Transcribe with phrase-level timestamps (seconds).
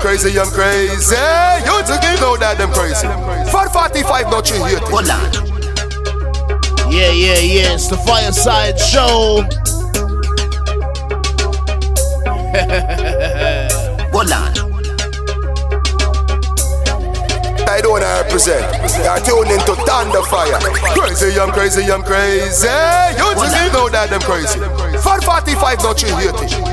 [0.00, 1.14] Crazy, I'm crazy.
[1.14, 3.06] You to know that I'm crazy.
[3.52, 4.80] 445, not you here.
[4.88, 5.28] Hold on.
[6.90, 7.74] Yeah, yeah, yeah.
[7.76, 9.44] It's the Fireside Show.
[14.10, 14.50] Hold on.
[17.68, 18.64] I don't represent.
[19.04, 20.58] You're tuning into Tando Fire.
[20.96, 22.66] Crazy, I'm crazy, I'm crazy.
[23.20, 24.60] You just know that I'm crazy.
[25.04, 26.69] 445, not you hear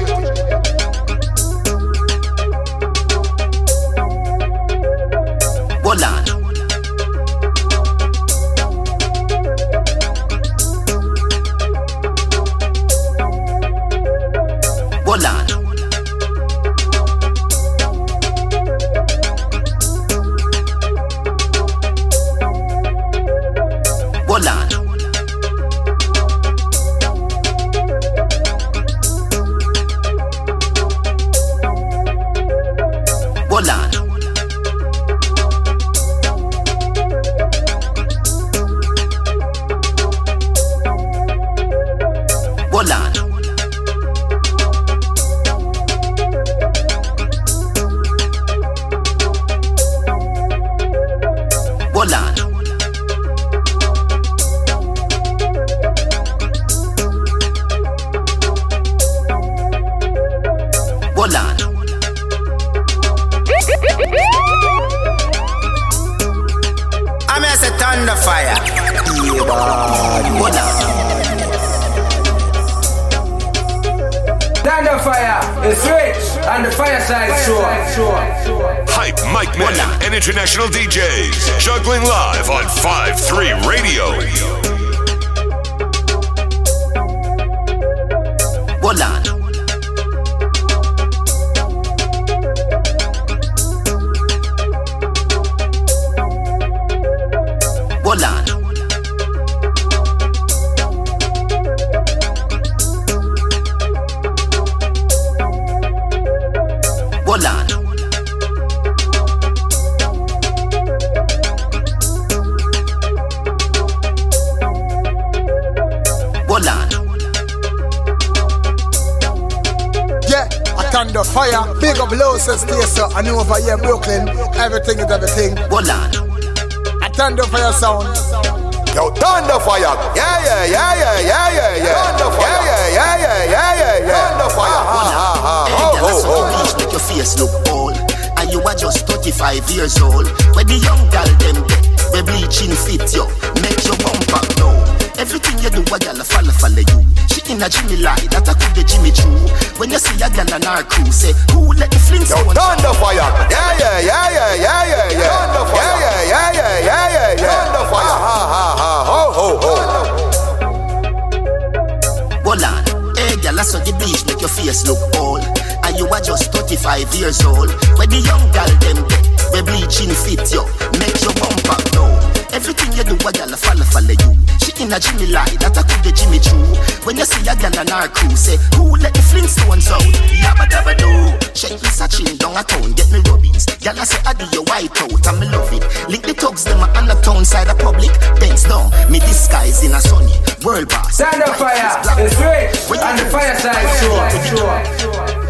[172.88, 174.32] Everything you do, a gal follow, follow you.
[174.64, 176.56] She in a Jimmy lie, that I could the Jimmy Choo.
[177.04, 180.08] When you see a gal on our crew, say, who let the Flintstones out?
[180.32, 181.12] Yabba dabba do.
[181.52, 183.66] Check me searching down a town, get me rubbings.
[183.84, 185.84] Gal I say, I do your white out, and me love it.
[186.08, 188.12] Link the thugs, them on the town side of public.
[188.40, 191.16] Bends down, me disguise in a sunny world boss.
[191.16, 192.72] Stand up fire, it's great.
[193.04, 195.47] On the fireside, sure, sure.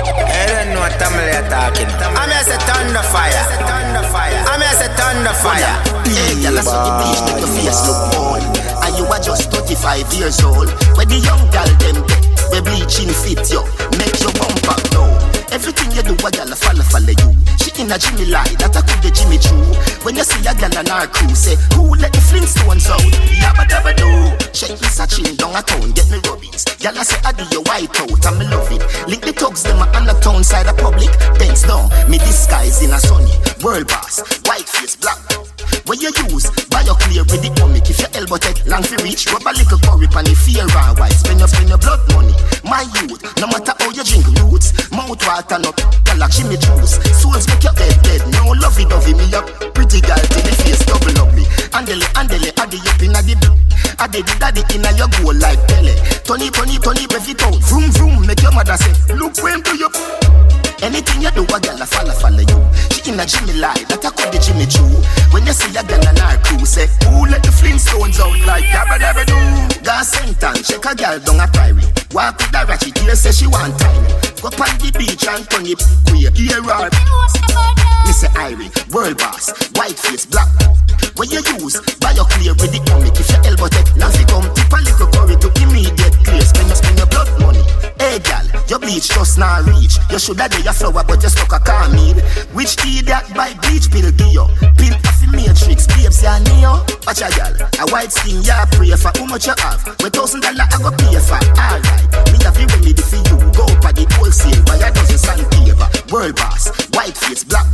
[0.00, 1.12] I don't know what I'm
[1.50, 1.88] talking.
[1.88, 3.44] I'm here say tando fire.
[4.48, 5.76] I'm here say tando fire.
[6.40, 8.44] I saw the beach, your face look old.
[8.84, 10.68] And you are just 35 years old.
[10.96, 13.64] Where the young girl them get, we bleaching fit yo.
[14.00, 15.19] Make your bumper blow.
[15.52, 17.30] Everything you do, a gal follow, follow you.
[17.58, 19.58] She in a Jimmy lie, that I could the Jimmy Choo.
[20.06, 23.02] When you see a gal on our crew, say, who let the Flintstones out?
[23.34, 24.06] Yabba dabba do.
[24.54, 26.64] Check me searching down a town, get me rubbings.
[26.78, 28.82] Gal I say, I do your white out, and me love it.
[29.08, 31.10] Link the thugs, them on the town side of public.
[31.38, 33.34] Bends down, me disguise in a sunny.
[33.62, 35.49] World boss, white face, black.
[35.86, 37.88] When you use, buy your clear with the comic.
[37.88, 40.96] If your elbow take long for reach, rub a little curry pan the fear and
[40.98, 41.16] white.
[41.16, 42.34] Spend your, spend your blood money.
[42.64, 45.70] My youth, no matter how you drink roots, mouth water no,
[46.16, 47.00] like Jimmy juice.
[47.16, 48.22] Souls make your head dead.
[48.34, 49.46] No lovey dovey me up.
[49.74, 51.44] Pretty girl till the face double ugly.
[51.74, 53.34] Andele, andele, addy up inna the
[54.00, 55.92] Addy the daddy inna your goal like Pele.
[56.24, 57.60] Tony, Tony, Tony, rev it out.
[57.68, 60.39] Vroom, vroom, make your mother say, look when do you.
[60.82, 62.58] Anything you do, a girl follow, follow you.
[62.88, 64.88] She in a Jimmy lie, that I call the Jimmy Choo.
[65.28, 68.64] When you see a gal and our crew say, Who let the Flintstones out like
[68.72, 69.36] dabba dabba do?
[69.84, 71.84] Got sentence, check a gal down a prairie.
[72.16, 74.04] Walk with a ratchet, here say she want time.
[74.40, 76.32] Go on the beach and turn it queer.
[76.32, 76.88] Here are
[78.08, 78.32] Mr.
[78.40, 80.48] Irie, world boss, white face, black.
[81.20, 83.20] When you use, buy your clear with the comic.
[83.20, 86.40] If your elbow take, Nancy come, tip a little curry to immediate clear.
[86.40, 87.39] Spend your, spend your blood.
[88.00, 90.00] Hey gal, your bleach just not reach.
[90.08, 92.16] You shoulda do your flower, but you stuck a car meal.
[92.56, 94.48] Which idiot buy bleach pill give you?
[94.80, 96.80] Pimp off the matrix, babes ya neo.
[97.04, 99.12] Watch a gal, a white skin ya pray for.
[99.12, 99.84] How much you have?
[100.00, 101.36] With thousand dollar I go pay for.
[101.60, 101.84] Alright,
[102.32, 103.36] me have the remedy for you.
[103.52, 105.88] Go for the wholesale, buy a dozen sandpaper.
[106.08, 107.68] World boss, white face, black.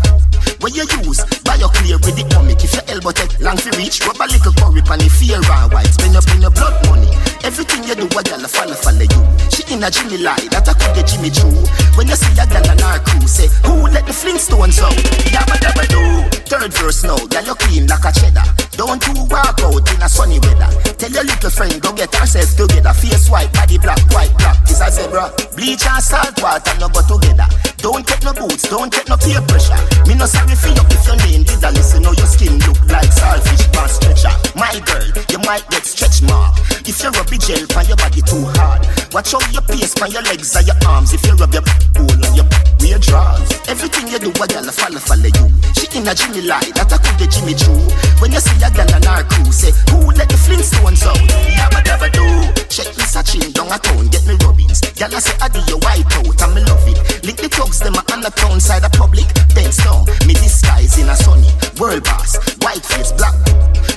[0.59, 2.67] When you use, buy your clear with the comic.
[2.67, 5.71] If your elbow take long to reach, rub a little curry pan the fear and
[5.71, 5.95] white.
[5.95, 7.15] Spend up in your blood money.
[7.47, 9.23] Everything you do, a gal a follow follow you.
[9.55, 11.53] She in a Jimmy lie, that I could get Jimmy Choo.
[11.97, 14.97] When you see a gal and our crew, say, Who let the Flintstones out?
[15.29, 16.01] Yabba dabba do.
[16.49, 18.47] Third verse now, gal you clean like a cheddar.
[18.77, 20.73] Don't you walk out in a sunny weather.
[20.97, 22.93] Tell your little friend, go get herself together.
[22.97, 24.57] Face white, body black, white black.
[24.69, 25.33] Is a zebra.
[25.53, 27.49] Bleach and salt water no go together.
[27.85, 29.77] Don't take no boots, don't take no peer pressure.
[30.09, 32.05] Me no sorry for you if your name did a listen.
[32.05, 34.33] How your skin look like saltfish pan stretcher.
[34.57, 36.57] My girl, you might get stretch mark.
[36.89, 38.87] If you rub the gel on your body too hard.
[39.13, 41.13] Watch out your pace on your legs and your arms.
[41.13, 41.67] If you rub your
[41.99, 42.47] hole on your
[42.79, 43.51] weird drawers.
[43.67, 45.47] Everything you do, a gal follow follow you.
[45.75, 47.75] She in a Jimmy lie, that I could the Jimmy Choo.
[48.23, 51.19] When you see a gal and our crew, say who let the Flintstones out?
[51.51, 52.23] Yabba dabba do.
[52.71, 54.81] Check me searching down a town, get me rubbings.
[54.95, 56.99] Gal I say I do your white out and me love it.
[57.27, 59.27] Link the thugs them on the town side of public.
[59.59, 61.51] Benz down, me disguise in a sunny
[61.83, 63.35] world boss, white face black.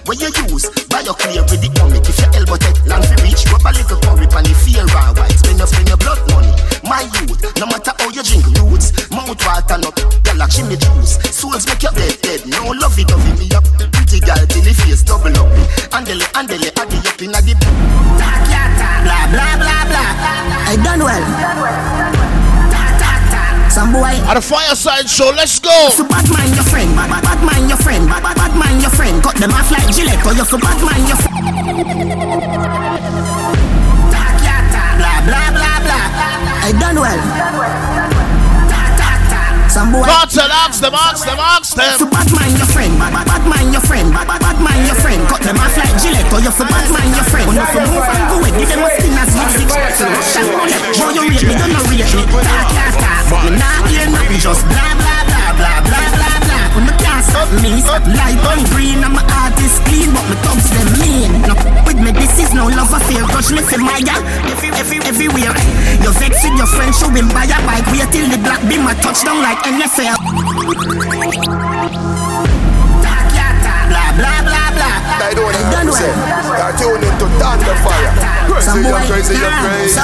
[0.09, 2.01] When you use, buy your clear with the comic.
[2.01, 4.89] If your elbow take long to reach, rub a little curry pan the fear and
[5.13, 5.37] white.
[5.37, 6.49] Spend your spend your blood money.
[6.81, 9.93] My youth, no matter how you drink roots, mouth water no,
[10.25, 11.21] gal like Jimmy juice.
[11.29, 12.41] Souls make you dead dead.
[12.49, 13.61] No love it, love me up.
[13.93, 15.45] Pretty girl till the face double up.
[15.93, 17.53] Andele, andele, adi up inna the
[18.17, 20.73] talk ya talk, blah blah blah blah.
[20.73, 21.21] I done well.
[21.21, 21.78] Talk talk talk.
[23.79, 24.11] Some boy.
[24.27, 25.71] At the fireside show, let's go.
[25.95, 28.81] You bad mind your friend, bad, bad, bad mind your friend, bad, bad, bad mind
[28.81, 29.23] your friend.
[29.23, 31.47] Cut them off like Gillette, or you for bad mind your friend.
[34.11, 36.05] Talk ya talk, blah blah blah blah.
[36.59, 37.58] I done well.
[39.91, 40.05] Boy.
[40.05, 42.09] Cartel, ask them, ask them, ask them.
[42.09, 45.21] bad mind your friend, bad, bad, mind your friend, bad, bad, mind your friend.
[45.27, 47.47] Cut them off like Gillette, or you for bad mind your friend.
[47.49, 49.69] When you for move and go away, give them a spin as you six.
[49.97, 52.23] So Russian roulette, show you rate me, don't know rate me.
[52.29, 52.69] Talk
[53.01, 56.18] talk, but me not hear nothing, just blah blah blah blah blah
[57.31, 57.45] blah.
[57.61, 57.81] Me
[58.15, 61.31] light on green, my heart is clean, but me thugs them mean.
[61.45, 61.55] No,
[61.85, 65.53] with me this is no love affair, cause me for my gal, every, every, everywhere.
[66.03, 68.87] You vex with your friend, show him buy a bike, wait till the black beam
[68.87, 70.17] a touchdown like NFL.
[75.39, 76.59] I don't I done well.
[76.59, 78.11] You're tuned into Tando Fire.
[78.49, 79.99] Crazy, I'm crazy, I'm nah, crazy.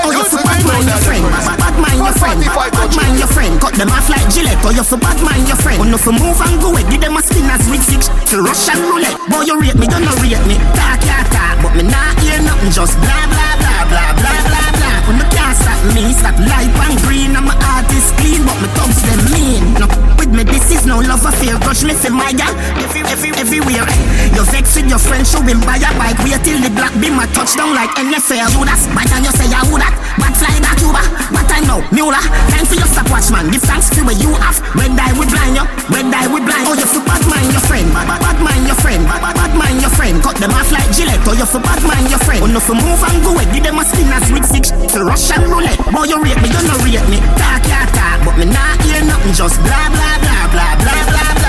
[0.00, 3.52] Oh, you for bad mind your friend, bad, mind your friend, bad, mind your friend.
[3.60, 5.78] Cut them off like Gillette, oh, or you for bad mind your friend.
[5.80, 8.40] When you for move and go away, give them a spin as with six to
[8.40, 9.18] Russian roulette.
[9.28, 10.56] Boy, you rate me, don't know rate me.
[10.72, 14.68] Talk ya talk, but me not hear nothing, just blah blah blah blah blah blah
[14.80, 14.96] blah.
[15.06, 18.68] When me can't stop me, stop light and green, my heart is clean, but me
[18.76, 19.62] thugs them mean.
[19.78, 19.86] No,
[20.16, 22.52] with me this is no love affair, crush me my gal,
[22.82, 23.86] every, every, everywhere.
[24.34, 27.18] You vex with your friend, show him buy a bike, wait till the black beam
[27.20, 28.56] a touchdown like NFL.
[28.56, 28.80] Who that?
[28.96, 29.94] But and you say ya who that?
[30.18, 32.18] But fly back Cuba, but I know Mula.
[32.50, 34.56] Time for your stopwatch man, give thanks to what you have.
[34.74, 36.66] Red die we blind you, red die we blind.
[36.66, 39.34] Oh you for bad mind your friend, bad, bad, bad mind your friend, bad, bad,
[39.36, 40.16] bad mind your friend.
[40.24, 42.40] Cut them off like Gillette, oh you for bad mind your friend.
[42.42, 45.04] Oh no for move and go away, give them a spin as with six to
[45.50, 45.78] Roulette.
[45.92, 47.18] Boy you rate me, you no rate me.
[47.36, 51.34] Talk ya talk, but me not hear nothing, just blah blah blah blah blah blah
[51.34, 51.39] blah.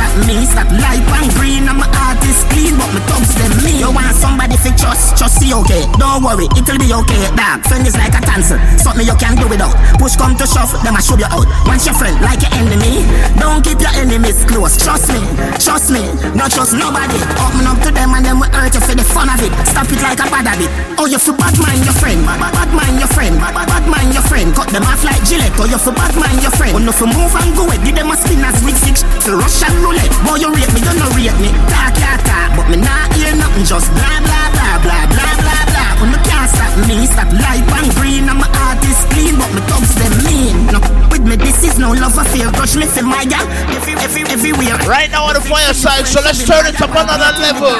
[0.00, 3.52] When me stop me, light and green, my heart is clean, but me thugs them
[3.64, 3.78] mean.
[3.80, 5.86] You want somebody fi trust, trust see okay.
[5.96, 7.22] Don't worry, it'll be okay.
[7.36, 9.76] Dog, friend is like a dancer, something you can't do without.
[10.00, 11.46] Push come to shove, them I shove you out.
[11.64, 13.06] Want your friend like your enemy,
[13.38, 14.76] don't keep your enemies close.
[14.76, 15.20] Trust me,
[15.62, 16.02] trust me,
[16.34, 17.16] not trust nobody.
[17.38, 19.52] Open up to them and them will hurt you for the fun of it.
[19.68, 20.68] Stop it like a bad habit.
[20.98, 24.52] Oh, you fi bad mind your friend, bad, mind your friend, bad, mind your friend.
[24.52, 25.54] Cut them off like Gillette.
[25.56, 26.74] Oh, you fi bad mind your friend.
[26.76, 29.36] Oh, no fi move and go away, give them a spin as with six to
[29.36, 30.14] Russian roulette.
[30.22, 31.50] Boy, you rate me, you no rate me.
[31.66, 35.62] Talk ya talk, but me not hear nothing, just blah blah blah blah blah blah
[35.66, 35.90] blah.
[35.98, 39.50] When me can't stop me, stop light and green, and my heart is clean, but
[39.50, 40.54] me thugs them mean.
[40.70, 40.78] No,
[41.10, 43.44] with me this is no love affair, crush me for my gal,
[43.74, 44.78] every, every, everywhere.
[44.86, 47.74] Right now on the fireside, so let's turn it up another level.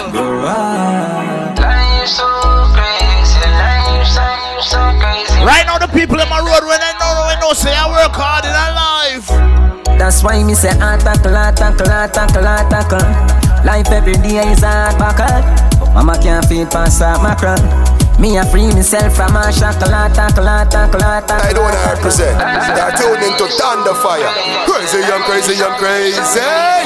[1.61, 2.27] Life so
[2.75, 4.27] crazy, life so,
[4.75, 5.39] so crazy.
[5.45, 7.89] Right now, the people in my road when I know, when I know, say I
[7.89, 9.60] work hard in life.
[9.99, 13.65] That's why me say attackle, attackle, attackle, attackle.
[13.65, 15.43] Life every day is hard buckle.
[15.95, 17.61] Mama can't feed past that macron.
[18.21, 21.41] Me a free myself from a shackle, attackle, attackle, attackle.
[21.41, 22.37] I don't wanna represent.
[22.37, 24.29] They're tuned into Tando Fire.
[24.69, 26.21] Crazy, I'm crazy, I'm crazy.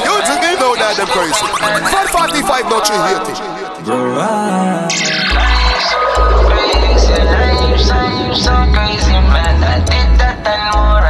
[0.03, 1.43] You just give know that I'm crazy.
[1.91, 3.83] 545, not 380.
[3.83, 4.91] Grow up.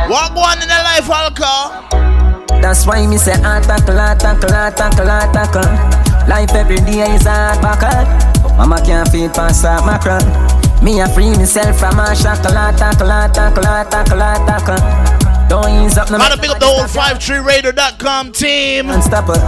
[0.06, 0.45] What one in the
[0.96, 2.56] life, Alka?
[2.62, 6.30] That's why me say ah, attackle, attackle, ah, attackle, ah, attackle.
[6.30, 8.06] Life every day is hard buckle.
[8.58, 10.24] Mama can't feed past that macron.
[10.84, 15.50] Me a free myself from a shackle, attackle, attackle, attackle, attackle.
[15.50, 18.90] Don't ease up, no Gotta pick up the whole 53radio.com team.
[18.90, 19.42] Unstoppable,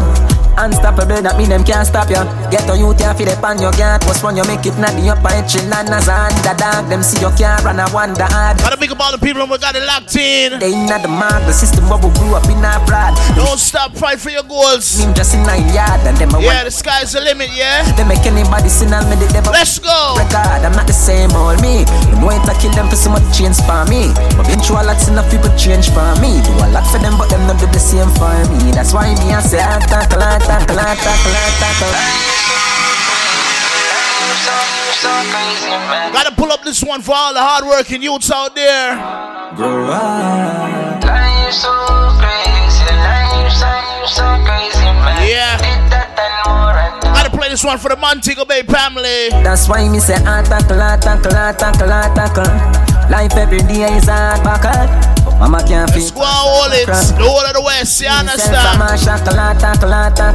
[0.57, 2.21] unstoppable, that mean them can't stop you.
[2.49, 4.01] Get a youth here, feed up on your gate.
[4.05, 6.89] What's when you make it, not the upper chill and as a underdog.
[6.89, 8.57] Them see you can't run, I wonder hard.
[8.59, 10.59] Gotta pick up all the people who got it locked in.
[10.59, 13.15] They not the mark, the system we grew up in our pride.
[13.35, 14.85] Don't stop, fight for your goals.
[14.99, 17.83] Him just in a yard and them Yeah, the sky's the limit, yeah?
[17.95, 20.15] They make anybody sin and me they never Let's go.
[20.17, 20.63] record.
[20.63, 21.83] I'm not the same old me.
[22.09, 24.13] Them know it to kill them for so much change for me.
[24.37, 26.39] But been through a lot, enough people change for me.
[26.45, 27.16] Do a lot for them,
[28.97, 31.97] why me I say attack, attack, attack, attack, attack.
[36.13, 38.97] Gotta pull up this one for all the hardworking youths out there.
[39.55, 41.03] Grow up.
[45.21, 45.57] Yeah.
[47.03, 49.29] Gotta play this one for the Montego Bay family.
[49.45, 52.86] That's why me say ah, attack, attack, attack, attack.
[53.09, 54.87] Life every day is hard buckle.
[55.39, 56.01] Mama can't feel.
[56.03, 56.85] Squad all it.
[56.87, 58.55] The whole of the West, you understand?
[58.55, 58.97] I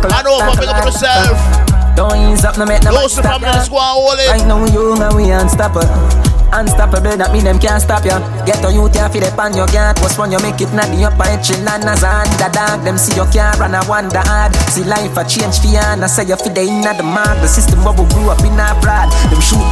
[0.09, 1.97] I know if I pick up myself.
[1.97, 4.47] Don't ease up, no make no Those the squad all Right it.
[4.47, 6.32] now we young and we unstoppable.
[6.53, 8.17] Unstoppable, that mean them can't stop you.
[8.45, 9.97] Get a youth here, feed up on your gate.
[10.05, 12.85] What's when you make it, not the upper chill and as a underdog.
[12.85, 14.53] Them see you can't run, I wonder hard.
[14.69, 17.41] See life a change for you, and I say you feel they in the mark.
[17.41, 19.09] The system we grew up in our pride.
[19.33, 19.65] Them shoot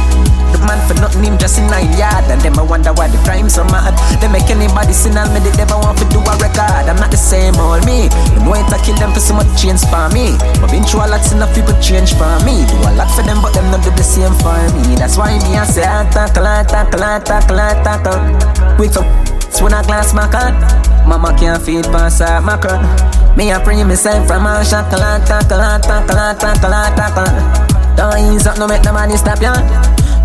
[0.51, 2.27] the man for nothing, him just in a yard.
[2.27, 3.95] And them I wonder why the crime so mad.
[4.19, 6.89] They make anybody sin and me, they never want to do a record.
[6.89, 8.11] I'm not the same old me.
[8.35, 10.35] Them know it to kill them for so much change for me.
[10.59, 12.65] But been through a lot, enough people change for me.
[12.67, 14.99] Do a lot for them, but them not do the same for me.
[14.99, 16.35] That's why me I say ah, attack,
[16.71, 18.79] attack, attack, attack, attack.
[18.79, 19.05] With some
[19.51, 20.55] so when I glass my cut,
[21.05, 22.79] Mama can't feed past her macron.
[23.35, 27.97] Me I bring myself from a shackle, attack, attack, attack, attack, attack.
[27.97, 29.53] Don't ease up, no make nobody stop ya.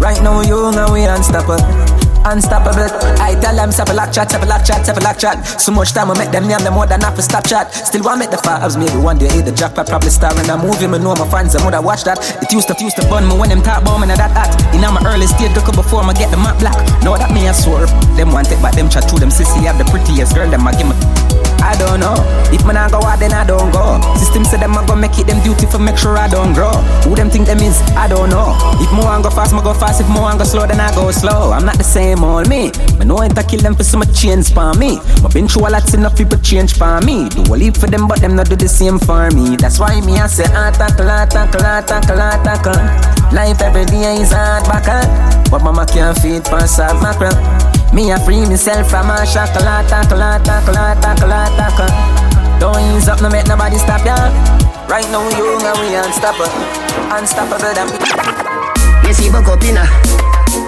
[0.01, 2.06] Right now young and we unstoppable.
[2.27, 2.91] Unstoppable.
[3.23, 5.47] I tell them stop a lock chat, stop a lock chat, stop a lock chat.
[5.61, 7.73] So much time I make them name them more than half a stop chat.
[7.73, 10.59] Still want make the fives, maybe one day hit the jackpot, probably star in a
[10.59, 10.89] movie.
[10.89, 12.19] Me know my fans, them would have watch that.
[12.43, 14.59] It used to used to bun me when them talk about me and that act.
[14.75, 16.75] In my early stage, look up before I get the map black.
[17.05, 17.91] Know that me a swerve.
[18.19, 20.51] Them want it, but them chat to them sissy have the prettiest girl.
[20.51, 21.46] Them a give me.
[21.63, 22.15] I don't know.
[22.53, 24.01] If man I go out, then I don't go.
[24.17, 26.73] System say them I go make it them duty for make sure I don't grow.
[27.05, 27.81] Who them think them is?
[27.97, 28.57] I don't know.
[28.81, 30.01] If more I go fast, I go fast.
[30.01, 31.53] If more I go slow, then I go slow.
[31.53, 32.71] I'm not the same old me.
[32.99, 34.99] Me know it to kill them for some change for me.
[35.23, 37.29] But been through a lot, enough people change for me.
[37.29, 39.57] Do a leap for them, but them not do the same for me.
[39.57, 43.07] That's why me I say ah, attack, attack, ah, attack, ah, attack.
[43.33, 44.87] Life every day is hard back
[45.51, 47.76] But mama can't feed past her mackerel.
[47.95, 51.91] Me I free myself from a shackle, tackle, tackle, tackle, tackle.
[52.61, 54.17] Don't ease up, no make nobody stop ya.
[54.89, 56.53] Right now we young and we unstoppable,
[57.11, 57.89] unstoppable than
[59.05, 59.85] We see buck up inna.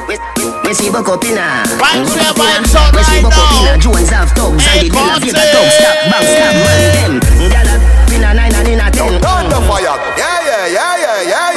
[0.09, 0.17] We,
[0.65, 1.65] we see buck up inna.
[1.77, 3.61] Vibes here, vibes We see right buck up now.
[3.61, 3.83] inna.
[3.83, 5.29] Jones have thugs and the Dilla Conte.
[5.29, 5.75] Vega thugs.
[5.77, 7.13] Stop, bang, stop, man, them.
[7.53, 9.21] Gyal up inna nine and inna ten.
[9.21, 9.97] Tando Fire.
[10.17, 11.48] Yeah, yeah, yeah, yeah, yeah, yeah, yeah.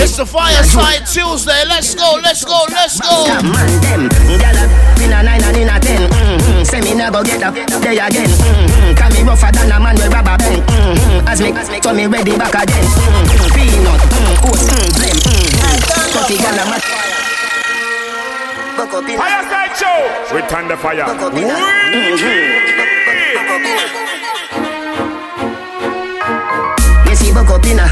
[0.00, 1.60] It's the Fireside Tuesday.
[1.68, 3.28] Let's go, let's go, let's go.
[3.28, 4.08] Stop, man, them.
[4.40, 6.08] Gyal up inna nine and inna ten.
[6.08, 6.64] Mm-hmm.
[6.64, 8.32] Say me nah go get up there again.
[8.32, 8.96] Mm-hmm.
[8.96, 10.64] Can me rougher than a man with rubber band.
[10.64, 11.28] Mm-hmm.
[11.28, 11.52] As me,
[11.84, 12.80] so me ready back again.
[12.80, 13.52] Mm-hmm.
[13.52, 15.20] Peanut, mm, oats, mm, blem.
[15.20, 16.16] Mm-hmm.
[16.16, 16.80] Thirty gyal a mat.
[18.80, 19.20] Buck up inna.
[19.20, 20.00] Fireside Show
[20.32, 21.04] with Tando Fire.
[21.04, 21.28] Buck
[27.36, 27.38] up inna.
[27.38, 27.86] Buck up inna.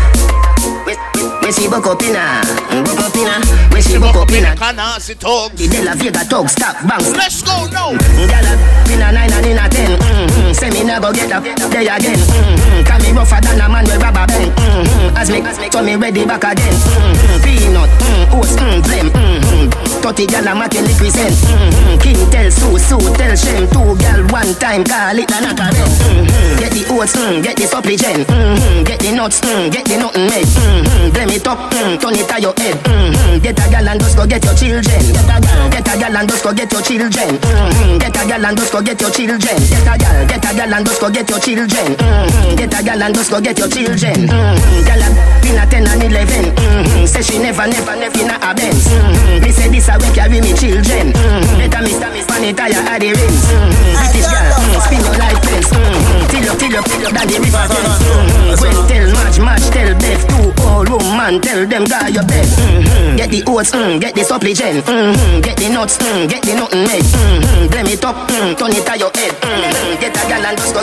[1.43, 2.43] We see buck up inna.
[2.43, 2.83] Buck up inna.
[2.85, 3.37] Buck up inna.
[3.73, 4.55] We see buck up inna.
[4.57, 5.53] Canasi talk.
[5.53, 7.13] The De La Vega talk stop bounce.
[7.15, 7.93] Let's go now.
[8.19, 9.99] Gyal up inna nine and inna ten.
[9.99, 10.53] Mm-hmm.
[10.53, 12.19] Say me nah go get up there again.
[12.19, 12.85] Mm-hmm.
[12.85, 14.51] Can me rougher than a man with rubber band.
[14.57, 15.17] Mm-hmm.
[15.17, 16.75] As me, so me ready back again.
[16.75, 17.43] Mm-hmm.
[17.45, 19.11] Peanut, mm, oats, mm, blem.
[19.11, 19.88] Mm-hmm.
[20.09, 21.37] 30 gal a making represent.
[21.37, 22.01] Mm-hmm.
[22.01, 23.69] King tell Sue, Sue tell Shem.
[23.69, 26.57] Two gal one time call it a knock mm-hmm.
[26.57, 28.25] Get the oats, mm, get the supplement.
[28.25, 28.89] Mm-hmm.
[28.89, 30.49] Get the nuts, mm, get the nothing made.
[30.49, 31.13] Mm-hmm.
[31.13, 32.81] Blame it up, mm, turn it to your head.
[32.89, 33.45] Mm-hmm.
[33.45, 35.03] Get a gal and just go get your children.
[35.13, 37.29] Get a gal, get a gal and just go get your children.
[37.37, 37.99] Mm-hmm.
[38.01, 39.59] Get a gal and just go get your children.
[39.61, 41.89] Get a gal, get a gal and just go get your children.
[42.01, 42.57] Mm-hmm.
[42.57, 44.19] Get a gal and just go get your children.
[44.25, 44.89] Mm-hmm.
[44.89, 45.09] Gal a
[45.45, 46.57] been a 10 and 11.
[46.57, 47.05] Mm-hmm.
[47.05, 48.89] Say she never, never, never in a Benz.
[48.89, 49.45] Mm-hmm.
[49.45, 51.13] Me say this a way carry me children.
[51.13, 51.59] Mm-hmm.
[51.59, 53.45] Better me span it tire at the rims.
[53.51, 53.99] Mm-hmm.
[54.29, 55.71] Girl, mm, spin life fence.
[55.71, 55.98] Mm-hmm.
[56.29, 57.99] Till up, till up, the river Thames.
[58.05, 58.87] Mm-hmm.
[58.89, 60.23] Tell match, match, tell Beth.
[60.29, 62.47] Two old woman, tell them guy your bed.
[62.47, 63.17] Mm-hmm.
[63.17, 64.85] Get the oats, mm, get the supplement.
[64.85, 65.41] Mm-hmm.
[65.41, 67.05] Get the nuts, mm, get the nothing made.
[67.05, 67.67] Mm-hmm.
[67.69, 69.33] Blame it up, mm, turn it to your head.
[69.41, 70.01] Mm-hmm.
[70.01, 70.83] Get a gal and just go.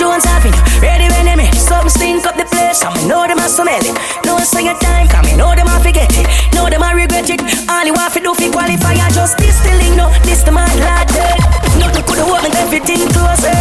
[0.00, 3.44] Jones Avenue, ready when they make Something stink up the place, I know them a
[3.44, 3.92] smell it
[4.24, 7.28] No say your time, come in, know them a forget it Know them a regret
[7.28, 10.42] it All you want to do fi qualify, I just this the link, no This
[10.42, 11.38] the mad lad dead
[11.78, 13.54] Nothing could have worked, everything closer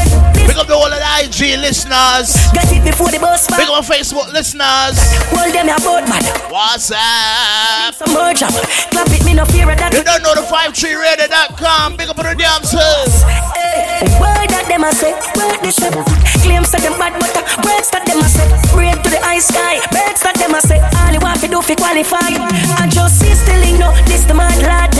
[0.50, 2.34] Big up the whole of the IG listeners.
[2.54, 4.98] Get it before the bus Big up on Facebook listeners.
[5.30, 7.94] Hold them man What's up?
[7.94, 8.50] Some more jam
[8.90, 11.98] Clap it, me no fear of that You don't know the 53radio.com.
[11.98, 13.10] Big up on the damn self.
[13.22, 14.39] That
[14.80, 15.92] them a say, word this say
[16.40, 19.44] Claims that them bad but the words that them a say Break to the high
[19.44, 22.32] sky, birds that them a say All you want to do fi qualify.
[22.80, 24.96] I just see still no, this the mad lad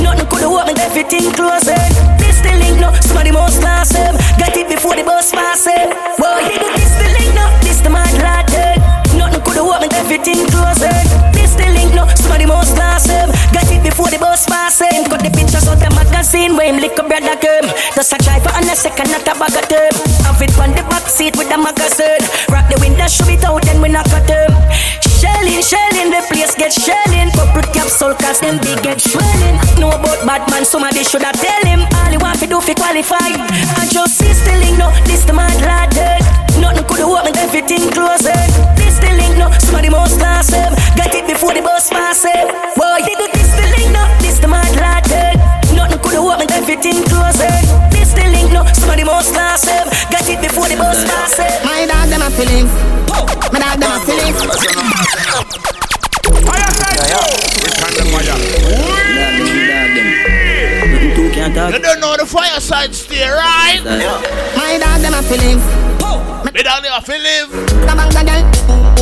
[0.00, 1.76] Nothing could have worked, everything closer
[2.16, 5.32] This the link no, some of the most class them Get it before the bus
[5.36, 8.48] pass them Boy, this the link no, this the mad lad
[9.12, 11.09] Nothing could have worked, everything closer
[12.30, 15.66] of the most class them Get it before the bus pass them Cut the pictures
[15.66, 16.56] out the magazine.
[16.56, 19.66] Where him a brother come Just a driver on a second, not a bag of
[19.68, 19.94] term
[20.24, 22.22] Have it on the back seat with the magazine.
[22.48, 26.54] Rock the window, shove it out, then we knock at them Shelling, shelling, the place
[26.56, 27.28] get shelling.
[27.36, 29.60] Couple capsule cause them big get swelling.
[29.76, 31.84] Know about Batman, somebody should have tell him.
[32.00, 33.36] All you want to do fi qualify.
[33.76, 36.22] I just see stealing, no, this the mad lad dead
[36.58, 38.36] Nothing could have worked, everything closer
[38.76, 40.50] This the link, no, some of the most class
[40.96, 43.00] Got it before the bus pass them Boy,
[43.32, 44.99] this the link, no, this the mad lad
[46.38, 47.50] dead Nothing could everything closer
[47.90, 49.64] This the link, no, some of the most class
[50.10, 52.70] Got it before the bus pass My dog them a feelings.
[53.52, 54.38] My dog them a feelings.
[56.46, 57.26] Fire side show
[57.62, 58.38] with Tando Fire.
[61.70, 63.80] You don't know the fireside stay, right?
[64.56, 65.64] My dog them a feelings.
[66.54, 67.50] Me down there, I feel live.
[67.50, 68.42] The bang the girl.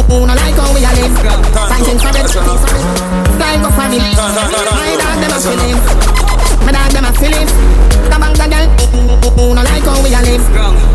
[0.09, 1.17] Who no like how we a live.
[1.55, 2.29] Fighting for it.
[2.29, 3.99] Style go for me.
[3.99, 6.38] My dog them a feelings.
[6.65, 7.13] My dog them a.
[7.13, 8.67] The bang the girl.
[9.37, 10.45] Who no like how we a live.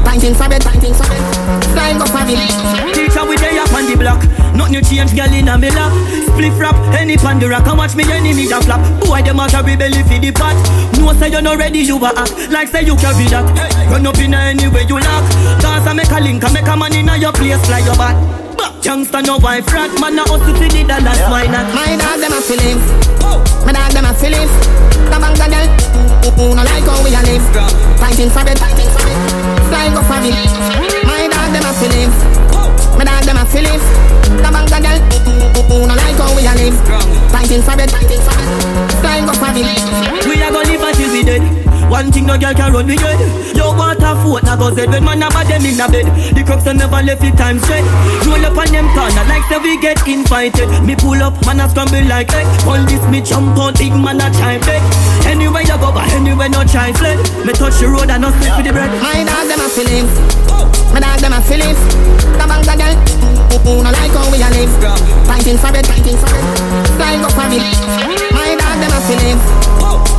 [0.04, 0.64] Fighting for it.
[0.64, 1.24] Fighting for it.
[1.72, 2.84] Style go for me.
[2.94, 4.22] Teacher we day up on the block
[4.56, 5.92] Nothing you change girl in a me lap
[6.30, 9.48] Spliff rap, any pan the rock And watch me enemy a flap Boy them a
[9.50, 10.54] carry belly for the pot
[10.98, 13.50] No say you not ready you a act Like say you carry that
[13.90, 15.26] Run up in any way you lock
[15.60, 18.43] Cause I make a link I make a man in your place fly your back
[18.84, 22.34] Youngster no wife rat Man a hustle for the dollars why not My dog them
[22.36, 22.84] a feelings.
[23.66, 24.52] My dog them a feelings.
[25.08, 25.68] The bang the girl.
[26.36, 27.46] Who no like how we a live.
[28.00, 28.60] Fighting for it.
[28.60, 29.18] Fighting for it.
[29.72, 30.36] Style go for me.
[31.08, 32.16] My dog them a feelings.
[33.00, 33.86] My dog them a feelings.
[34.44, 35.00] The bang the girl.
[35.72, 36.76] Who no like how we a live.
[37.32, 37.88] Fighting for it.
[37.88, 38.50] Fighting for it.
[39.00, 39.64] Style go for me.
[40.28, 41.63] We a go live until we dead
[41.94, 43.22] One thing no girl can run with head
[43.54, 46.42] Yo water foot na go zed When man a bad them in a bed The
[46.42, 47.86] crooks a never left the time straight
[48.26, 51.70] Roll up on them corner like say we get invited Me pull up, man a
[51.70, 54.82] scramble like egg On this me jump out, big man a try beg
[55.30, 58.58] Anywhere you go, but anywhere no try fled Me touch the road and no slip
[58.58, 60.10] with the bread My dog them a feelings.
[60.90, 61.78] My dog them a feelings.
[62.38, 62.96] The bang the girl.
[63.66, 64.74] Who no like how we a live.
[65.30, 65.86] Fighting for it.
[65.86, 66.46] Fighting for it.
[66.98, 67.62] Style go for me.
[68.34, 69.73] My dog them a feelings.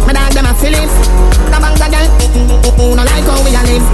[0.07, 0.93] My dog them a feelings.
[1.51, 2.09] The bang the girl.
[2.77, 3.87] Who no like how we a live.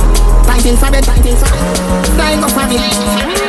[0.46, 1.04] Fighting for it.
[1.04, 2.06] Fighting for it.
[2.06, 3.39] Style go for.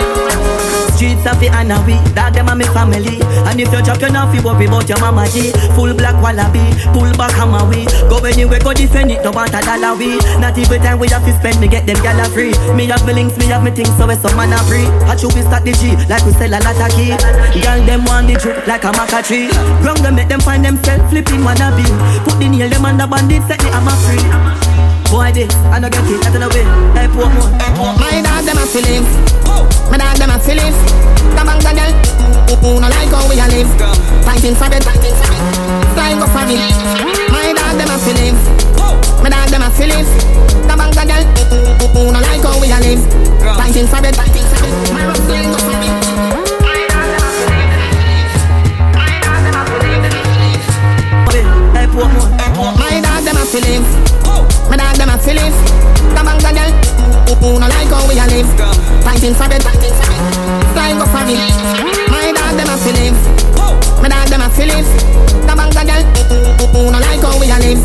[1.21, 3.21] The and we That them a me family.
[3.45, 5.53] And if you drop you not fi worry about your mama G.
[5.77, 6.65] Full black wallaby
[6.97, 10.57] Pull back hammer we Go anywhere go defend it No want a dollar we Not
[10.57, 12.57] even time we have to spend Me get them gala free.
[12.73, 14.89] Me have me links Me have me things So we some man a free.
[15.05, 17.13] I choose we start the G Like we sell a lot of key.
[17.61, 19.53] Girl them want the drip Like a maca tree.
[19.85, 21.85] Ground them make them find themselves Flipping wannabe.
[22.25, 24.70] Put the nail them on the bandit Set the hammer free
[25.11, 26.63] Boy this, I no get it, I don't know way
[26.95, 29.11] Airport more, airport My dog them a feelings.
[29.91, 30.71] My dog them a feelings.
[31.35, 31.91] The bang the girl.
[32.63, 33.67] Who no like how we a live.
[34.23, 34.79] Fighting for it.
[34.87, 35.43] Fighting for it.
[35.91, 36.55] Style go for me.
[37.27, 38.39] My dog them a feelings.
[39.19, 40.07] My dog them a feelings.
[40.63, 41.27] The bang the girl.
[41.91, 43.03] Who no like how we a live.
[43.59, 44.15] Fighting for it.
[44.15, 44.75] Fighting for it.
[44.95, 45.91] My rock style go for me.
[52.79, 54.20] My dog them a feelings.
[54.71, 55.51] My dog them a feelings.
[57.41, 58.47] Who no like how we a live?
[59.03, 59.61] Fighting for it,
[60.71, 61.39] flying go for it.
[62.07, 63.11] My dog them a feel.
[64.01, 64.71] My dog them a feel.
[64.71, 66.03] The bank of girl,
[66.71, 67.83] who no like how we a live?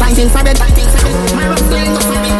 [0.00, 2.34] Fighting for it, flying go for it.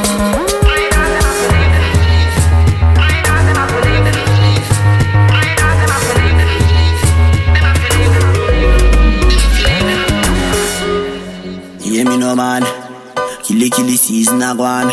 [11.81, 12.84] Hear me no man.
[13.65, 14.91] Killy killy season a gone.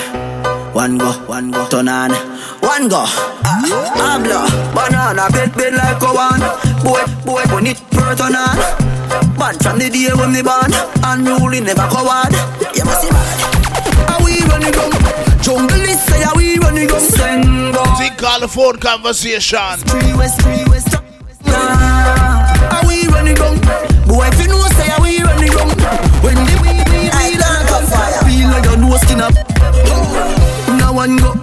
[0.73, 2.11] One go, one go, turn on.
[2.63, 3.03] One go.
[3.03, 3.59] Ah,
[3.99, 6.39] Habla, banana, bed bed like a one.
[6.79, 8.55] Boy, boy, when it per turn on.
[9.35, 10.71] Man from the day when me born,
[11.03, 12.31] unruly never coward.
[12.71, 14.07] You must see mad.
[14.07, 14.91] Are we running down?
[15.43, 16.87] Jungle is say are we running?
[16.95, 17.83] Send boy.
[17.99, 19.83] Think California conversation.
[19.83, 20.95] Three west, three west.
[21.43, 22.79] Nah.
[22.79, 23.59] Are we running down?
[24.07, 25.75] Boy, if you know say are we running down?
[26.23, 26.60] When the
[28.91, 29.17] your nose skin.
[30.77, 31.33] Now one go,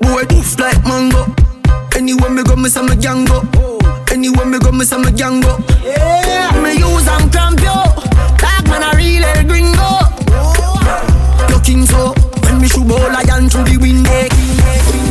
[0.00, 1.24] boy, poof like mango.
[1.96, 3.42] Anywhere me go, me say me gang go.
[4.10, 5.56] Anywhere me go, me say me gang go.
[5.82, 7.74] Yeah, me use am cramp yo.
[8.38, 9.98] Tag man a real El Gringo.
[11.50, 15.07] Looking so when me shoot ball lion through the window.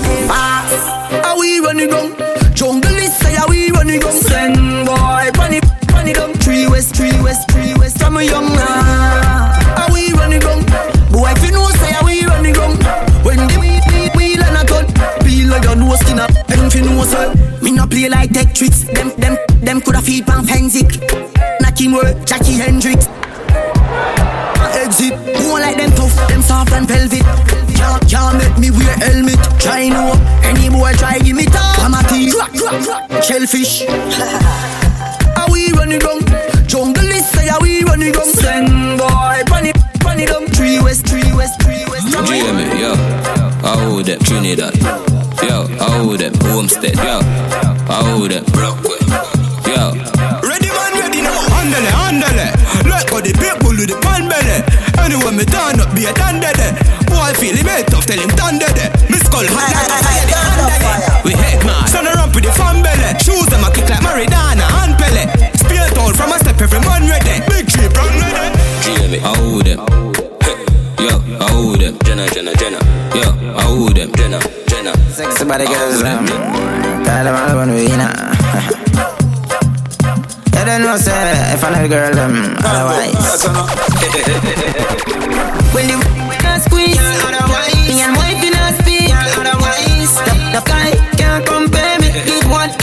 [16.78, 18.84] You know say, me no play like tech tricks.
[18.84, 20.90] Them, them, them coulda feed pan Fenzik.
[21.62, 23.08] Nakim work, Jackie Hendrix.
[24.78, 27.26] Exit, more like them tough, them soft and velvet.
[27.76, 29.40] Can't, can't make me wear helmet.
[29.60, 30.14] Try no,
[30.44, 31.80] any boy try give me top.
[31.80, 32.32] I'm a tea,
[33.26, 33.82] shellfish.
[35.38, 36.22] Are we running down?
[36.68, 38.26] Jungle is say are we running down?
[38.26, 40.46] Send boy, bunny, bunny down.
[40.48, 42.08] Three west, three west, three west.
[42.28, 42.94] Jamie, yo,
[43.64, 45.27] I hold them Trinidad.
[45.48, 46.96] Yo, I hold them Homestead.
[47.00, 47.24] Yo,
[47.88, 49.00] I hold them Brooklyn.
[49.64, 49.96] Yo,
[50.44, 51.40] Ready man, ready now.
[51.56, 52.52] Handle it, handle it.
[52.84, 54.60] Let go the people with the pan belly.
[55.00, 56.60] Anyway, me turn up, be a done dead.
[57.08, 58.92] Boy, feel him head tough, tell him done dead.
[59.08, 61.24] Me skull hot like a fire, the fire.
[61.24, 63.08] We head man, son around with the fan belly.
[63.24, 65.32] Shoes them a kick like Maradona and Pele.
[65.56, 67.40] Spear town from a step, every man ready.
[67.48, 68.52] Big tree, run ready.
[68.84, 69.80] Jamie, I hold them.
[71.00, 71.96] Yo, I hold them.
[72.04, 72.84] Jenna, Jenna, Jenna.
[73.16, 74.12] Yo, I hold them.
[74.12, 74.57] Jenna, Jenna.
[74.57, 74.57] Sexy
[75.48, 76.28] body girls, um,
[77.06, 78.12] call them one way, nah.
[80.58, 83.46] You don't know, say, if I know the girl, them, otherwise.
[85.74, 85.96] When the
[86.40, 87.00] can't squeeze,
[87.88, 90.12] me and in a speak, otherwise.
[90.28, 92.12] The, the guy can't compare me.
[92.26, 92.78] Give what,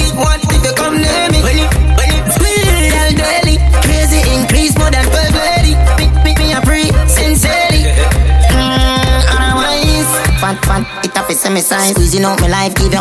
[11.54, 11.94] up is semi-size.
[11.94, 13.00] Squeezing out my life, give you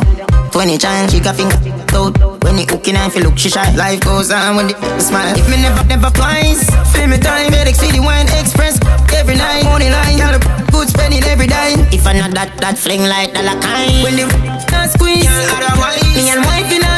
[0.52, 1.58] 20 chance, she got finger
[1.94, 2.44] out.
[2.44, 3.66] When it hooking and feel look, she shy.
[3.76, 5.36] Life goes on when the smile.
[5.38, 6.70] If me never, never twice.
[6.94, 8.80] Feel me time, see the wine express.
[9.14, 10.38] Every night, money line, y'all
[10.72, 11.82] good spending every dime.
[11.92, 14.04] If I not that, that fling like dollar kind.
[14.04, 14.26] When the
[14.72, 16.04] not squeeze, otherwise.
[16.16, 16.93] Me and wife in a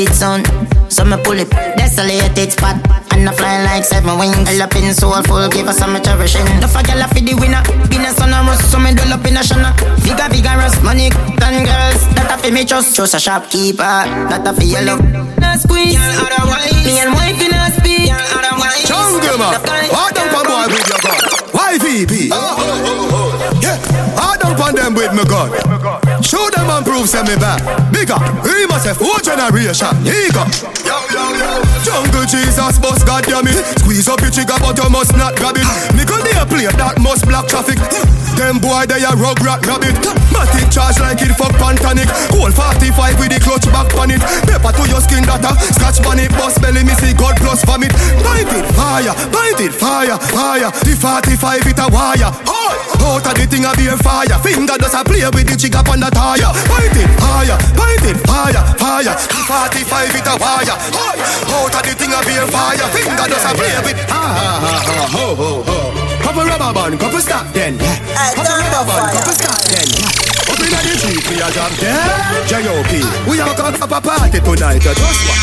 [0.00, 0.90] dedicated son.
[0.90, 2.76] So me pull it, desolated spot.
[3.12, 4.48] And I fly like seven wings.
[4.48, 6.44] Hell up in soulful, give us some cherishing.
[6.60, 7.62] The fuck y'all for the winner.
[7.88, 9.74] Guinness on a must, so me dull up in a shana.
[10.00, 12.02] Vigor, vigorous, money, and girls.
[12.14, 13.82] That a for me trust, trust a shopkeeper.
[13.82, 14.96] That a for yellow.
[15.38, 16.84] Not squeeze, otherwise.
[16.84, 18.84] Me and wife in a speak, otherwise.
[18.88, 19.60] Jungle man,
[19.92, 21.20] hard up a boy with your gun.
[21.52, 22.30] YVP.
[23.62, 23.78] Yeah,
[24.16, 25.99] hard up on them with my gun.
[26.30, 27.58] Show them and prove send me back.
[27.92, 28.14] Bigger,
[28.44, 29.90] we must have four generation.
[30.06, 31.69] Eager.
[31.84, 33.56] Jungle Jesus, boss, goddamn it.
[33.80, 35.64] Squeeze up your trigger, but you must not grab it.
[36.10, 37.78] Go near play that must block traffic.
[38.34, 39.94] Them boy they a rug rat rabbit.
[40.34, 42.10] Matic charge like it fuck pantanic.
[42.34, 44.18] Cold 45 with the clutch back on it.
[44.50, 45.54] Pepper to your skin data.
[45.78, 47.94] Scratch on boss belly me see God plus vomit.
[48.26, 50.66] Bite it, fire, bite it, fire, fire.
[50.82, 52.34] The 45 it a wire.
[53.00, 54.34] Out of the thing a beer fire.
[54.42, 56.50] Finger does a play with the trigger on the tire.
[56.66, 59.14] Bite it, fire, bite it, fire, fire.
[59.14, 60.76] The 45 it a wire.
[61.54, 62.86] Out out of the thing of your fire.
[62.90, 64.00] Finger does a play with.
[64.10, 65.78] Ha ha ha ha ho ho ho.
[66.22, 67.78] Couple rubber band, couple stop then.
[67.78, 69.88] Couple rubber band, couple stop then.
[70.50, 71.96] Up in the street, we are jump there.
[72.46, 73.02] J.O.P.
[73.30, 74.82] We are going to a party tonight.
[74.82, 75.40] Just what?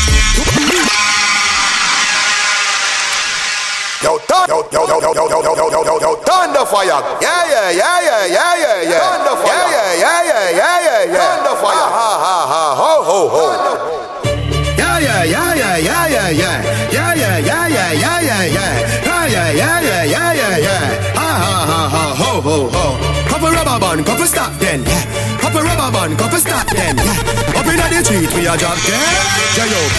[4.00, 7.02] Yo, turn, yo, yo, yo, yo, yo, yo, yo, yo, yo, yo, turn the fire.
[7.20, 9.00] Yeah, yeah, yeah, yeah, yeah, yeah, yeah.
[9.02, 9.66] Turn the fire.
[9.74, 11.18] Yeah, yeah, yeah, yeah, yeah, yeah, yeah.
[11.18, 11.88] Turn the fire.
[11.98, 13.42] Ha, ha, ha, ho, ho, ho.
[13.50, 13.97] Turn the fire.
[23.78, 24.82] Rubber band, couple stop then.
[24.82, 25.38] Yeah.
[25.40, 26.96] Couple rubber band, couple stop then.
[26.96, 27.58] Yeah.
[27.58, 29.00] Up inna the street, we a jump then.
[29.54, 29.98] J.O.P.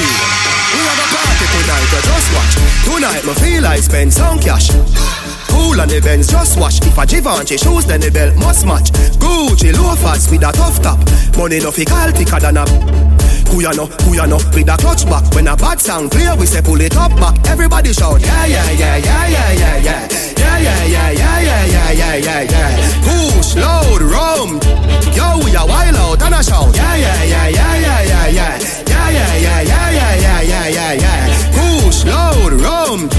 [0.73, 2.55] We have a party tonight, you just watch.
[2.83, 5.28] Tonight, me feel I spend some cash.
[5.49, 6.79] Cool on the Benz, just watch.
[6.85, 8.91] If a Givenchy shoes, then the belt must match.
[9.19, 10.99] Gucci loafers with a tough top.
[11.38, 12.65] Money no fi call thicker than a
[13.57, 16.95] ya know, with a clutch back When a bad sound clear, we say pull it
[16.95, 20.07] up back Everybody shout, yeah, yeah, yeah, yeah, yeah, yeah, yeah
[20.38, 24.59] Yeah, yeah, yeah, yeah, yeah, yeah, yeah, yeah, yeah Push, load, rum
[25.15, 28.59] Yo, we a wild out and a shout Yeah, yeah, yeah, yeah, yeah, yeah, yeah
[28.88, 33.09] Yeah, yeah, yeah, yeah, yeah, yeah, yeah, yeah, yeah Push, load, rum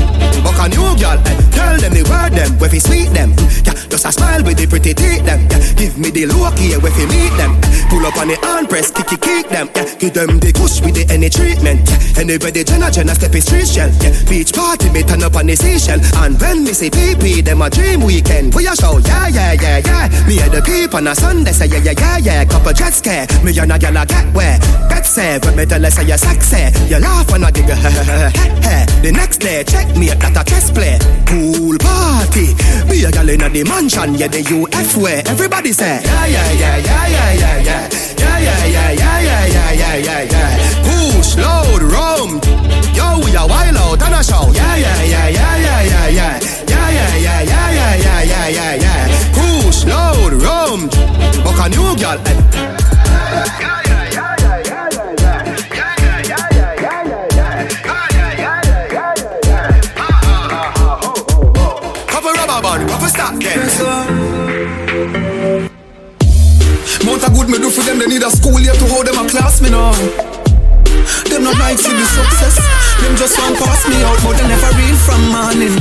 [0.45, 3.37] Buck a new girl, eh Tell them the word them, where fi sweet them.
[3.69, 5.45] Yeah, just a smile with the pretty teeth them.
[5.53, 7.61] Yeah, give me the look here, where fi meet them.
[7.93, 9.69] Pull up on the hand press, kick it, kick them.
[9.77, 11.85] Yeah, give them the push with the any treatment.
[11.85, 13.93] Yeah, anybody Jenna Jenna step is street shell.
[14.01, 16.01] Yeah, beach party me turn up on the seashell.
[16.25, 18.57] And when me say PP, them a dream weekend.
[18.57, 20.09] We a show, yeah, yeah, yeah, yeah.
[20.25, 22.45] Me and the peep on a Sunday, say yeah, yeah, yeah, yeah.
[22.49, 24.57] Couple jet scare, me and a gal a get where?
[24.89, 27.77] Bet say, when me tell her say you sexy You laugh when I giggle,
[29.05, 30.99] The next day, check me at a chess play
[31.51, 32.55] Pool party
[32.89, 36.77] Be a gal in the mansion Yeah, the UF way Everybody say Yeah, yeah, yeah,
[36.77, 42.39] yeah, yeah, yeah, yeah Yeah, yeah, yeah, yeah, yeah, yeah, yeah, yeah, Push, load, rum
[42.95, 46.39] Yo, we a wild out and a shout Yeah, yeah, yeah, yeah, yeah, yeah, yeah
[46.69, 50.87] Yeah, yeah, yeah, yeah, yeah, yeah, yeah, yeah, yeah Push, load, rum
[51.43, 52.70] Book a new gal
[68.21, 69.93] need a school year to hold them a class, me now.
[71.29, 72.57] Them not like see the success.
[73.01, 75.75] Them just want pass me out, but they never real from morning.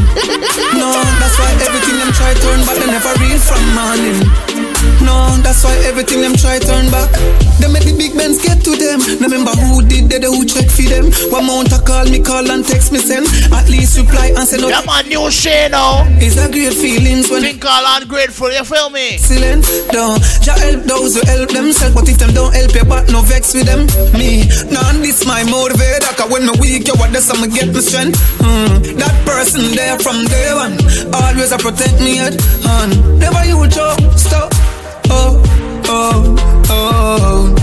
[0.79, 4.58] No, that's why everything them try turn back, they never real from morning.
[5.01, 7.09] No, that's why everything them try turn back.
[7.59, 8.99] They make the big bands get to them.
[9.19, 11.11] No Remember who did they, who check for them.
[11.31, 13.27] One mount a call me, call and text me send.
[13.53, 14.67] At least reply and say no.
[14.67, 16.03] Yeah, man, new shit now.
[16.19, 19.15] It's a great feelings when Think all ungrateful, you feel me?
[19.15, 19.63] excellent.
[19.91, 23.21] Don't ja help those who help themselves, but if them don't help you, but no
[23.21, 23.87] vex with them.
[24.19, 26.11] Me, none this my motivator.
[26.19, 28.19] Cause when me weak, you what this I'ma get my strength.
[28.43, 28.83] Hmm.
[28.99, 30.75] That person there from day one,
[31.15, 32.35] always a protect me head.
[32.65, 34.51] And never you joke, stop.
[35.09, 35.41] Oh,
[35.87, 36.35] oh,
[36.69, 37.55] oh.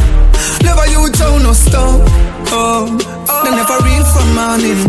[0.62, 2.00] Never you tell no stop.
[2.50, 2.86] Oh,
[3.28, 4.80] oh, they never real from morning.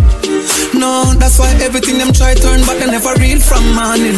[0.73, 2.77] No, that's why everything them try turn back.
[2.79, 4.17] They never real from morning.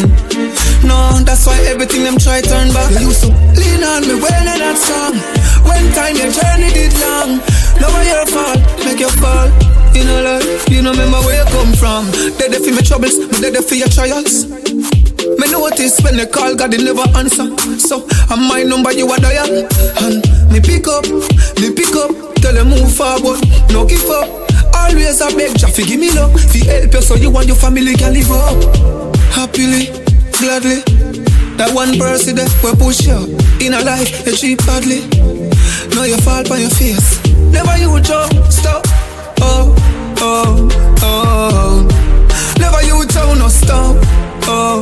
[0.83, 2.91] No, that's why everything them try turn back.
[2.99, 5.15] Used to lean on me when they're not strong.
[5.67, 7.39] When time your journey did long.
[7.79, 9.78] Never your fault, make you fall.
[9.93, 12.05] You know, like, you know, remember where you come from.
[12.37, 14.45] There for my troubles, but they there for your trials.
[15.37, 17.45] Me notice when they call, God they never answer.
[17.77, 19.67] So I'm my number, you are dial.
[20.01, 21.05] And me pick up,
[21.59, 22.11] me pick up.
[22.41, 23.39] Tell them move forward,
[23.71, 24.27] no give up.
[24.73, 26.33] Always I beg Jaffe, give me love.
[26.39, 28.57] Fi help you so you and your family can live up.
[29.35, 29.91] Happily,
[30.39, 30.81] gladly.
[31.59, 33.19] That one person that will push you
[33.59, 35.03] in a life, you treat badly.
[35.93, 37.19] Know you fall on your face.
[37.51, 38.87] Never you jump, stop.
[39.41, 39.75] Oh,
[40.21, 40.67] oh,
[41.01, 41.87] oh.
[42.59, 43.95] Never you tell no stop.
[44.51, 44.81] Oh,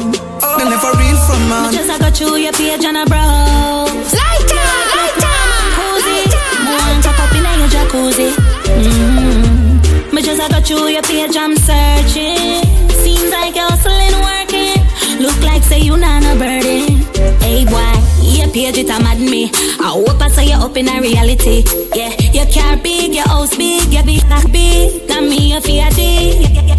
[0.58, 1.74] they never real from man.
[1.74, 4.14] Just I got you your page and a browse.
[4.14, 5.38] Lighter, lighter,
[5.78, 6.20] cozy.
[6.72, 8.30] One tuck up in your jacuzzi.
[8.82, 10.16] Mm-hmm.
[10.16, 12.64] Me just I got you your page, I'm searching.
[13.04, 14.37] Seems like you're hustling, working.
[15.20, 17.02] Look like say you not a burden.
[17.42, 19.50] Hey boy, your page it a mad me.
[19.80, 21.64] I hope I saw you up in a reality.
[21.96, 25.08] Yeah, your car big, your house big, your big like big.
[25.08, 25.98] Got me a Fiat.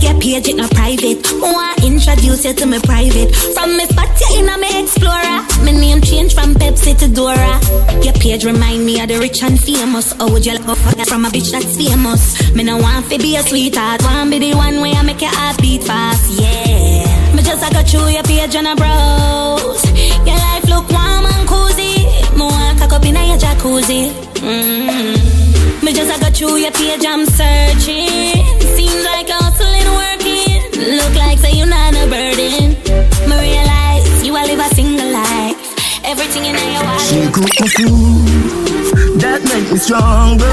[0.01, 1.19] Your page it not private.
[1.43, 3.35] Want introduce you to me private.
[3.35, 5.43] From me spot you in a me explorer.
[5.67, 7.59] My name change from Pepsi to Dora.
[8.05, 10.15] Your page remind me of the rich and famous.
[10.21, 12.55] Oh, would you fuck from a bitch that's famous?
[12.55, 14.03] Me no want to be a sweetheart.
[14.05, 16.41] Want be the one where I make your heart beat fast.
[16.41, 17.18] Yeah.
[17.49, 19.83] Just I got through your page and a browse.
[20.29, 22.05] Your life look warm and cozy.
[22.37, 24.13] Me want cock up in your jacuzzi.
[24.37, 25.83] Mm-hmm.
[25.83, 28.45] Me just I got through your page, I'm searching.
[28.77, 30.61] Seems like hustling, working.
[30.93, 32.77] Look like say you not a burden.
[33.25, 35.57] Me realize you a live a single life.
[36.05, 37.01] Everything in your wallet.
[37.09, 40.53] She cooked me food that make me stronger.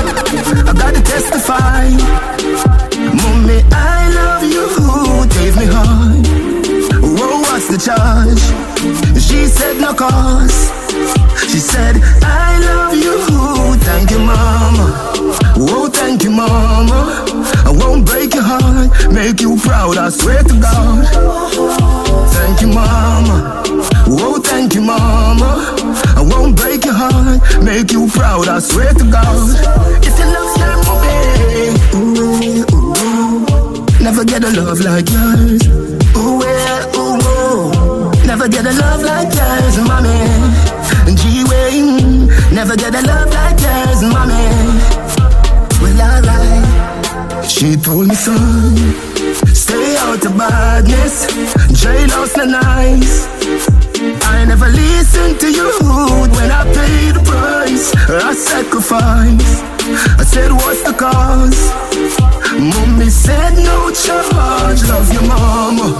[0.63, 1.91] I gotta testify.
[3.19, 4.63] Mommy, I love you.
[5.35, 6.44] Gave me heart.
[7.67, 8.45] What's the charge?
[9.19, 10.69] She said no cause.
[11.49, 13.25] She said I love you.
[13.81, 14.93] Thank you, mama.
[15.57, 17.25] Oh, thank you, mama.
[17.65, 19.97] I won't break your heart, make you proud.
[19.97, 21.07] I swear to God.
[22.37, 23.63] Thank you, mama.
[24.05, 25.73] Whoa, thank you, mama.
[26.15, 29.57] I won't break your heart, make you proud, I swear to God.
[30.05, 30.77] If you love your
[31.97, 32.63] ooh,
[34.03, 35.74] never get a love like yours.
[38.47, 41.15] Never get a love like yours, mommy.
[41.15, 44.45] G-Way, never get a love like yours, mommy.
[45.81, 47.45] Well, alright.
[47.49, 48.75] She told me, son,
[49.53, 51.25] stay out of badness.
[51.81, 53.27] Jailhouse not nice.
[54.25, 55.71] I never listened to you
[56.37, 57.95] when I paid the price.
[58.09, 59.74] I sacrifice.
[59.87, 61.71] I said, what's the cause?
[62.57, 64.81] Mommy said, no charge.
[64.89, 65.93] Love your mama.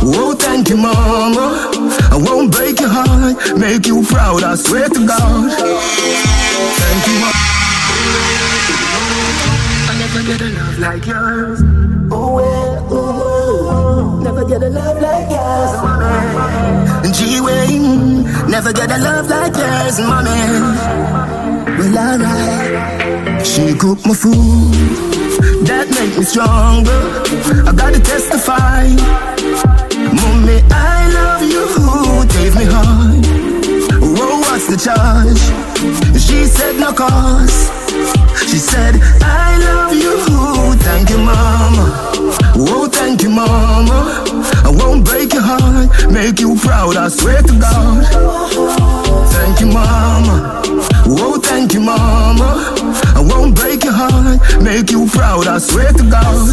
[0.00, 1.68] Oh, thank you, mama.
[2.10, 4.42] I won't break your heart, make you proud.
[4.44, 5.52] I swear to God.
[5.52, 7.32] Thank you, mama.
[9.90, 11.60] I never get a love like yours.
[11.60, 17.12] Ooh, yeah, ooh, never get a love like yours, mommy.
[17.12, 17.78] G-Way,
[18.48, 21.57] never get a love like yours, mommy.
[21.78, 23.46] Well, alright.
[23.46, 24.74] She cooked my food,
[25.66, 27.00] that make me stronger.
[27.68, 28.88] I gotta testify.
[30.18, 33.24] Mommy, I love you, who gave me heart.
[34.02, 35.38] Whoa, what's the charge?
[36.18, 37.70] She said no cause.
[38.50, 41.86] She said, I love you, thank you, mama.
[42.56, 44.24] Oh, thank you, mama.
[44.64, 48.04] I won't break your heart, make you proud, I swear to God.
[49.30, 50.67] Thank you, mama.
[51.10, 52.74] Oh, thank you, mama.
[53.16, 56.48] I won't break your heart, make you proud, I swear to God.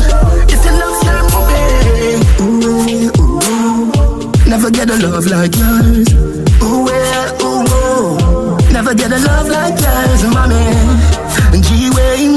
[0.49, 6.07] If you love your mommy, ooh, ooh, never get a love like yours.
[6.63, 10.63] Ooh, yeah, ooh, ooh, never get a love like yours, mommy.
[11.61, 12.27] G-Way,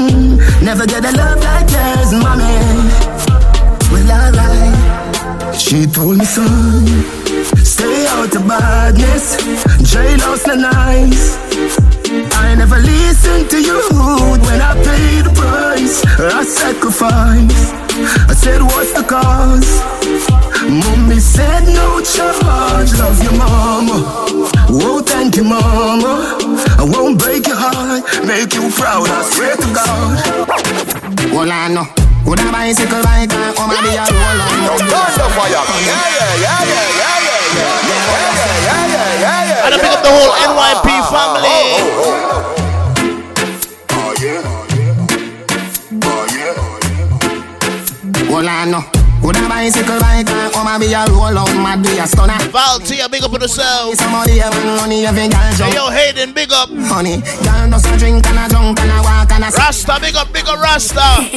[0.63, 2.59] never get a love like yours, mommy.
[3.91, 5.55] Well, I alright.
[5.55, 6.85] She told me, son,
[7.63, 9.37] stay out of badness.
[9.83, 11.48] Jailhouse not nice.
[12.59, 13.79] I never listened to you
[14.43, 16.03] when I paid the price.
[16.19, 17.71] I sacrifice.
[18.27, 19.79] I said, what's the cause?
[20.67, 22.91] Mommy said, no charge.
[22.99, 24.03] Love your mama.
[24.75, 26.35] Oh, thank you, mama.
[26.75, 29.07] I won't break your heart, make you proud.
[29.07, 31.31] I swear to God.
[31.31, 31.87] Well, I know.
[32.27, 35.47] Would a bicycle bike and come and be a roll on Start the fire.
[35.47, 37.18] Yeah, yeah, yeah, yeah, yeah,
[37.59, 39.65] yeah, yeah, yeah, yeah, yeah, yeah, yeah.
[39.65, 41.59] And I pick up the whole NYP family.
[48.31, 48.83] Well, I know.
[49.21, 52.39] Would a bicycle bike and come and be a roll on mad be a stunner.
[52.51, 53.95] Val T, big up on yourself.
[53.95, 55.73] Somebody have money, every girl jump.
[55.73, 56.69] Hey, yo, Hayden, big up.
[56.87, 60.15] Honey, girl does a drink and a drunk and a walk and a Rasta, big
[60.15, 61.27] up, big up, Rasta.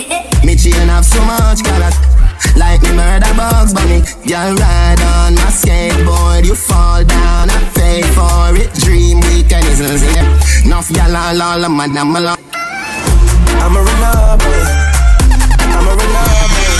[0.47, 2.22] Me chain have so much color.
[2.57, 8.03] Like me murder bugs bunny Girl ride on my skateboard You fall down, I pay
[8.17, 10.27] for it Dream weekend is in
[10.67, 12.37] Enough y'all all all of my damn alone
[13.65, 14.62] I'm a runner, boy.
[15.62, 16.73] I'm a runner, boy.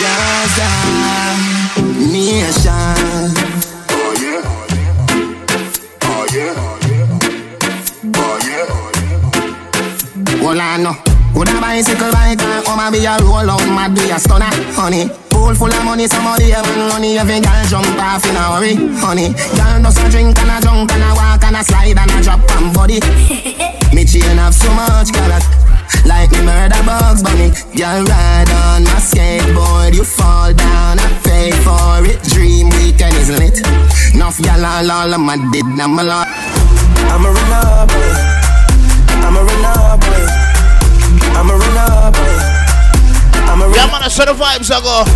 [0.00, 0.70] Gaza
[2.12, 3.30] Nation
[3.88, 4.42] Oh yeah.
[6.02, 6.54] Oh yeah.
[8.16, 8.36] Oh
[10.36, 10.42] yeah.
[10.42, 11.09] Well I know
[11.40, 14.52] Would a bicycle bike and come and be a roll out Mad be a stunner,
[14.76, 15.08] honey.
[15.32, 19.32] Pool full of money, somebody have money Every girl jump off in a hurry, honey.
[19.56, 22.20] Girl does a drink and a drunk and a walk and a slide and a
[22.20, 23.00] drop on body.
[23.96, 25.40] Me chain have so much color
[26.04, 27.56] like me murder bugs bunny.
[27.72, 32.20] Girl ride on my skateboard You fall down, I pay for it.
[32.36, 33.64] Dream weekend is lit.
[34.12, 36.28] Enough y'all all, all of my did I'm a lot.
[37.08, 38.12] I'm a runner, boy.
[39.24, 40.39] I'm a runner, boy.
[41.40, 42.36] I'm a runner, boy.
[43.48, 43.74] I'm a runner.
[43.74, 45.08] Yeah, man, I saw the vibes, I go.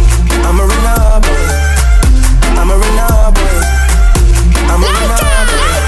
[0.48, 1.36] I'm a runner, boy.
[2.56, 3.60] I'm a runner, boy.
[4.72, 5.20] I'm a runner,
[5.52, 5.84] boy.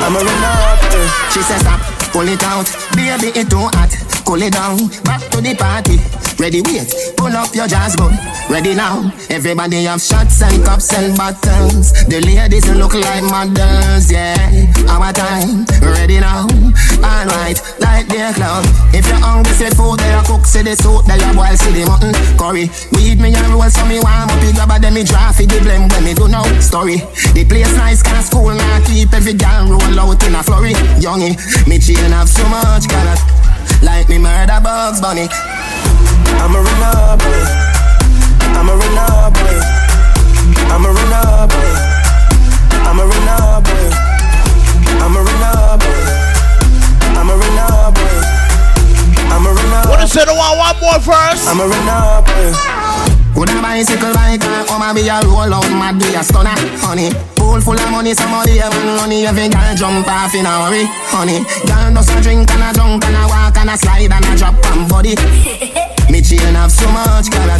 [0.00, 1.23] I'm a runner, boy.
[1.34, 1.80] She says stop,
[2.12, 2.70] pull it out.
[2.94, 3.90] Baby, it too hot.
[4.24, 5.98] Cool it down, back to the party.
[6.38, 8.10] Ready, wait, pull up your jazz gun
[8.50, 11.92] Ready now, everybody have shots and cups and bottles.
[12.06, 14.38] The ladies look like models, yeah.
[14.86, 16.46] Our time, ready now.
[17.02, 18.64] Alright, like their club.
[18.94, 21.04] If you're hungry, say food, they are cook, say the soup.
[21.04, 22.70] They are boil, see the mutton, curry.
[22.94, 24.44] Weed me and roll, so me warm up.
[24.54, 26.96] Grab a me draft, the blame when me do now Story,
[27.36, 30.72] the place nice, can school Now keep every girl roll out in a flurry
[31.24, 33.16] Youngie, me chain have so much color
[33.82, 35.28] Like me murder bugs bunny
[36.36, 37.30] I'm a runner, boy.
[37.32, 37.72] Eh.
[38.52, 39.48] I'm a runner, boy.
[39.48, 39.64] Eh.
[40.68, 41.56] I'm a runner, boy.
[41.56, 41.94] Eh.
[42.84, 43.88] I'm a runner, boy.
[45.00, 46.04] I'm a runner, boy.
[47.16, 48.20] I'm a runner, boy.
[49.32, 49.88] I'm a runner.
[49.88, 50.28] What is it?
[50.28, 51.48] One, one more first.
[51.48, 52.73] I'm a runner, boy.
[53.34, 56.54] Would a bicycle bike and come and be a roll out mad be a stunner,
[56.78, 57.10] honey.
[57.34, 59.26] Pool full of money, somebody have money.
[59.26, 61.42] Every girl jump off in a hurry, honey.
[61.66, 64.32] Girl does a drink and a drunk and a walk and a slide and a
[64.38, 65.14] drop on body.
[66.10, 67.58] me chain have so much color.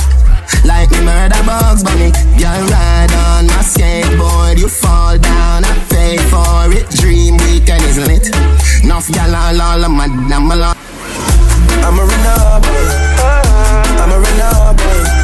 [0.64, 6.16] Like me murder bugs bunny Girl ride on my skateboard You fall down, I pay
[6.28, 8.28] for it Dream weekend is lit
[8.84, 12.84] Enough gal all all of my damn I'm a runner boy
[14.00, 15.23] I'm a runner boy I'm a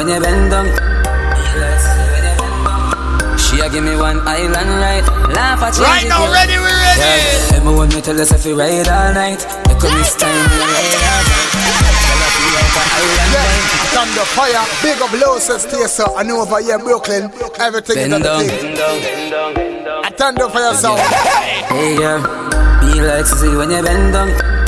[0.00, 0.66] when you bend down.
[3.36, 5.04] She a give me one island right,
[5.36, 5.84] laugh at you.
[5.84, 7.00] Right now, ready, we ready.
[7.04, 9.44] Yeah, Emma want me tell us if we ride all night.
[9.68, 11.52] They come this time, we ride all night.
[11.52, 13.92] Girl, I feel like a island vibe.
[13.92, 15.12] Tando Fire, big up
[15.68, 16.06] Tessa.
[16.16, 19.80] I know over here Brooklyn, everything Bend is down, everything.
[20.00, 21.00] A tando fire sound.
[21.68, 22.22] Hey girl,
[22.80, 24.59] be like to see when you bend down.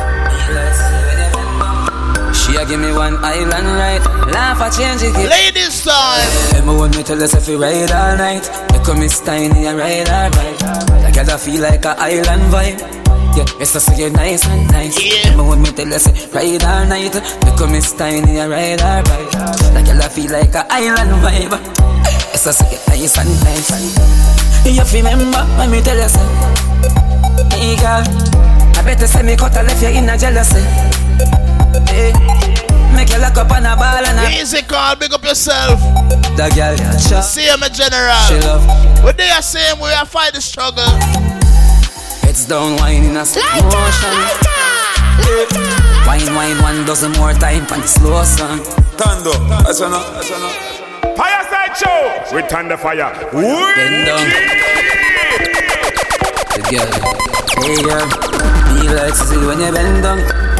[2.52, 5.16] She a give me one island right, laugh at change it.
[5.16, 6.28] Ladies time.
[6.52, 8.44] Emma want me tell us if we ride all night.
[8.68, 10.60] They come Miss Tiny and ride all right.
[11.00, 12.76] Like I feel like a island vibe.
[13.32, 15.00] Yeah, it's just so you're nice and nice.
[15.00, 15.32] Yeah.
[15.32, 17.16] Emma want me tell us ride all night.
[17.16, 19.32] They come Miss Tiny and ride all right.
[19.72, 21.56] Like I feel like a island vibe.
[22.36, 23.72] It's just so you're nice and nice.
[24.68, 26.20] You remember when me tell you say,
[27.56, 28.04] Hey girl,
[28.76, 30.60] I better say me cut a left you in a jealousy.
[31.88, 32.12] Hey,
[33.02, 35.80] make you lock up on a ball and a Easy call, big up yourself.
[36.38, 37.22] The girl, yeah, sure.
[37.22, 38.14] See him, a general.
[38.30, 38.62] She love.
[39.02, 40.86] What they are saying, we are fight the struggle.
[42.22, 44.14] It's down wine in a slow motion.
[44.22, 44.54] Lighter,
[45.26, 46.06] lighter.
[46.06, 48.62] Wine, wine, one dozen more time for the slow song.
[48.96, 49.32] Tando,
[49.66, 51.16] that's enough, that's enough.
[51.16, 53.10] Fireside show with Tando Fire.
[53.32, 54.26] Bend down.
[56.54, 56.90] The girl,
[57.64, 58.06] hey girl,
[58.76, 60.51] me like to see when you bend down.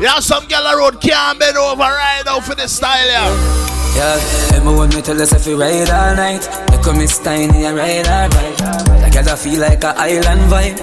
[0.00, 3.60] Yeah, some gal a road can't bend over right now for this style, yeah.
[3.94, 6.40] Yeah, Emma want me tell us if we ride all night.
[6.72, 8.60] They come Miss Tiny and ride all right.
[9.02, 10.80] Like I feel like a island vibe.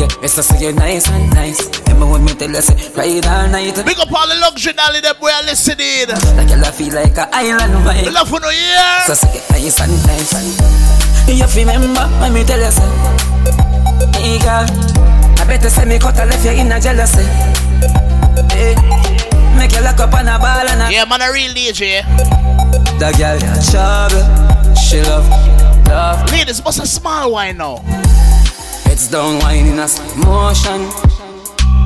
[0.00, 1.60] Yeah, it's just so you're nice and nice.
[1.90, 3.76] Emma want me tell us ride all night.
[3.84, 6.08] Big up all the luxury dolly that boy are listening.
[6.08, 8.14] Like I feel like a island vibe.
[8.14, 8.80] Love for no year.
[9.04, 10.32] So so you're nice and nice.
[11.28, 12.88] You remember when me tell you say,
[14.16, 14.64] Hey girl,
[15.36, 17.28] I better say me cut a left you in a jealousy.
[19.56, 22.02] Make you lock up on a ball and a Yeah, man, a real DJ.
[22.98, 25.28] The girl yeah, trouble, she love,
[25.88, 26.30] love.
[26.30, 27.82] Ladies, what's a small wine now?
[28.86, 30.86] It's down wine in a slow motion.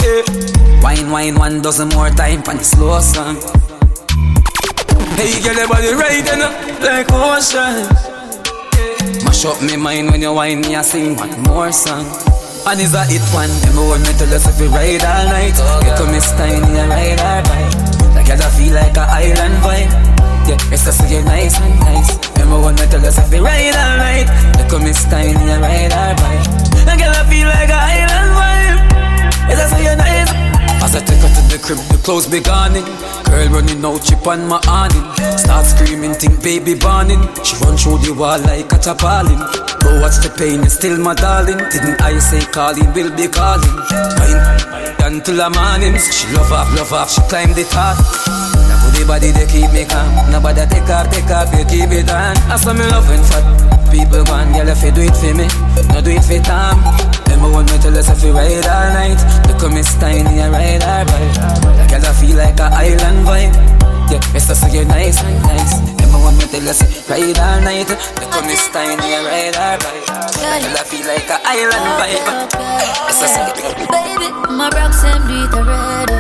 [0.05, 0.81] Eh.
[0.83, 3.37] Wine, wine, one dozen more time for the slow song.
[5.17, 6.41] Hey, girl, your body right in
[6.85, 7.89] like ocean.
[9.25, 12.05] Mash up me mind when you whine me, I sing one more song.
[12.69, 15.57] And is a hit one, them want me tell us if we ride all night.
[15.89, 17.73] You come Miss Tiny and ride all right.
[18.13, 19.89] Like I feel like a island vibe.
[20.45, 22.13] Yeah, it's just so you're nice and nice.
[22.37, 24.29] Remember when me tell us if we ride all night.
[24.61, 26.45] You come Miss Tiny and ride all right.
[26.85, 28.81] Like I feel like a island vibe.
[29.49, 30.29] It's just you're nice.
[30.85, 31.38] I take her to the
[31.69, 32.73] crib, the clothes be gone.
[33.29, 35.05] Girl running out, chip on my awning.
[35.37, 37.21] Start screaming, think baby burning.
[37.45, 39.37] She run through the wall like a tarpaulin.
[39.85, 41.61] Go watch the pain, it's still my darling.
[41.69, 43.77] Didn't I say calling, will be calling.
[44.17, 44.41] Fine,
[45.05, 46.01] until the morning.
[46.01, 48.01] She love off, love off, she climb the top.
[48.73, 50.09] Now the body they keep me calm.
[50.33, 52.37] Nobody take her, take her, they keep it on.
[52.49, 53.78] I saw me loving fat.
[53.91, 55.49] People gone, girl, if you do it for me,
[55.89, 56.77] no do it for Tom.
[57.25, 59.19] Remember when me tell us if we ride all night,
[59.49, 61.35] look Miss Tiny and ride all right.
[61.77, 63.55] Like girl, I feel like a island vibe.
[64.13, 65.81] Yeah, it's just so you're nice and nice.
[65.99, 70.05] Remember when me tell us ride all night, look Miss Tiny and ride all right.
[70.37, 72.25] Like girl, I feel like a island vibe.
[73.09, 73.43] It's just so
[73.89, 76.17] Baby, my rocks them do it already.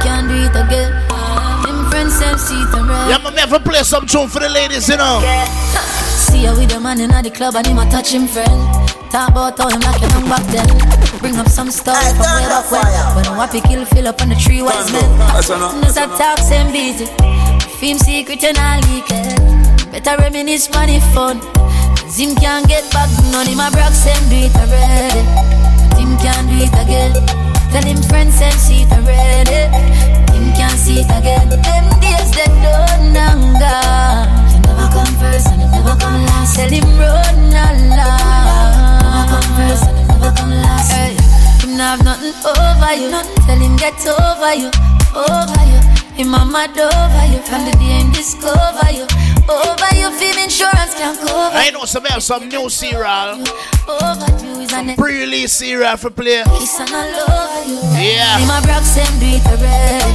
[0.00, 1.01] Can't do it again.
[3.08, 5.20] Yeah, man, me have to never play some tune for the ladies, you know.
[6.16, 8.48] See her with the man in the club and him a touch him friend.
[9.10, 10.68] Talk about how him like him young back then.
[11.20, 12.84] Bring up some stuff from way back when.
[13.16, 15.04] When a wappy kill fill up on the tree wise men.
[15.80, 17.06] News that talks and busy.
[17.80, 19.92] Film secret and all leak it.
[19.92, 21.40] Better reminisce money fun.
[22.00, 23.10] Cause him can't get back.
[23.32, 25.22] None of my brothers them do it already.
[25.88, 27.12] But him can't do it again.
[27.72, 30.21] Tell him friends them see it already.
[30.62, 31.48] Can't see it again.
[31.50, 34.30] Them days they done and gone.
[34.54, 36.54] You never come first and you never come last.
[36.54, 39.02] Tell him run along.
[39.02, 40.92] Never come first and you never come last.
[40.94, 41.18] Hey,
[41.66, 43.10] him not have nothing over you.
[43.42, 44.70] Tell him get over you,
[45.18, 45.80] over you.
[46.14, 49.06] Him mama over you from the day him discover you.
[49.48, 51.56] Over you feel insurance can cover.
[51.56, 53.42] I know some have some new cereal.
[53.88, 54.26] Over
[54.62, 56.42] is an Pre-release cereal for play.
[56.58, 57.80] kiss and I love you.
[58.00, 58.44] Yeah.
[58.46, 60.12] My brock same it already.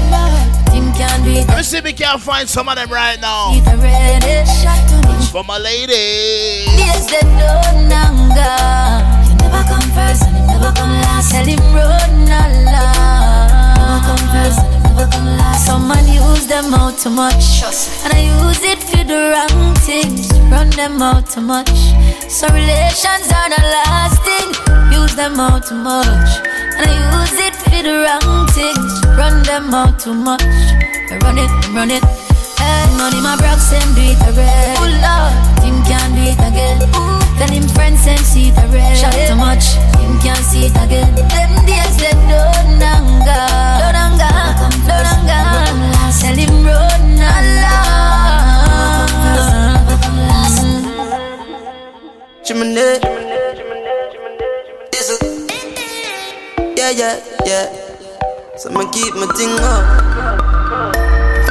[0.71, 1.25] Tim can.
[1.47, 3.51] Let me see if we can find some of them right now.
[3.53, 4.45] It already.
[4.49, 4.83] Shot.
[5.31, 6.65] For my lady.
[6.77, 9.27] Days that don't anger.
[9.27, 11.31] You never come first and you never come last.
[11.31, 13.26] Tell him run Allah.
[14.07, 14.63] Come first
[14.97, 15.65] never come last.
[15.65, 17.43] Someone use them out too much,
[18.03, 20.31] and I use it for the wrong things.
[20.49, 21.75] Run them out too much,
[22.29, 24.47] so relations are not lasting.
[24.91, 26.29] Use them out too much,
[26.77, 28.91] and I use it for the wrong things.
[29.17, 30.41] Run them out too much.
[31.11, 32.03] I run it, run it.
[32.57, 34.75] Hey, money my broke same do it already.
[34.81, 35.33] Oh Lord,
[35.63, 36.81] him can't do it again.
[36.95, 38.95] Ooh, tell him friends same see it already.
[38.95, 41.13] Shot too much, him can't see it again.
[41.15, 43.45] Them days they don't anger,
[44.87, 46.07] don't anger.
[54.91, 55.17] Tell.
[56.77, 57.15] Yeah, yeah,
[57.45, 57.67] yeah.
[58.57, 59.83] So I'ma keep my thing up.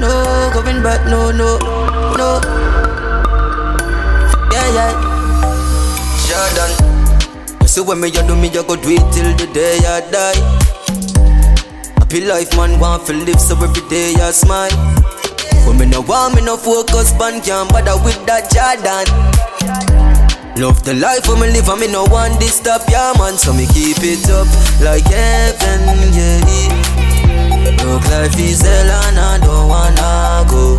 [0.00, 0.10] No
[0.54, 1.58] going back, no, no,
[2.16, 2.40] no.
[4.52, 4.92] Yeah, yeah.
[6.26, 6.70] Jordan.
[7.60, 10.00] You see when me you do me, you go do it till the day I
[10.10, 10.75] die.
[12.06, 14.70] Happy life, man, want to live so every day I smile.
[15.66, 19.10] When me no want me no focus, man, can't bother with that Jordan.
[20.54, 23.52] Love the life when me live and me no want this stop, yeah man So
[23.52, 24.46] me keep it up
[24.80, 25.82] like heaven,
[26.14, 26.46] yeah
[27.82, 30.76] Look life is hell and I don't wanna go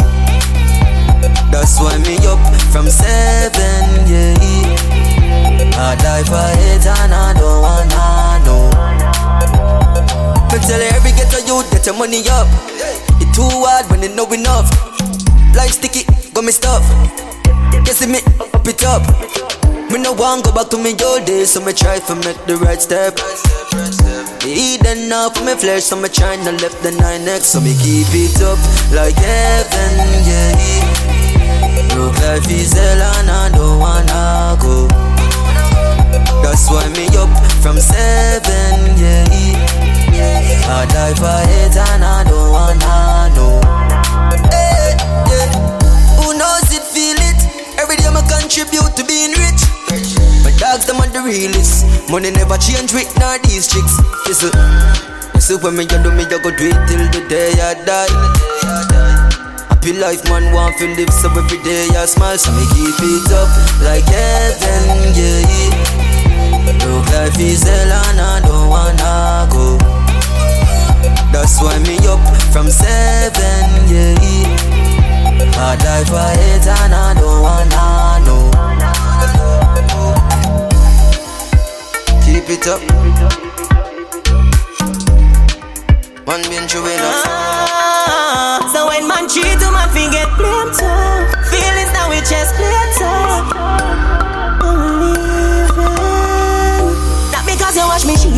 [1.52, 2.40] That's why me up
[2.72, 4.32] from seven, yeah
[5.76, 8.27] I die for it and I don't wanna
[11.88, 12.48] your money up
[13.24, 14.68] It too hard when they know enough
[15.56, 16.84] Life sticky, got me stuff
[17.88, 18.20] You see me
[18.54, 19.08] up it up
[19.88, 22.58] me no want go back to me old days, so me try to make the
[22.58, 23.16] right step.
[24.46, 27.72] Eat enough for me flesh, so me try not left the nine next, so me
[27.80, 28.60] keep it up
[28.92, 29.94] like heaven,
[30.28, 31.96] yeah.
[31.96, 34.88] Look life is hell and I don't wanna go.
[36.44, 37.32] That's why me up
[37.64, 39.87] from seven, yeah.
[40.20, 41.30] I die for
[41.62, 43.62] it and I don't wanna know.
[44.50, 44.98] Hey,
[45.30, 45.50] yeah.
[46.18, 47.40] Who knows it, feel it?
[47.78, 49.62] Every day I contribute to being rich.
[50.44, 51.86] My dogs, them are the realest.
[52.10, 53.94] Money never change with none these chicks.
[54.26, 54.52] Listen,
[55.40, 58.10] see when me you do me, you go do it till the day I die.
[59.70, 63.32] Happy life, man, want to live so every day I smile, so me keep it
[63.32, 63.50] up
[63.86, 66.86] like heaven, yeah.
[66.86, 69.97] Look, life is hell and I don't wanna go.
[71.32, 72.20] That's why me up
[72.52, 74.18] from seven, yeah.
[75.60, 78.52] I die for it and I don't wanna know.
[82.24, 82.82] Keep it up.
[86.28, 87.24] One been through enough.
[87.26, 90.86] Ah, so when man cheat, to man fi get blamed too.
[91.50, 94.07] Feelings now we just play too.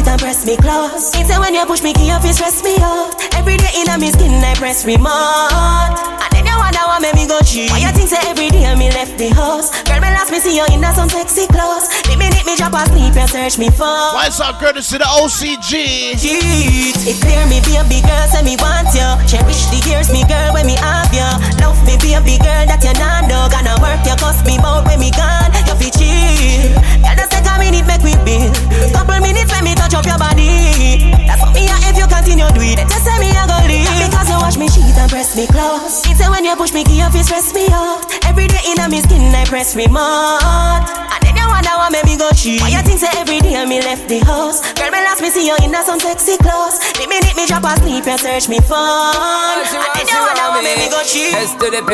[0.09, 1.13] And press me close.
[1.13, 3.13] It's when you push me key up, you stress me out.
[3.37, 5.93] Every day in a me skin I press remote.
[6.25, 7.69] And then you wonder why make me go cheat.
[7.69, 9.69] Why you think say every day I me left the house?
[9.85, 11.85] Girl, me last me see you in some sexy clothes.
[12.09, 13.85] The minute me drop asleep, you search me for.
[14.17, 16.17] Why is that courtesy the OCG?
[16.17, 16.97] Cheat.
[17.05, 19.05] It clear me be a big girl, say me want you.
[19.29, 21.29] Cherish the years, me girl, when me have you.
[21.61, 23.45] Love me be a big girl that you not know.
[23.53, 25.53] Gonna work you, cost me bout when me gone.
[25.69, 26.73] You fi chill.
[27.05, 27.28] Girl,
[27.81, 28.55] minute, make we build.
[28.93, 31.11] Couple minutes when me touch up your body.
[31.27, 32.79] That's what me a if you continue do it.
[32.87, 33.87] Just say me a go leave.
[34.09, 36.03] Because you wash me sheet and press me close.
[36.07, 38.03] It's when you push me key, you stress me out.
[38.25, 40.87] Every day in me skin, I press remote.
[40.89, 42.61] And then you wonder why make me go cheat.
[42.61, 44.61] Why you think say every day me left the house?
[44.73, 46.79] Girl, me last me see you in some sexy clothes.
[46.99, 49.15] The minute me drop asleep, you search me phone.
[49.55, 51.33] And then you wonder why make me go cheat.
[51.33, 51.93] S to the P.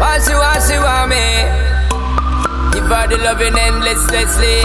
[0.00, 1.69] What she want, she want me.
[2.90, 4.64] Her the loving endlessly.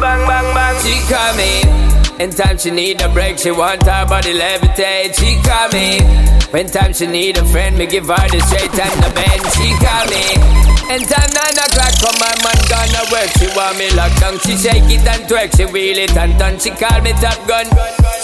[0.00, 0.82] Bang, bang, bang.
[0.82, 1.60] She call me.
[2.18, 5.14] Anytime she need a break, she want her body levitate.
[5.14, 6.00] She call me.
[6.52, 9.44] When time she need a friend, me give her the straight and the bend.
[9.52, 10.73] She call me.
[10.84, 13.32] Anytime nine o'clock come, my man gonna work.
[13.40, 14.36] She want me locked down.
[14.44, 15.56] She shake it and twerk.
[15.56, 16.60] She wheel it and turn.
[16.60, 17.66] She call me top gun.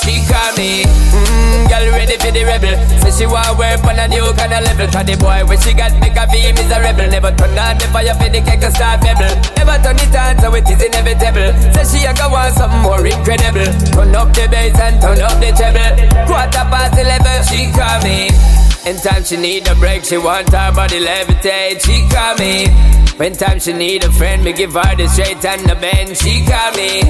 [0.05, 0.85] She call me.
[0.85, 2.77] Mmm, girl ready for the rebel.
[3.01, 4.87] Say she want work on a new kind of level.
[4.93, 7.09] Cause the boy when she got make a a rebel.
[7.09, 9.33] Never turn on the fire for the cake to start pebble.
[9.57, 11.51] Never turn it on so it is inevitable.
[11.75, 13.73] Say she a go want something more incredible.
[13.89, 15.97] Turn up the bass and turn up the treble.
[16.29, 18.29] Quarter past eleven, she call me.
[18.87, 21.81] In time she need a break, she want her body levitate.
[21.85, 22.69] She call me.
[23.19, 26.17] When time she need a friend, me give her the straight and the bend.
[26.17, 27.01] She call me.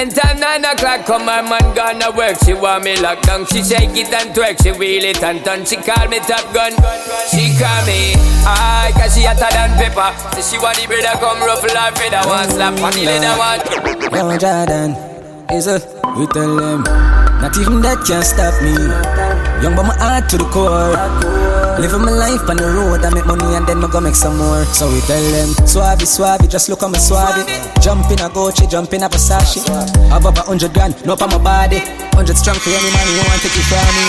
[0.00, 2.38] In time nine o'clock, come my man gonna work.
[2.44, 3.44] She want me locked down.
[3.46, 4.62] She shake it and twerk.
[4.62, 5.66] She wheel it and turn.
[5.66, 6.72] She call me top gun.
[7.28, 8.14] She call me.
[8.48, 10.40] Aye, cause she hotter than pepper.
[10.40, 12.26] Say she want the brother come ruffle her feather.
[12.28, 13.60] One slap on the leather one.
[14.16, 14.96] Yo, Jordan,
[15.52, 15.76] is a
[16.16, 17.29] we tell them.
[17.40, 18.76] Not even that can stop me.
[19.64, 20.92] Young but my heart to the core.
[21.80, 24.36] Living my life on the road, I make money and then I go make some
[24.36, 24.64] more.
[24.76, 27.40] So we tell them, Suave, suave, just look at me suave.
[27.80, 29.64] Jump in a Gucci, jump in a Versace.
[30.12, 31.80] Have up a hundred grand, no for my body.
[32.12, 34.04] Hundred strong for any man who want to take it from me.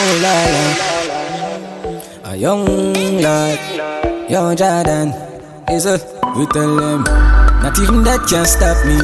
[0.00, 2.64] Oh la la, a young
[3.20, 3.58] lad,
[4.30, 5.12] young Jordan
[5.68, 6.00] is a.
[6.36, 7.04] We tell them,
[7.60, 8.96] not even that can stop me.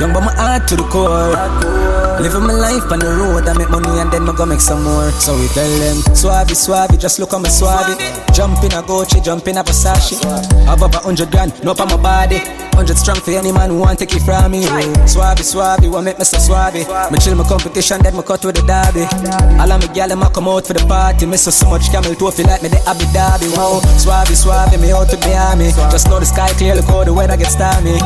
[0.00, 1.79] Young but my heart to the core.
[2.20, 4.84] Living my life on the road, I make money and then I go make some
[4.84, 5.10] more.
[5.12, 7.96] So we tell them, Suave, suave, just look at me suave.
[8.36, 10.20] Jump in a Gucci, jump in a Versace.
[10.66, 12.40] Have up a hundred grand, no for my body.
[12.76, 14.62] Hundred strong for any man who want take it from me.
[15.08, 16.84] Suave, suave, what make me so suave?
[17.10, 19.08] Me chill my competition, then me cut with the derby.
[19.56, 21.24] All of me gal them come out for the party.
[21.24, 23.48] Me so so much camel toe feel like me the Abu Dhabi.
[23.56, 25.72] Wow, suave, suave, me out the army.
[25.88, 27.96] Just know the sky clear, look how the weather gets stormy.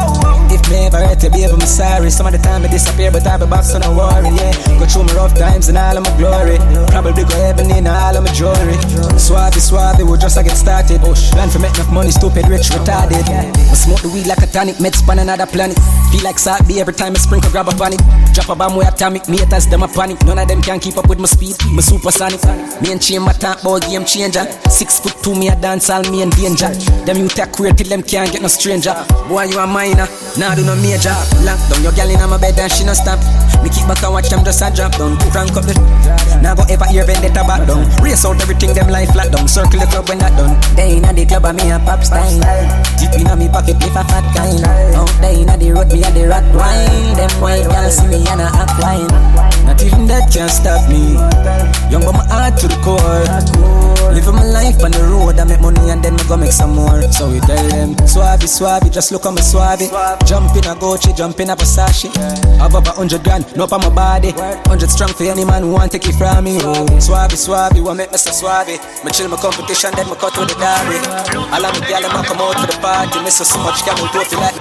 [0.54, 2.10] If me ever hurt you, baby, I'm sorry.
[2.10, 4.03] Some of the time I disappear, but I be back, so no worry.
[4.34, 6.58] Yeah, go through my rough times and all of my glory.
[6.88, 8.76] Probably go heaven in all of my jewelry.
[9.18, 11.00] Suave, suave, we just a get started.
[11.04, 13.24] Oh, Plan for make enough money, stupid, rich, retarded.
[13.24, 15.78] I smoke the weed like a tonic, med span another planet.
[16.12, 18.00] Feel like be every time I sprinkle, grab a panic.
[18.34, 20.20] Drop a bomb with atomic, me haters, them a panic.
[20.26, 22.42] None of them can keep up with my speed, my supersonic.
[22.82, 24.44] Me and chain my talk about game changer.
[24.68, 26.68] Six foot two, me a dance, all me in danger.
[27.06, 28.94] Them you take queer till them can't get no stranger.
[29.28, 31.14] Boy, you a minor, nah do no major.
[31.46, 33.18] Lock down your gal in my bed and she no stop.
[33.62, 35.16] Me keep back and watch them just a drop down.
[35.30, 35.74] Crank up the.
[36.42, 37.86] Now go ever hear vendetta back down.
[38.02, 39.46] Race out everything them life flat down.
[39.46, 40.58] Circle the club when that done.
[40.74, 42.42] They inna the club and me a pop style.
[42.98, 44.58] Deep inna me pocket if a fat kind.
[44.98, 47.14] Oh, out there inna the road me a the rat wine.
[47.14, 49.08] Them white girls see me and a act wine.
[49.66, 51.14] Not even that can stop me.
[51.90, 53.24] Young but my heart to the core.
[54.14, 56.74] Living my life on the road, I make money and then I go make some
[56.74, 57.02] more.
[57.10, 59.90] So we tell them, Suave, suave, just look at me suave.
[60.26, 62.14] Jump in a Gucci, jump in a Versace.
[62.60, 64.30] Up a hundred grand, no for my body.
[64.66, 66.58] Hundred strong for any man who want take it from me.
[66.62, 68.78] Oh, suave, suave, what make me so suave?
[69.04, 70.98] Me chill my competition, then me cut with the derby.
[71.34, 73.18] All of me gyal them come out for the party.
[73.22, 74.54] Me so so much camel toe feel like.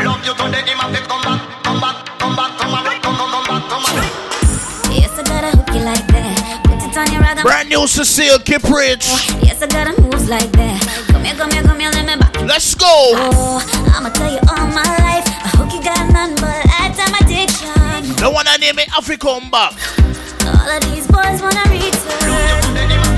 [0.00, 3.16] Love you today, him have to come back, come back, come back, come back, come
[3.16, 4.08] come come back, come back.
[4.90, 6.64] Yes, I gotta hook you like that.
[6.64, 7.42] Put it on your rag.
[7.42, 9.04] Brand new Cecile Kiprich.
[9.42, 10.80] Yes, I gotta move like that.
[11.12, 12.40] Come here, come here, come here, let me back.
[12.42, 12.86] Let's go.
[12.88, 13.60] Oh,
[13.94, 15.26] I'ma tell you all my life.
[15.28, 16.69] I hook you got none but
[18.20, 19.72] The one I name it Africa come back.
[20.44, 23.09] All of these boys wanna return.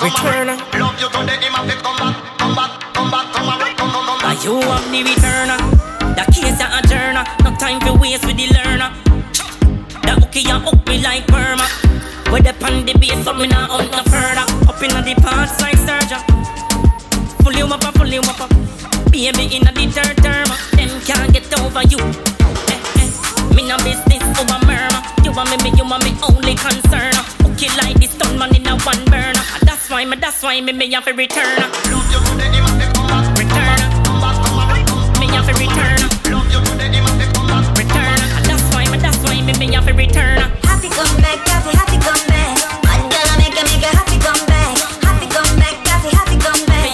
[0.00, 0.80] Come come back, come back.
[0.80, 4.06] Love you today, him have come back, come back, come back, come back, come come
[4.06, 4.44] come Are back.
[4.44, 5.58] you have the returner?
[6.16, 7.24] The case a adjourner.
[7.44, 8.90] No time for waste with the learner.
[10.02, 11.66] The hooky a hook me like Burma.
[12.32, 14.46] With the pan the base me not out no further.
[14.68, 16.20] Up inna the parts like surgeon.
[17.44, 18.48] Pull you up, a pull you up.
[19.12, 20.48] Baby inna the third term.
[20.76, 21.98] Them can't get over you.
[22.72, 23.54] Eh, eh.
[23.54, 24.89] Me no business over murmur.
[25.40, 27.16] You want me, me, you want me only concern.
[27.40, 29.40] Hooky like this stun man in a one burner.
[29.64, 31.56] That's why me, that's why me, me have to return.
[31.88, 33.80] Love you today, him have to come back, Return.
[34.04, 35.96] come back, come back, Me have to return.
[36.28, 37.72] Love you today, him have to come back.
[37.72, 38.20] return.
[38.52, 40.44] That's why, me, that's why me, me have to return.
[40.68, 42.60] Happy come back, happy, happy come back.
[42.84, 44.76] Bad girl, make her, make her happy come back.
[45.00, 46.92] Happy come back, happy, happy come back.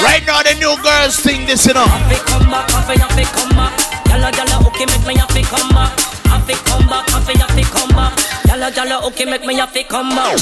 [0.00, 1.84] Right now, the new girls sing this, you know.
[1.84, 4.03] Happy come back, happy, happy come back.
[4.14, 5.90] Yalla, yalla, okay, make me happy come back.
[6.30, 8.14] Happy come back, happy, happy come back.
[8.46, 10.38] Yalla, yalla, okay, make me happy come back.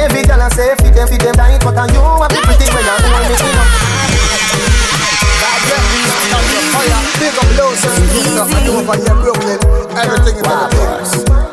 [0.00, 2.88] Every girl I say fit them, fit them tight, but on you a pretty when
[2.88, 3.68] I hold me clean up.
[7.20, 7.92] Big up low, sir.
[7.92, 9.60] I know over here, Brooklyn.
[10.00, 11.49] Everything is everything.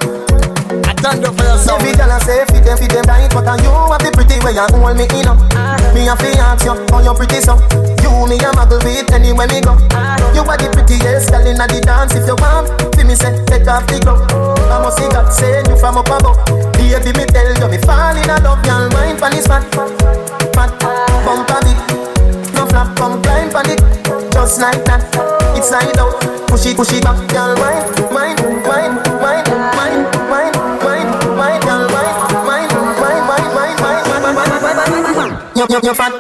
[1.08, 1.80] Stand up for yourself.
[1.80, 4.51] Every girl I say fit them, fit them tight, but you have the pretty way
[4.51, 5.39] you hold me in up.
[5.55, 5.80] Ah.
[5.95, 7.55] Me a fi ask you, how you pretty so?
[8.03, 9.80] You me a muggle with anywhere me go.
[9.95, 10.20] Ah.
[10.36, 12.12] You are the prettiest girl inna the dance.
[12.12, 14.20] If you want, fi me say take off the glove.
[14.68, 16.43] I must see God send you from up above.
[16.76, 19.64] Baby me tell you me fall in love, girl mind pon this fat,
[20.51, 20.76] fat
[21.24, 21.80] bump a bit.
[22.51, 23.80] No flap, come climb pon it,
[24.36, 25.08] just like that.
[25.55, 26.20] It's side out,
[26.51, 28.99] push it, push it back, girl mind, mind, mind,
[35.70, 36.13] You, you, fat.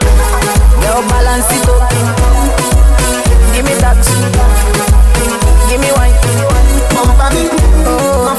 [0.83, 1.89] Yo, balance it up.
[3.55, 3.95] Give me that.
[5.69, 6.11] Give me wine.
[6.91, 7.51] A bit,
[7.87, 8.35] Oh,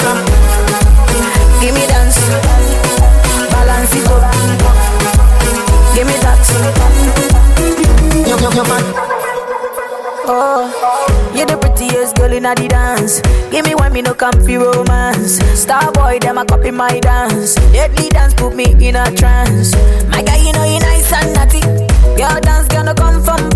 [1.62, 2.20] give me dance.
[3.50, 4.20] Balance it up.
[5.94, 6.44] Give me that.
[8.28, 8.84] you, you fat.
[10.30, 11.07] Oh,
[12.12, 13.20] the girl in the dance.
[13.50, 15.38] Give me one, me no comfy romance.
[15.58, 17.54] Star boy, them a copy my dance.
[17.72, 19.74] Deadly dance put me in a trance.
[20.08, 21.60] My guy, you know you nice and naughty.
[22.20, 23.50] Your dance gonna come from.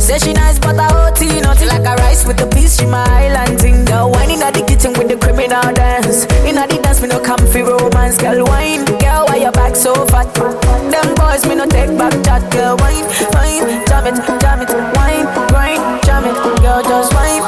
[0.00, 2.78] Say she nice, but I OT naughty like a rice with a piece.
[2.78, 3.84] She my island thing.
[3.84, 6.24] Girl, wine in the kitchen with the criminal dance.
[6.44, 8.18] In the dance, me no comfy romance.
[8.18, 10.32] Girl, wine, girl, why your back so fat?
[10.34, 12.42] Them boys, me no take back chat.
[12.52, 16.36] Girl, wine, wine, jam it, jam it, wine, grind, jam it.
[16.60, 17.40] Girl, just wine,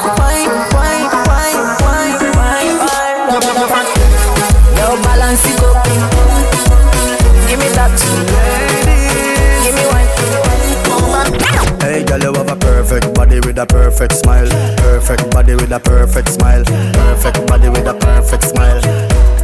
[13.56, 14.48] with a perfect smile.
[14.76, 16.62] Perfect body with a perfect smile.
[16.64, 18.80] Perfect body with a perfect smile.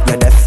[0.05, 0.37] You're deaf.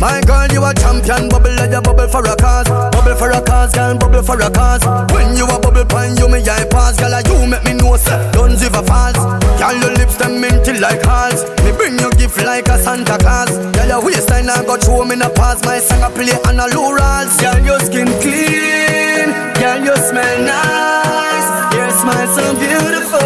[0.00, 1.28] My girl, you a champion.
[1.28, 2.66] Bubble like you bubble for a cause.
[2.66, 4.82] Bubble for a cause, girl, bubble for a cause.
[5.14, 6.98] When you a bubble pine, you me eye pass.
[6.98, 7.94] Girl, you make me know.
[8.34, 9.16] Don't river falls.
[9.62, 11.46] Girl, your lips them minty like hearts.
[11.62, 13.54] Me bring you gift like a Santa Claus.
[13.70, 15.62] Girl, your waistline I got me in a pass.
[15.64, 16.90] My song I play on a low.
[16.98, 19.30] Girl, your skin clean.
[19.54, 21.75] Girl, you smell nice.
[22.06, 23.18] Smile so beautiful.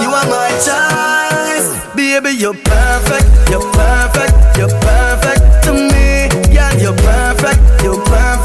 [0.00, 1.94] You are my choice.
[1.94, 3.28] Baby, you're perfect.
[3.50, 4.56] You're perfect.
[4.56, 6.54] You're perfect to me.
[6.54, 7.60] Yeah, you're perfect.
[7.84, 8.39] You're perfect.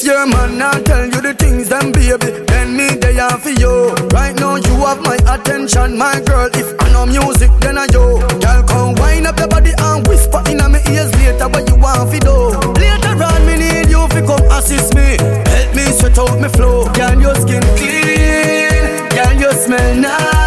[0.00, 3.50] If your man not tell you the things, then baby, then me they are for
[3.50, 3.92] you.
[4.16, 6.48] Right now you have my attention, my girl.
[6.54, 8.16] If I know music, then I yo.
[8.40, 12.08] Girl, come wind up your body and whisper in my ears later what you want
[12.08, 12.48] for do.
[12.80, 16.88] Later on, me need you to come assist me, help me sweat out me flow.
[16.96, 20.39] Girl, your skin clean, girl, you smell nice,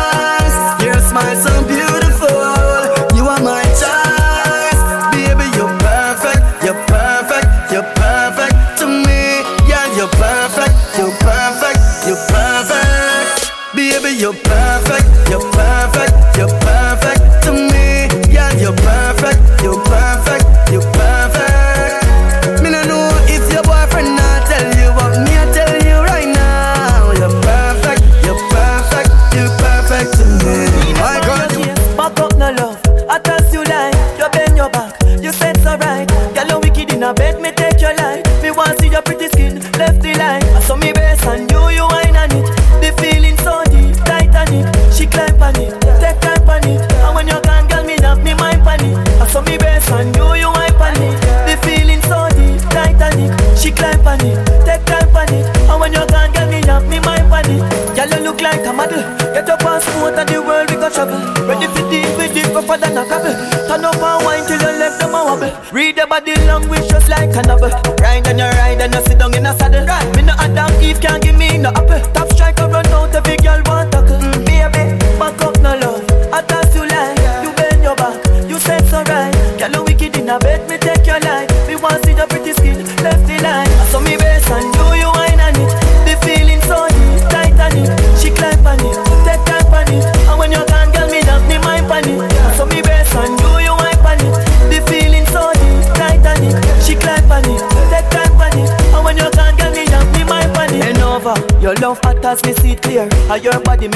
[66.14, 67.72] body language just like a novel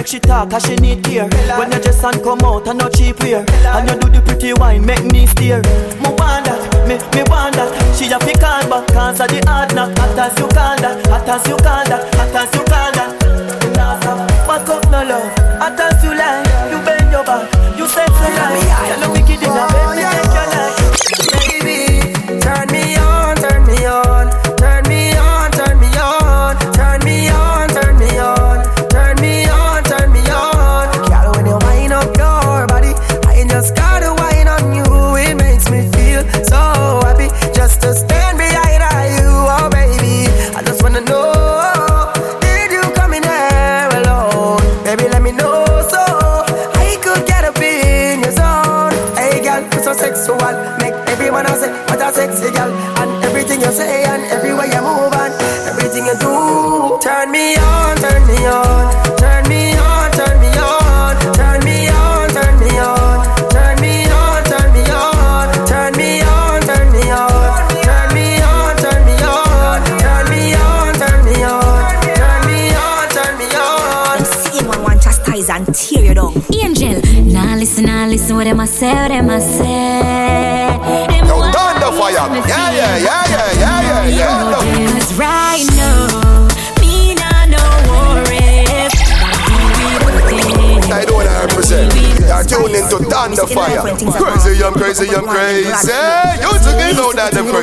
[0.08, 1.28] she talk, cause she need gear.
[1.58, 2.87] When you just and come out, I know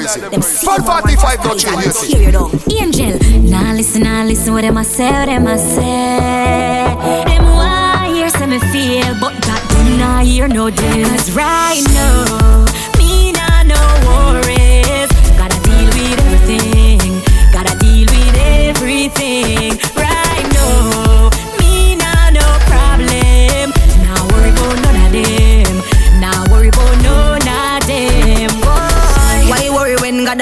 [0.04, 0.66] that I'm crazy.
[0.66, 5.56] 445 not you Angel, now listen, nah listen what them I say, what them I
[5.56, 6.94] say.
[7.26, 11.08] Them why hear say me feel, but that them nah hear no deal.
[11.08, 11.82] Cause right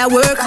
[0.02, 0.38] a work?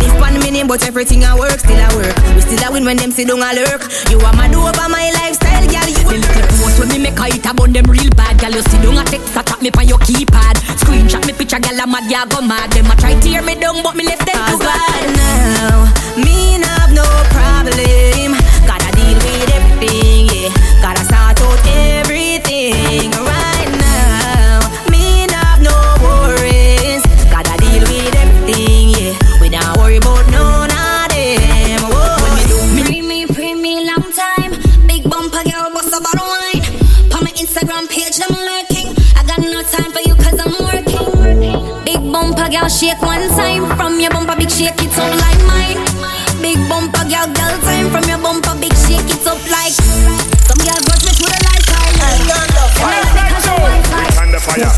[0.00, 2.16] This pan me name, but everything I work, still I work.
[2.34, 3.84] We still a win when them sit down a lurk.
[4.08, 5.88] You are mad over my lifestyle, girl.
[5.88, 8.62] You The little post when me make a hit about them real bad Girl, you
[8.62, 11.90] see down a text a tap me on your keypad Screenshot me picture, girl, I'm
[11.90, 14.58] mad, yeah, go mad Them a try tear me down, but me left them too
[14.58, 15.91] bad now.
[42.62, 45.82] Bumper girl, shake one time From your bumper, big shake it up like mine.
[46.38, 49.74] Big bumper girl, girl time From your bumper, big shake it up like.
[50.46, 51.90] Some girl got me to the lifestyle
[52.22, 54.70] Because of Wi-Fi Tando Fire.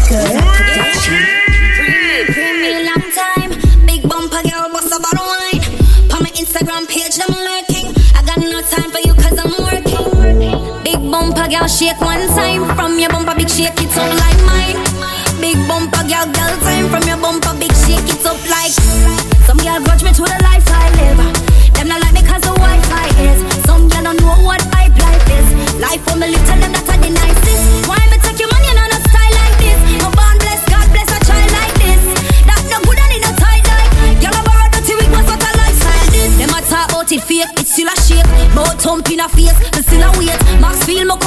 [2.32, 3.52] Pre me long time.
[3.84, 5.60] Big bumper girl, bust a bottle wine.
[6.16, 7.92] On my Instagram page, I'm lurking.
[8.16, 10.08] I got no time for you cause I'm working.
[10.84, 14.80] Big bumper girl, shake one time From your bumper, big shake it up like mine.
[15.38, 18.72] Big bumper girl, girl time From your bumper, big shake it up like
[19.46, 21.20] Some girl grudge me to the life I live.
[21.74, 23.40] Them not like me cause the Wi-Fi is.
[23.64, 25.48] Some girl don't know what hype life is.
[25.80, 27.88] Life for me little them that are the nicest.
[27.88, 29.78] Why me take your money and a style like this?
[30.00, 32.02] No born bless, God bless a child like this.
[32.48, 33.90] That no good and it no tight like
[34.22, 36.32] Girl I borrow dirty wig, what's what a lifestyle this.
[36.38, 39.56] Them a talk out it fake, it still a shake Bout thump in a face,
[39.74, 40.36] me still a wait.
[40.60, 41.23] Maxfield me come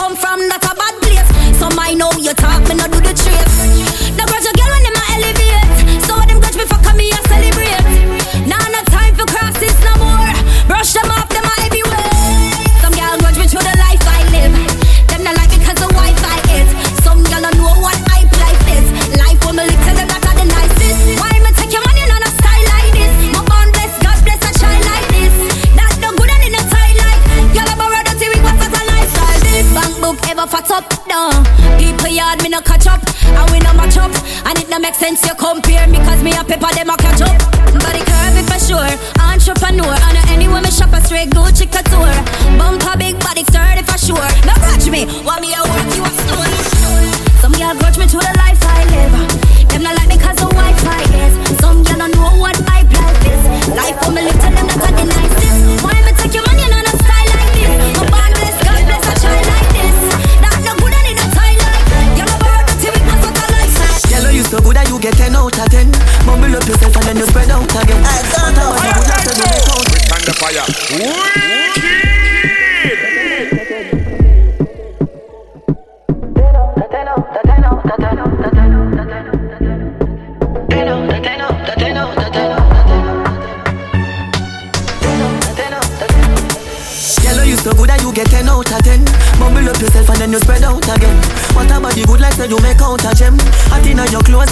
[34.97, 37.06] sense you compare me Cause me a pepper them a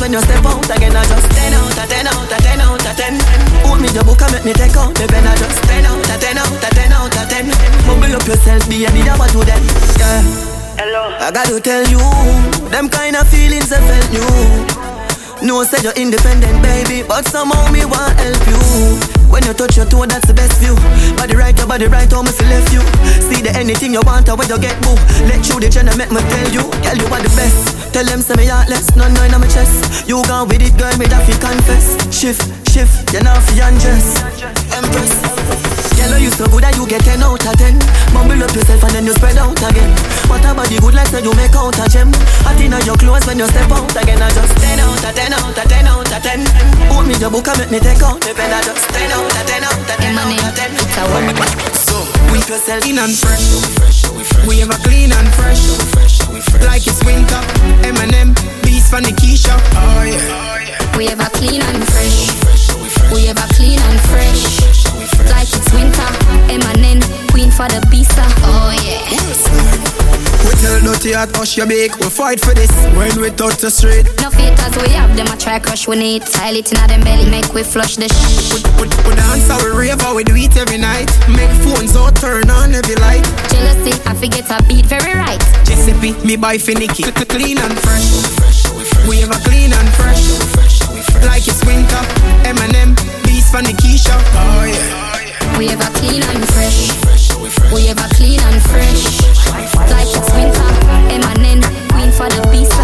[0.05, 2.77] when you step out again I just 10 out of 10 out of 10 out
[2.77, 3.17] of 10
[3.65, 5.97] Hold me the book and make me take out the pen I just 10 out
[5.97, 7.49] of 10 out of 10 out of 10
[7.89, 9.65] Mumble up yourself, be a need what you then
[9.97, 10.21] Yeah
[10.77, 11.09] Hello.
[11.17, 12.03] I gotta tell you,
[12.69, 15.47] them kind of feelings I felt new.
[15.47, 18.59] No, said you're independent, baby, but somehow me want help you.
[19.31, 20.75] When you touch your toe, that's the best view.
[21.15, 22.83] Body right, your body right, how me feel left you.
[23.23, 24.99] See the anything you want, or where you get boo.
[25.31, 27.84] Let you the channel, make me tell you, girl, you are the best.
[27.95, 30.03] Tell them, say me heartless, no, no, in my chest.
[30.03, 31.95] You gone with it, girl, me that fi confess.
[32.11, 34.19] Shift, shift, you know fi undress.
[34.75, 35.15] Empress.
[35.95, 37.79] Yellow you so good that you get 10 out of 10
[38.11, 39.87] Mumble up yourself and then you spread out again
[40.27, 42.11] What about the good like so you make out a gem
[42.43, 45.31] Hot in your clothes when you step out again I just 10 out of 10
[45.31, 48.19] out of 10 out of 10 Hold me your book and make me take out
[48.19, 52.14] the pen I just 10 out of 10 out of 10 out of 10 So,
[52.35, 55.63] whip yourself in and fresh We have a clean and fresh
[56.65, 57.41] Like it's winter
[57.87, 59.55] Eminem, beast for Nikisha.
[59.75, 60.97] Oh yeah.
[60.97, 63.11] We ever clean and fresh.
[63.11, 64.94] We ever clean and fresh.
[65.31, 66.09] Like it's winter.
[66.51, 67.01] Eminem,
[67.31, 68.23] queen for the pizza.
[68.43, 69.05] Oh yeah.
[70.45, 71.97] We tell dirty at hush your bake.
[71.99, 74.05] We fight for this when we touch the street.
[74.21, 76.21] No filters we have them a try crush we need.
[76.23, 78.61] Tile it in them belly, make we flush the shit.
[78.77, 81.09] We, we, we dance we rave we do it every night.
[81.27, 83.25] Make phones out turn on every light.
[83.49, 85.41] Jealousy, I forget a beat very right.
[85.65, 87.03] Giuseppe, me buy finicky.
[87.25, 88.05] Clean and fresh.
[89.09, 90.29] We have a clean and fresh.
[91.25, 92.01] Like it's winter.
[92.45, 92.95] Eminem,
[93.25, 94.13] beast for Nikisha.
[94.37, 95.04] Oh yeah.
[95.57, 96.91] We a clean and fresh.
[97.71, 99.21] We a clean and fresh.
[99.89, 100.67] Like it's winter.
[101.07, 102.83] Eminem, queen for the pizza.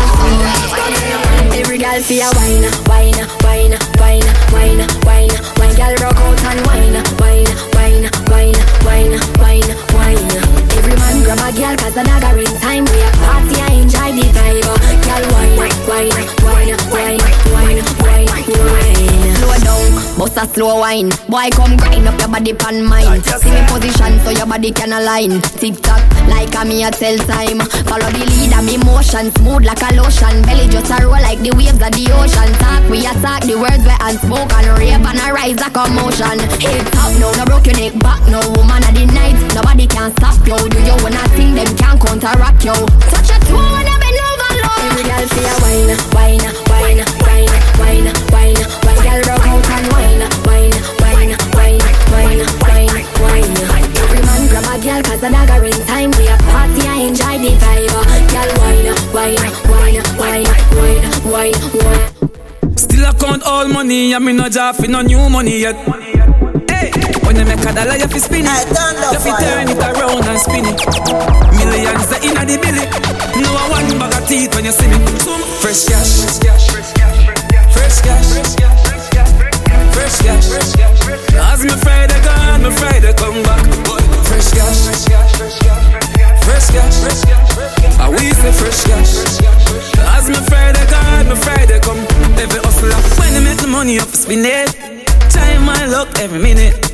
[1.53, 5.75] Every girl feel a wine, wine, wine, wine, wine, wine, wine.
[5.75, 8.55] Girl rock out and wine, wine, wine, wine,
[8.85, 10.70] wine, wine, wine.
[10.81, 12.85] Every man grab a girl 'cause the nagger in time.
[12.85, 14.65] We a party, I enjoy the vibe.
[14.65, 16.09] Oh, girl wine, wine,
[16.49, 17.13] wine, wine,
[17.53, 18.29] wine, wine,
[18.65, 19.35] wine.
[19.37, 21.09] Slow down, bust a slow wine.
[21.29, 23.21] Boy, come grind up your body pan mine.
[23.21, 25.41] See me position so your body can align.
[25.61, 27.59] Tick tock, like a me a tell time.
[27.85, 30.41] Follow the lead of me motion, smooth like a lotion.
[30.41, 32.51] Belly just a roll like the waves of the ocean.
[32.57, 34.65] Talk, we attack the words we unspoken.
[34.81, 36.39] Rave and a rise a motion.
[36.57, 39.37] Hip top, no, no broke your neck back, no woman of the night.
[39.53, 40.70] Nobody can stop you.
[40.71, 41.53] Do you wanna sing?
[41.55, 42.73] Them can't counteract you.
[43.11, 44.79] Touch a toe and I bend over low.
[44.87, 47.49] Every girl feel a wine, wine, wine, wine,
[47.79, 49.01] wine, wine, wine.
[49.05, 52.41] Girl rock out and wine, wine, wine, wine, wine,
[52.71, 53.87] wine, wine.
[54.01, 56.11] Every man grab a girl 'cause the dagger in time.
[56.17, 57.91] We a party, I enjoy the vibe.
[58.33, 59.35] Girl wine, wine,
[59.69, 60.47] wine, wine,
[60.77, 61.03] wine,
[61.33, 62.77] wine, wine.
[62.77, 65.75] Still I count all money, and me no job for no new money yet.
[65.75, 66.30] Hey,
[67.31, 68.67] when you make a dollar, you fi spin it.
[69.15, 70.75] You fi turn it around and spin it.
[71.55, 72.83] Millions the inna the billy.
[73.39, 74.99] No one bag of teeth when you see me.
[75.63, 76.67] Fresh cash, fresh cash,
[77.71, 78.27] fresh cash.
[79.95, 80.47] Fresh cash.
[81.39, 83.63] As me Friday gone, me Friday come back.
[84.27, 84.91] Fresh cash,
[86.43, 86.99] fresh cash.
[87.95, 89.39] I we say fresh cash.
[90.19, 92.03] As me Friday gone, me Friday come.
[92.35, 94.75] Every hustler when they make the money up, spin it.
[95.31, 96.90] Time my luck every minute.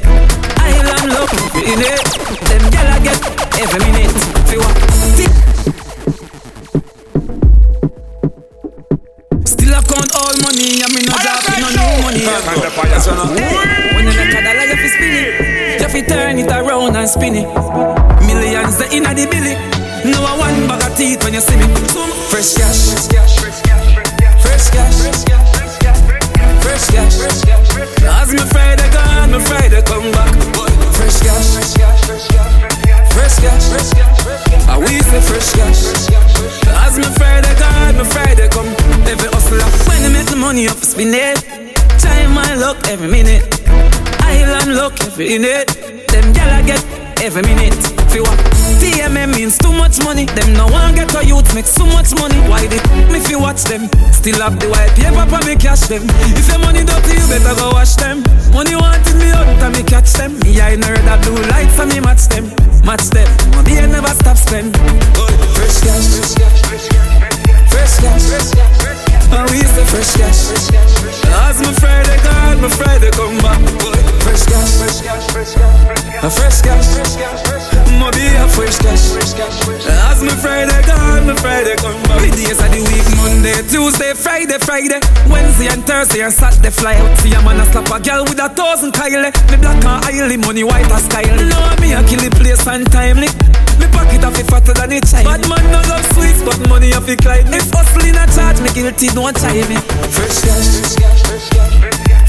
[0.68, 2.04] Island luck in it.
[2.48, 3.20] Them gyal I get
[3.64, 4.12] every minute.
[4.48, 4.76] Feel what?
[5.16, 5.32] Tick.
[9.48, 12.24] Still I count all money, and me no job no new money.
[12.28, 13.56] Hey,
[13.96, 15.82] when you make a dollar, you fi spin it.
[15.82, 17.48] You fi turn it around and spin it.
[18.28, 19.56] Millions the inna the billy.
[20.12, 21.66] No one bag of teeth when you see me.
[22.30, 23.86] Fresh cash, fresh cash, fresh cash,
[24.44, 24.96] fresh cash,
[26.62, 27.77] fresh cash, fresh cash.
[28.04, 30.34] As me Friday gone, me Friday come back.
[30.96, 32.02] Fresh cash, fresh cash.
[33.14, 34.68] Fresh cash, fresh cash, fresh.
[34.68, 35.82] I we say fresh cash.
[36.86, 38.68] As me Friday gone, me Friday come.
[39.08, 41.44] Every hustler when they make the money up, spin it.
[42.00, 43.44] Time my luck every minute.
[44.22, 45.68] Island luck every minute.
[46.08, 47.76] Them gyal I get every minute.
[48.12, 48.38] Feel what?
[48.80, 50.26] TMM means too much money.
[50.26, 52.40] Them no one get a youth make so much money.
[52.50, 53.90] Why they me fi watch them?
[54.12, 56.04] Still have the white paper for me cash them.
[56.36, 58.24] If your money dirty, you better go wash them.
[58.54, 60.40] Money wanted me out and me catch them.
[60.40, 62.50] Me I know that blue lights and me match them.
[62.86, 63.30] Match them.
[63.56, 64.76] Money I never stop spend.
[64.76, 66.36] Fresh cash,
[67.70, 70.50] fresh cash, and we say fresh cash.
[71.46, 73.62] As my Friday gone, my Friday come back.
[74.26, 76.90] Fresh cash, a fresh cash.
[78.02, 79.14] Maybe a fresh cash.
[80.10, 82.22] As my Friday gone, my Friday come back.
[82.22, 86.96] Me days of the week, Monday, Tuesday, Friday, Friday, Wednesday and Thursday and Saturday fly
[86.96, 87.18] out.
[87.20, 89.22] See a man a slap a girl with a thousand Kyle.
[89.22, 91.38] Me black and highly money white as Kyle.
[91.46, 93.30] Now me a kill the place untimely.
[93.78, 95.26] Me pocket a fi fatter than a child.
[95.30, 97.46] Bad man no love sweets, but money a fi Clyde.
[97.54, 99.76] If hustling a charge, me guilty, don't try me.
[100.14, 100.70] Fresh cash,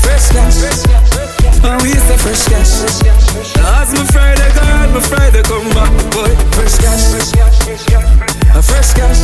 [0.02, 0.58] fresh cash.
[1.62, 2.72] And we say fresh cash.
[3.58, 6.30] As my Friday gone, my Friday come back, boy.
[6.56, 7.32] Fresh cash,
[8.54, 9.20] a fresh cash.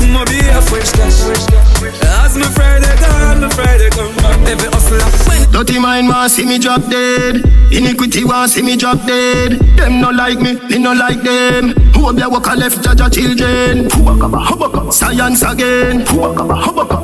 [0.00, 1.20] Maybe a fresh cash.
[2.24, 4.48] As my Friday gone, my Friday come back.
[4.48, 7.44] Every hustler Dirty mind want see me drop dead.
[7.72, 9.58] Iniquity want see me drop dead.
[9.76, 11.89] Them no like me, me no like them.
[12.00, 13.90] Who up there walk left judge a children?
[14.90, 16.06] Science again.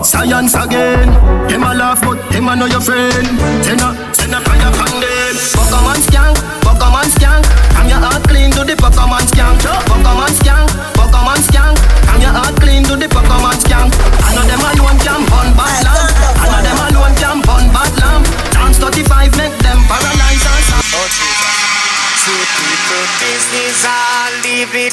[0.02, 1.12] Science again.
[1.48, 3.26] Them a laugh but them a know your friend.
[3.62, 5.36] Send a send a fire on them.
[5.52, 7.44] Pokemon skank, Pokemon skank.
[7.76, 8.72] Come your heart clean to the.
[8.72, 9.60] Pokemon skank,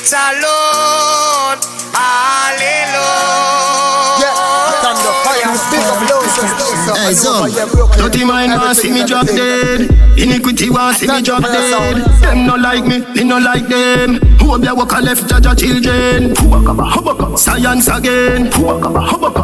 [0.03, 1.59] leave it alone.
[1.93, 3.23] Hallelujah.
[6.95, 7.47] Hey, so,
[7.97, 9.89] dirty mind want see me drop dead.
[10.17, 12.03] Iniquity want see me drop dead.
[12.21, 14.19] Them no like me, me no like them.
[14.39, 16.35] Who be walk a left judge a children?
[17.37, 18.51] Science again.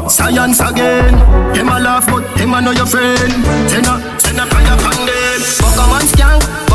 [0.10, 1.14] Science again.
[1.53, 3.32] Them a laugh, but them a know your friend.
[3.70, 5.41] Send a, send a prayer from them.
[5.60, 6.68] Pokemon skank, Pokemon skank.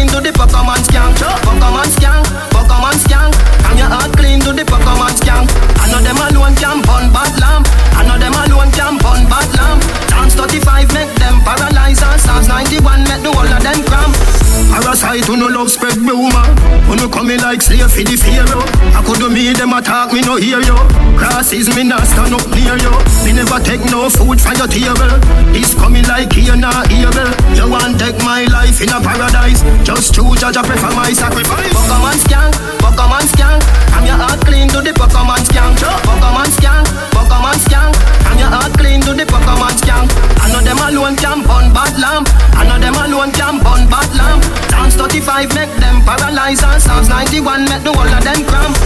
[0.00, 1.12] Clean to the Pokemon skank.
[1.44, 3.36] Pokemon skank, Pokemon skank.
[3.68, 5.52] I'm your heart clean to the Pokemon skank.
[5.76, 7.68] I know them alone can burn bad lamp.
[7.92, 9.84] I know them alone can burn bad lamp.
[10.08, 14.49] Dance 35 make them paralyze and Psalms 91 make the whole of them cramp.
[14.70, 16.46] Parasite who no love spread rumor.
[16.86, 18.64] Who no coming like slave for the pharaoh.
[18.94, 20.78] I could do me them attack me no hear you.
[21.18, 22.94] Crosses me not stand up near you.
[23.26, 25.12] Me never take no food from your table.
[25.50, 27.30] This coming like here not evil.
[27.54, 29.60] You want take my life in a paradise.
[29.82, 31.74] Just choose judge I prefer my sacrifice.
[31.74, 33.62] Pokemon skank, Pokemon skank.
[33.92, 35.82] I'm your heart clean to the Pokemon skank.
[36.06, 37.94] Pokemon skank, Pokemon skank.
[38.30, 40.08] I'm your heart clean to the Pokemon skank.
[40.40, 42.28] I know them alone can burn bad lamp.
[42.54, 44.59] I know them alone can burn bad lamp.
[44.68, 48.76] Dance 35 make them paralyze and Psalms 91 make the whole of them cramp.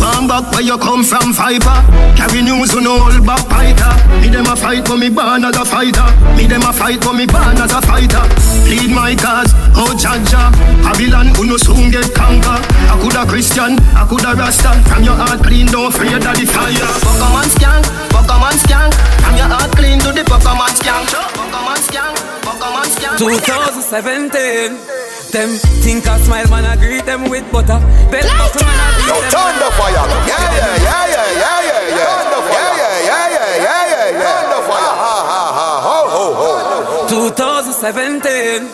[0.00, 1.78] Come back where you come from, Viper.
[2.16, 3.92] Carry news on all back fighter.
[4.20, 6.06] Me them a fight for me born as a fighter.
[6.36, 8.24] Me them a fight for me born as a fighter.
[8.64, 10.50] Plead my cause, oh Jaja.
[10.82, 12.58] Babylon who no soon get conquer.
[12.90, 14.72] I coulda Christian, I coulda Rasta.
[14.88, 16.88] From your heart clean, don't fear of the fire.
[17.04, 18.92] Pokemon skank, Pokemon skank.
[19.20, 21.08] From your heart clean to the Pokemon skank.
[21.36, 23.18] Pokemon skank, Pokemon skank.
[23.18, 25.19] 2017.
[25.30, 27.78] Them think I smile, man, I greet them with butter.
[28.10, 30.02] Bell buckle, man, I greet Yo, them turn the fire.
[30.26, 32.02] Yeah, yeah, yeah, yeah, yeah, yeah, yeah.
[32.02, 32.74] Turn the fire.
[32.74, 34.26] Yeah, yeah, yeah, yeah, yeah, yeah.
[34.26, 34.90] Turn the fire.
[34.90, 37.14] Ha, ha, ha, ho, ho, ho.
[37.14, 38.66] 2017.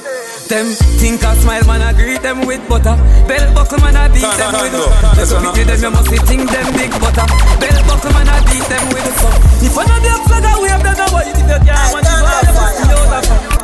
[0.48, 2.96] Them think I smile, man, I greet them with butter.
[3.28, 4.72] Bell buckle, man, I beat them with
[5.12, 7.26] Just to pity them, you must see think them big butter.
[7.60, 9.36] Bell buckle, man, I beat them with some.
[9.60, 11.60] If I know be a flag, I wave them, I want you to be a
[11.60, 13.55] car, man, you are the fire.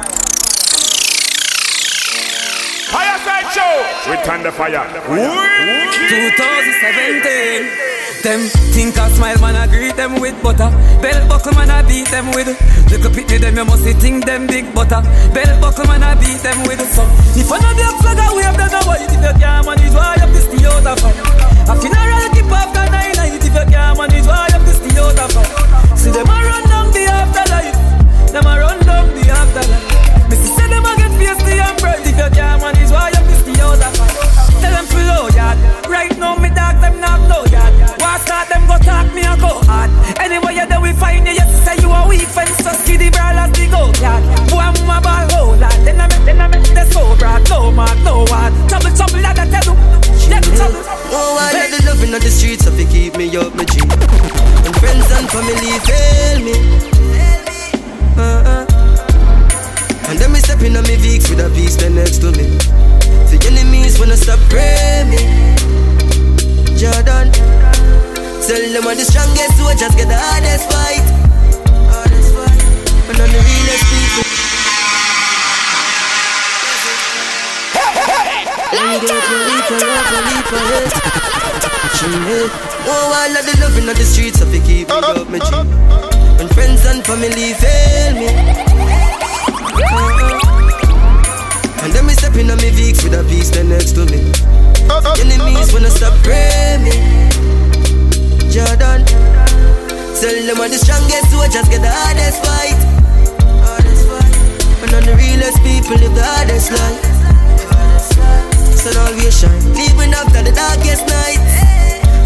[2.93, 3.73] Fireside Show
[4.13, 4.85] with Tando Fire.
[5.09, 7.89] 2017.
[8.23, 8.39] Them
[8.71, 10.69] think I smile, man, I greet them with butter.
[11.01, 12.53] Bell buckle, man, I beat them with.
[12.93, 15.03] Look up pity them, you must think them big butter.
[15.35, 16.79] Bell buckle, man, I beat them with.
[16.93, 17.03] So,
[17.35, 19.81] if I know the flag, I wave them, I want you to be a man,
[19.83, 21.17] is why up this the other fire.
[21.67, 24.93] A funeral keep off the nine, if you care, man, is why up this the
[25.03, 25.49] other fire.
[25.97, 27.73] See them a run down the afterlife.
[28.31, 30.29] Them a run down the afterlife.
[30.31, 32.03] Missy say them a get feisty and bright.
[32.03, 34.19] If you care, man, is why up this the other fire.
[34.61, 35.59] Tell them to low yard.
[35.87, 37.73] Right now, me dog them not low yard.
[38.03, 39.91] Why start them go talk me and go hard.
[40.19, 41.35] Anyway, you there we find you.
[41.39, 44.23] You say you a weak fence, so see the brawlers the go yard.
[44.51, 45.79] Boy, I'm a ball hold lad.
[45.87, 48.53] Then I make, then I make the so broad, no mark, no hard.
[48.69, 49.77] Trouble, trouble, lad, I tell you.
[50.31, 50.83] Yeah, trouble.
[51.15, 53.81] Oh, I love the loving of the streets, if you keep me up, my G.
[53.81, 56.55] When friends and family fail me.
[58.17, 58.72] Uh-uh.
[60.13, 62.45] And then me stepping on me Vicks with a piece stand next to me.
[63.33, 65.25] The enemies wanna stop praying me.
[66.77, 67.33] Jordan,
[68.45, 71.01] tell them I'm the strongest soldiers get the hardest fight.
[71.89, 72.61] Hardest fight.
[73.09, 74.29] And I'm the realest people.
[82.85, 85.57] Oh, I love the loving of the streets, so they keep me up, my G.
[86.37, 89.12] When friends and family fail me.
[91.83, 94.33] And then me stepping on me Vicks with a piece stand next to me.
[95.21, 96.95] Enemies wanna stop praying me.
[98.53, 99.05] Jordan,
[100.21, 102.81] tell them I'm the strongest just get the hardest fight.
[104.83, 107.13] And I'm the realest people live the hardest life.
[108.75, 111.43] So now we shine, even after the darkest night.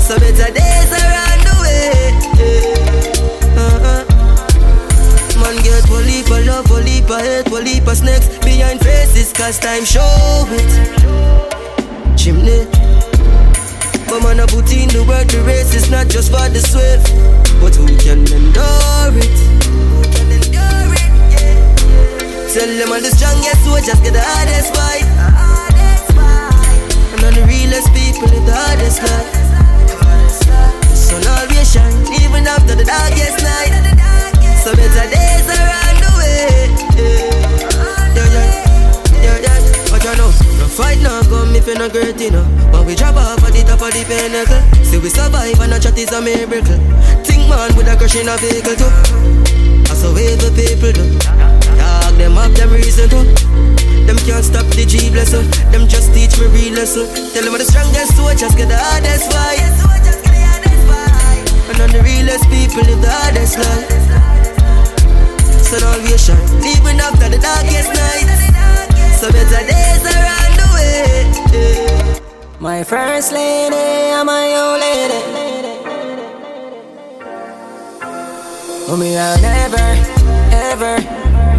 [0.01, 2.76] So better days are on the way.
[6.31, 10.03] Of love, one leap of hate, one leap of snakes behind faces, cause time show
[10.51, 10.70] it.
[12.16, 12.66] Chimney.
[14.09, 17.11] But man, I put in the work, the race is not just for the swift,
[17.61, 19.39] but who can endure it?
[19.66, 21.11] Who can endure it?
[21.35, 22.55] Yeah.
[22.55, 25.07] Tell them I'm the strongest soldiers get the hardest fight.
[27.12, 29.31] And I'm the realest people live the hardest life.
[30.94, 33.74] So now we shine, even after the darkest night.
[34.62, 35.86] So better days are
[40.77, 42.44] fight no come if you're not great enough.
[42.69, 45.81] When we drop off at the top of the pinnacle, see we survive and a
[45.81, 46.77] chat is a miracle.
[47.24, 48.93] Think man with a crash in a vehicle too.
[49.89, 51.05] That's the way the people do.
[51.81, 53.24] Dog them up them reason too.
[54.05, 55.48] Them can't stop the G blessing.
[55.73, 57.09] Them just teach me real lesson.
[57.32, 59.65] Tell them I'm the strongest soldiers get the hardest fight.
[61.73, 63.89] And I'm the realest people live the this life.
[65.65, 66.36] Salvation,
[66.69, 68.28] even after the darkest night.
[69.16, 70.45] So better days are on.
[72.66, 75.22] My first lady, I'm my old lady.
[78.90, 79.86] Oh, me, I'll never,
[80.51, 80.98] ever,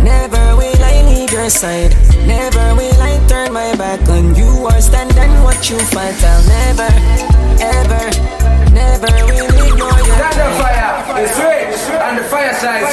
[0.04, 1.96] never will I leave your side.
[2.28, 6.22] Never will I turn my back on you or stand and watch you fight.
[6.22, 6.92] I'll never,
[7.64, 8.04] ever,
[8.76, 12.84] never will ignore your Stand the fire, it's rich, and the Fireside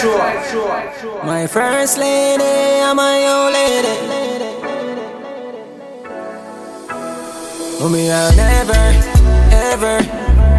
[0.00, 1.26] Show.
[1.26, 4.29] My first lady, I'm my old lady.
[7.88, 8.72] Me, I'll never,
[9.50, 10.02] ever,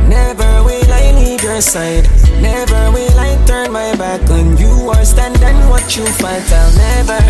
[0.10, 2.10] never will I leave your side.
[2.42, 6.52] Never will I turn my back on you or stand and watch you fight.
[6.52, 7.22] I'll never,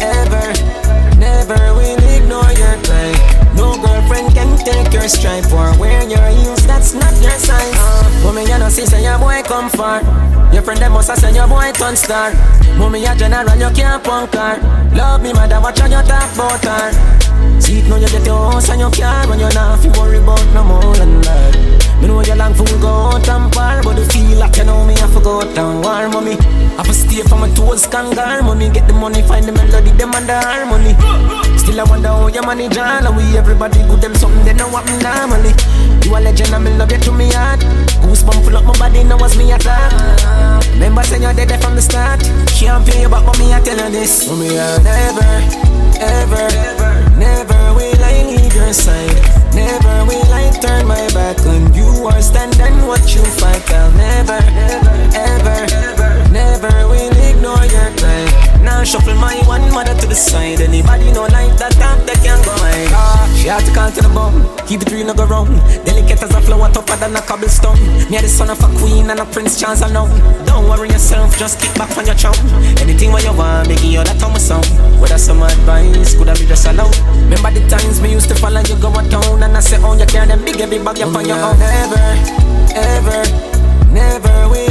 [0.00, 3.47] ever, never will ignore your cry.
[3.58, 7.74] No girlfriend can take your stripe or wear your heels, that's not your size.
[7.74, 10.00] Uh, mommy, you know, see, say your boy come far.
[10.54, 12.32] Your friend them must said your boy turn star.
[12.78, 14.56] Mommy, a general, you can't punk her.
[14.94, 17.60] Love me, mother, watch how you talk about her.
[17.60, 20.18] See it now, you get your house and your car when you're not fi worry
[20.18, 21.78] about no more than that.
[22.00, 24.86] Me know you long fool go out and par But the feel like you know
[24.86, 26.38] me go out and war mommy
[26.78, 30.14] Have to stay for my toes kangar money Get the money, find the melody, them
[30.14, 30.94] and the harmony
[31.58, 34.68] Still I wonder how you manage all And we everybody good them something they know
[34.68, 35.56] what me normally.
[36.04, 37.60] You a legend and me love you to me heart.
[38.04, 39.92] Goosebump full up my body now was me attack
[40.74, 42.20] Remember saying you're dead from the start.
[42.52, 44.28] Can't pay you back but me I tell you this.
[44.28, 45.32] For me I'll never,
[45.96, 46.44] ever,
[47.16, 49.16] never will I leave your side.
[49.56, 53.64] Never will I turn my back on you or stand and watch you fight.
[53.72, 57.07] I'll never, ever, ever, never will
[58.78, 60.60] Now shuffle my one mother to the side.
[60.60, 62.86] Anybody know like that top that can go hide.
[62.94, 64.46] Ah, she had to count to the bone.
[64.70, 65.50] Keep it real, no go wrong.
[65.82, 67.74] Delicate as a flower, tougher than a cobblestone.
[68.06, 70.14] Me the son of a queen and a prince, chance alone.
[70.46, 72.38] Don't worry yourself, just kick back on your chum.
[72.78, 74.62] Anything what you want, make you that my song.
[75.02, 76.94] Whether some advice, could I be just alone?
[77.26, 79.98] Remember the times me used to follow you go a town and I say, oh,
[79.98, 81.58] you carry them big heavy bag up on your own.
[81.58, 81.98] Never,
[82.78, 83.26] ever,
[83.90, 84.67] never will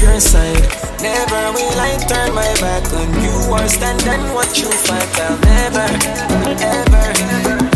[0.00, 0.60] your side.
[1.00, 5.08] Never will I turn my back on you or stand and watch you fight.
[5.20, 5.86] I'll never,
[6.60, 7.06] ever,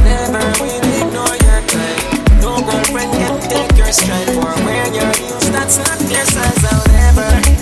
[0.03, 2.41] never will ignore your time.
[2.41, 5.51] No girlfriend can take your stride or wear your heels.
[5.51, 6.65] That's not your size.
[6.65, 7.53] I'll never.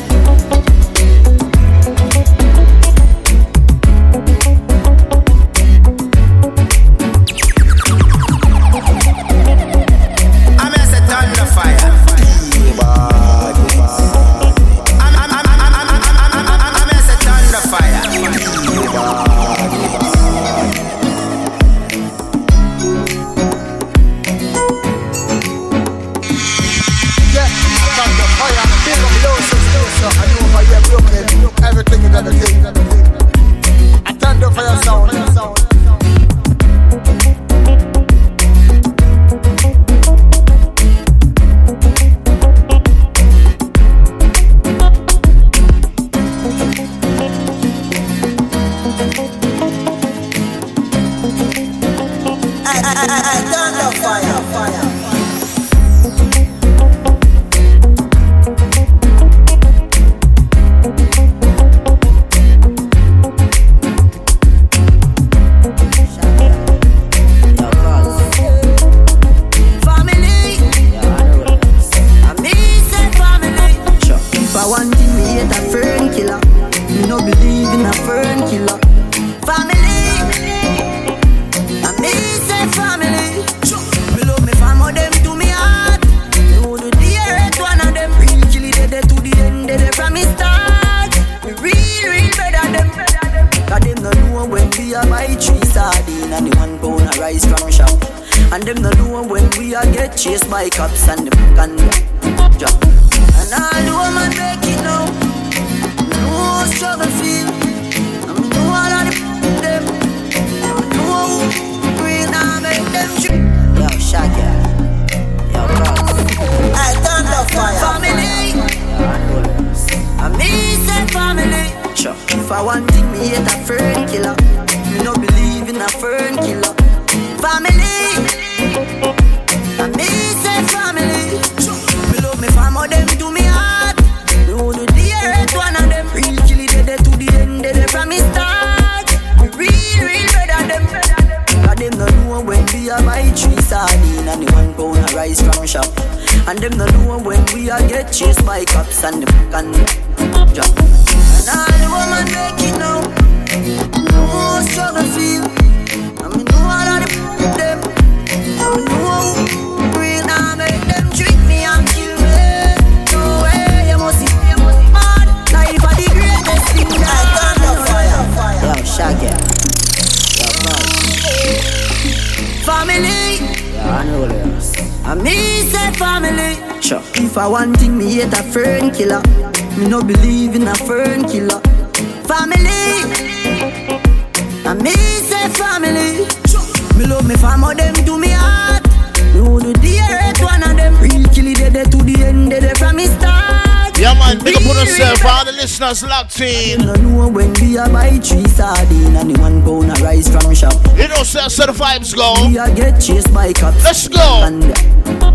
[195.63, 196.81] Listeners locked in.
[196.81, 200.53] You know when we are buy three sardine and the one pound a rice from
[200.55, 200.75] shop.
[200.99, 202.35] You know, sir, so the vibes go.
[202.49, 203.85] We are get chased by cops.
[203.85, 204.43] Let's go.
[204.43, 204.61] And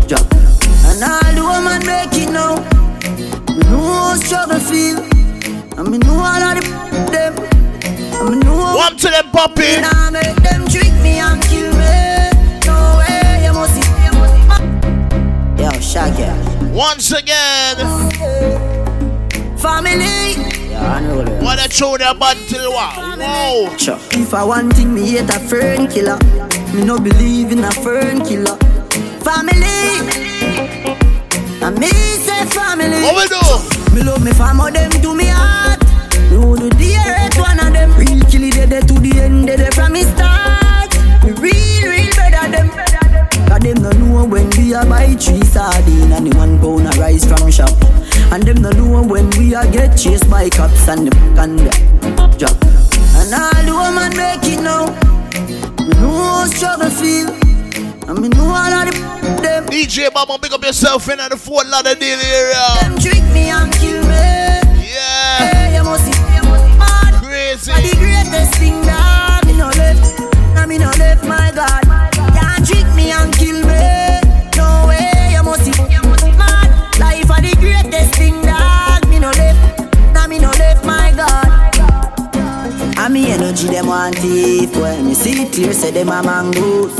[0.06, 0.28] drop.
[0.84, 2.56] And all the woman make it now.
[3.56, 4.98] Me know how struggle feel.
[5.78, 6.64] And me know all of the
[7.10, 7.34] them.
[8.20, 8.76] And me know.
[8.76, 9.80] One to them popping.
[9.80, 12.28] Now make them trick me and kill me.
[12.68, 13.88] No way, you must see.
[15.56, 16.28] Yo, Shaggy.
[16.68, 17.76] Once again.
[17.80, 18.57] Oh,
[19.58, 20.38] Family.
[20.70, 21.42] Yeah.
[21.42, 23.80] What a their bad till what?
[23.80, 23.98] Sure.
[24.12, 26.16] If I want thing, me hate a fern killer.
[26.72, 28.56] Me no believe in a fern killer.
[29.26, 29.98] Family.
[31.60, 33.02] And me say family.
[33.02, 33.94] What we do?
[33.96, 35.82] Me love me family, them to me heart.
[36.30, 37.90] Would do the earth one of them.
[37.98, 40.94] Real kill it dead to the end, dead from me start.
[41.24, 42.70] Me real, real better them.
[43.48, 46.90] Cause them no know when we are buy three sardine and the one pound a
[47.00, 47.72] rice from shop.
[48.30, 51.72] And them no know when we are get chased by cops and the and the
[52.36, 52.52] drop.
[53.16, 54.92] And all the woman make it now.
[55.88, 57.32] Me know struggle feel.
[58.08, 59.64] And me know all of the them.
[59.66, 62.64] DJ Baba, pick up yourself in at the Fort Lauderdale area.
[62.82, 64.28] Them trick me and kill me.
[64.84, 65.48] Yeah.
[65.48, 66.20] Hey, you must see.
[66.76, 67.24] Mad.
[67.24, 67.72] Crazy.
[67.72, 70.04] But the greatest thing that me no left.
[70.68, 71.47] Me no left, my
[83.18, 86.94] me energy them want it When me see it clear say them a mangoes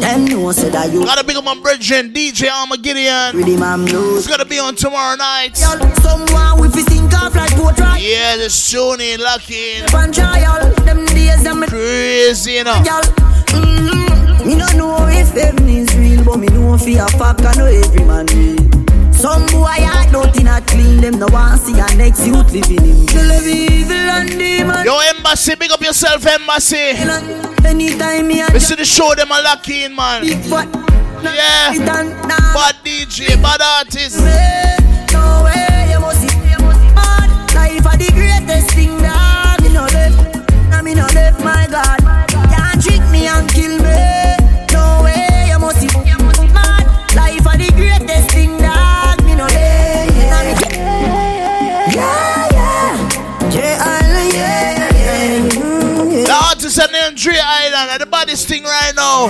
[0.00, 3.36] Them know say that you Gotta pick up my bridge and DJ Armageddon.
[3.36, 5.56] Really man blues It's gonna be on tomorrow night.
[5.56, 9.86] Someone with his think off like portrait Yeah, the Sony locking.
[9.88, 12.74] Fan trial Them days them Crazy, you know.
[12.84, 13.02] Y'all
[13.56, 14.46] mm-hmm.
[14.46, 17.66] Me no know if heaven is real But me know for a fact I know
[17.66, 18.61] every man real
[19.22, 22.82] some boy I don't think I clean them No one see a next youth living
[22.84, 26.98] in They live evil and demon Yo, Embassy, big up yourself, Embassy.
[27.64, 30.22] Anytime me We see the show them a lock in, man.
[30.22, 30.68] Big fat
[31.22, 31.70] Yeah.
[32.52, 34.18] Bad DJ, bad artist.
[35.12, 36.36] No way, you must see
[36.98, 40.18] Mad Life are the greatest thing that Me no left
[40.70, 42.01] Nah, me no left, my God
[57.84, 59.26] And the baddest thing right now.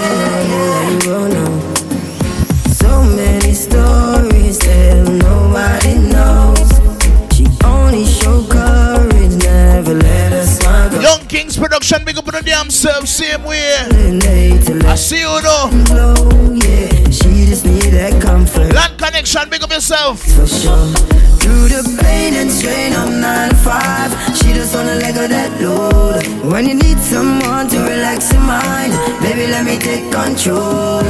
[2.68, 6.70] So many stories that nobody knows.
[7.34, 11.00] She only show courage, never let us smile.
[11.00, 13.74] Young Kings production, big up on the damn self, same way.
[14.86, 15.70] I see you though.
[15.86, 17.10] Blow, yeah.
[17.10, 18.72] She just need that comfort.
[18.74, 20.20] Land connection, big up yourself.
[20.22, 21.31] For sure.
[21.42, 24.36] Through the pain and strain, I'm 9 to 5.
[24.36, 26.22] She just wanna let go that load.
[26.52, 31.02] When you need someone to relax your mind, baby, let me take control.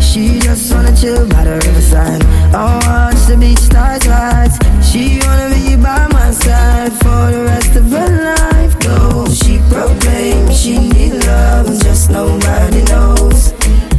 [0.00, 2.22] She just wanna chill by the riverside.
[2.52, 4.58] I watch the beach stars rise.
[4.82, 8.74] She wanna be by my side for the rest of her life.
[8.80, 13.54] Though she proclaims she need love, just nobody knows.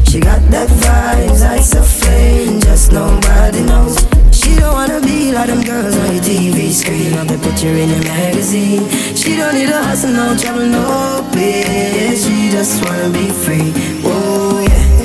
[0.09, 4.12] She got that vibes, that's a flame, just nobody knows.
[4.63, 8.03] Don't wanna be like them girls on your TV screen or the picture in your
[8.03, 8.87] magazine.
[9.13, 12.15] She don't need a hustle, no trouble, no pay.
[12.15, 13.73] She just wanna be free.
[13.75, 14.69] Yeah.
[14.71, 15.02] Yeah,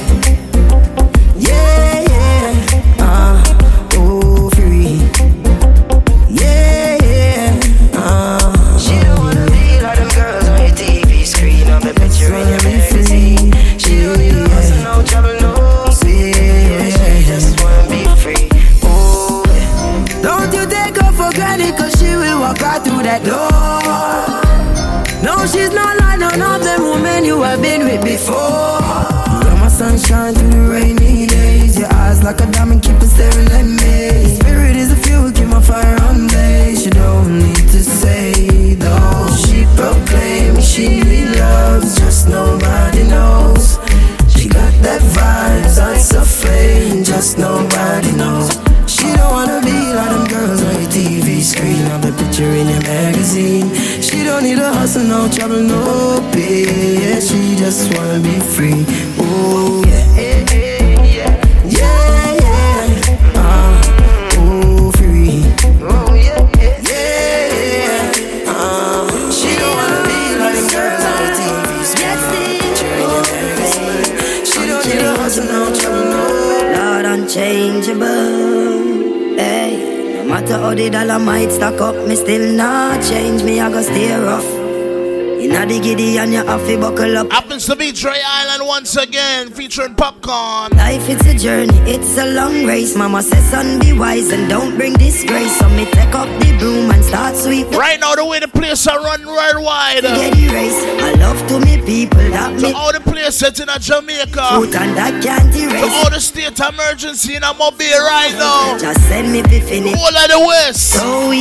[85.99, 87.33] The giddy and you have to buckle up.
[87.33, 90.71] Happens to be Trey Island once again, featuring popcorn.
[90.79, 92.95] Life it's a journey, it's a long race.
[92.95, 95.59] Mama says, son, be wise and don't bring disgrace.
[95.59, 97.69] So me take up the broom and start sweep.
[97.73, 100.03] Right now, the way the place are run worldwide.
[100.03, 100.87] Get erased.
[101.03, 104.47] I love to me people that To me all the places in a Jamaica.
[104.55, 105.83] foot and that can't To erase.
[106.05, 108.79] all the state emergency in a mobile right now.
[108.79, 109.99] Just send me to finish.
[109.99, 110.95] All of the west.
[110.95, 111.33] So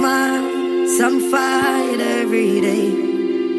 [0.00, 2.86] smile, some fight every day.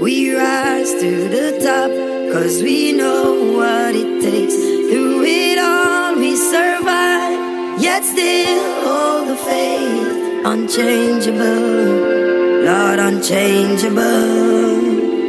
[0.01, 1.91] We rise to the top,
[2.33, 3.25] cause we know
[3.57, 4.55] what it takes.
[4.89, 7.37] Through it all, we survive.
[7.79, 10.45] Yet still hold the faith.
[10.53, 11.91] Unchangeable,
[12.67, 14.79] Lord, unchangeable.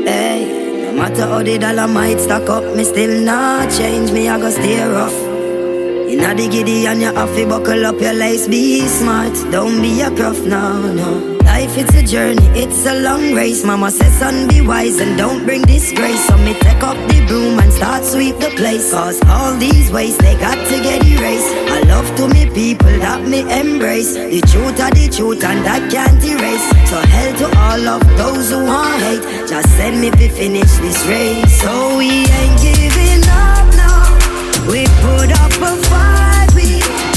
[0.08, 0.40] Hey,
[0.84, 4.12] no matter how the dollar might stack up, me still not change.
[4.12, 5.31] Me, I go stay rough.
[6.22, 8.46] Inna the giddy and you have to buckle up your lace.
[8.46, 11.10] Be smart, don't be a prof, no, no.
[11.42, 13.64] Life it's a journey, it's a long race.
[13.64, 16.24] Mama says, son, be wise and don't bring disgrace.
[16.28, 18.92] So me take up the broom and start sweep the place.
[18.92, 21.50] Cause all these ways they got to get erased.
[21.74, 24.14] I love to me people that me embrace.
[24.14, 26.66] The truth are the truth and that can't erase.
[26.88, 29.48] So hell to all of those who want hate.
[29.48, 31.60] Just send me to finish this race.
[31.60, 32.81] So we ain't giving now.
[35.16, 37.11] Put up a fight, we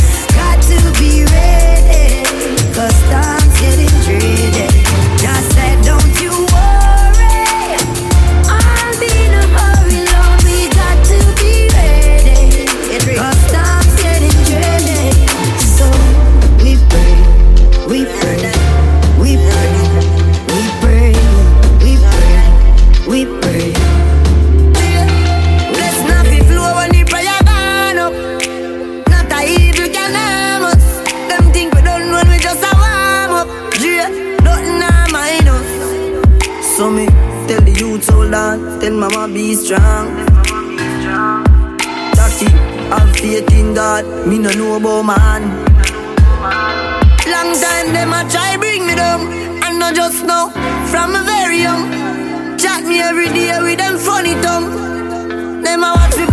[39.65, 40.13] strong.
[42.13, 42.49] Taki,
[42.93, 45.41] have faith in God, me no know about man.
[47.25, 49.21] Long time them a try bring me down,
[49.65, 50.49] and not just now.
[50.91, 51.89] From a very young,
[52.59, 54.69] chat me every day with them funny tongue.
[55.63, 56.25] Them a watch me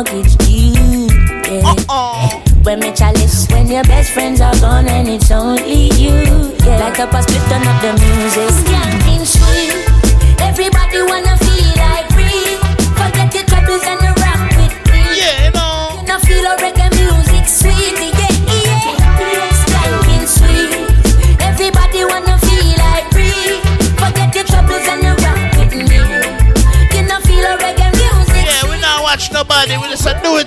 [0.00, 1.08] mortgage due.
[1.50, 1.74] Yeah.
[1.88, 2.40] Uh-uh.
[2.62, 6.12] When me chalice, when your best friends are gone and it's only you.
[6.64, 6.88] Yeah.
[6.88, 7.59] Like a split,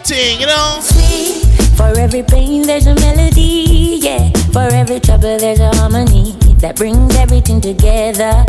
[0.04, 0.80] thing, you know.
[0.82, 1.46] Sweet.
[1.78, 4.30] For every pain, there's a melody, yeah.
[4.52, 8.46] For every trouble, there's a harmony that brings everything together.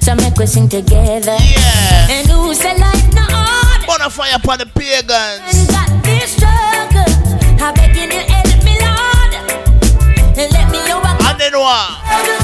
[0.00, 1.36] So make we sing together.
[1.40, 2.08] Yeah.
[2.10, 3.86] And who say life not hard?
[3.86, 5.42] Bonfire upon the pagans.
[5.50, 7.10] And got this struggle.
[7.58, 9.32] I beg you to help me, Lord.
[10.38, 10.78] And let me
[11.38, 12.35] then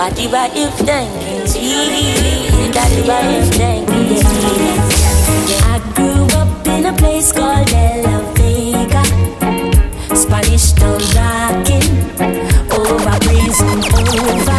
[0.00, 4.80] body body skanking sweet, body body skanking sweet.
[5.62, 9.04] I grew up in a place called De La Vega,
[10.16, 11.88] Spanish town rocking,
[12.72, 13.80] over prison
[14.30, 14.49] over.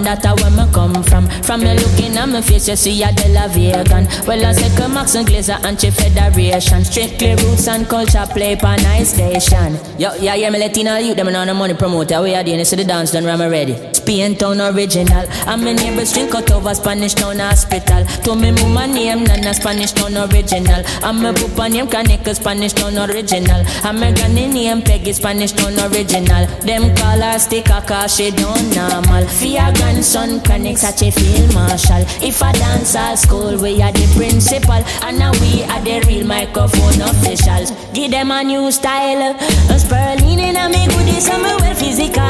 [0.00, 1.28] Me born, that's where me come from.
[1.42, 4.06] From me looking at my face, you see a De La Vegan.
[4.26, 6.84] Well, I say Max and Glazer and Chief Federation.
[6.84, 9.78] Strictly roots and culture play pan nice station.
[9.98, 12.22] Yo, yeah, yeah, me Latino youth, them on the money promoter.
[12.22, 13.99] We are doing this to the dance done, I'm ready.
[14.10, 15.24] Spain town original.
[15.46, 18.04] I'm a neighbor's drink cut over Spanish town hospital.
[18.24, 20.82] To me, mama name, Nana Spanish town original.
[21.04, 23.62] I'm a papa name, Kanika Spanish town original.
[23.84, 26.44] I'm a granny name, Peggy Spanish town original.
[26.66, 29.22] Them call her sticker cause she don't normal.
[29.46, 32.02] Your grandson, Chronic such a field marshal.
[32.20, 34.82] If I dance at school, we are the principal.
[35.06, 37.70] And now we are the real microphone officials.
[37.94, 39.36] Give them a new style.
[39.70, 42.26] A spurling in a me goodies, I'm well physical.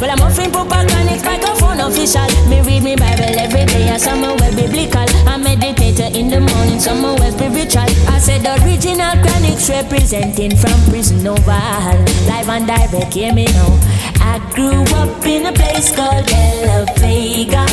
[0.00, 2.28] Well, I'm offering Chronic microphone official.
[2.48, 5.06] Me read me Bible every day, and some well biblical.
[5.26, 7.88] I meditate in the morning, some well spiritual.
[8.08, 11.98] I said original Chronics representing from prison oval.
[12.26, 13.78] Live and direct, hear me now.
[14.20, 17.64] I grew up in a place called De La Vega,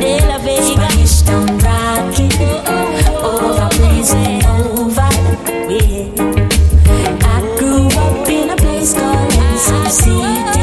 [0.00, 0.62] De La Vega.
[0.62, 2.32] Spanish town rocking,
[3.22, 5.10] over prison over.
[5.70, 6.08] Yeah.
[7.22, 10.59] I grew up in a place called Ensom City,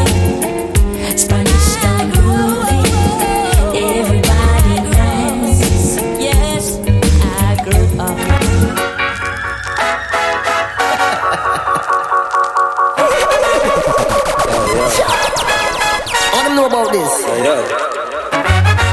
[16.57, 17.13] know about this?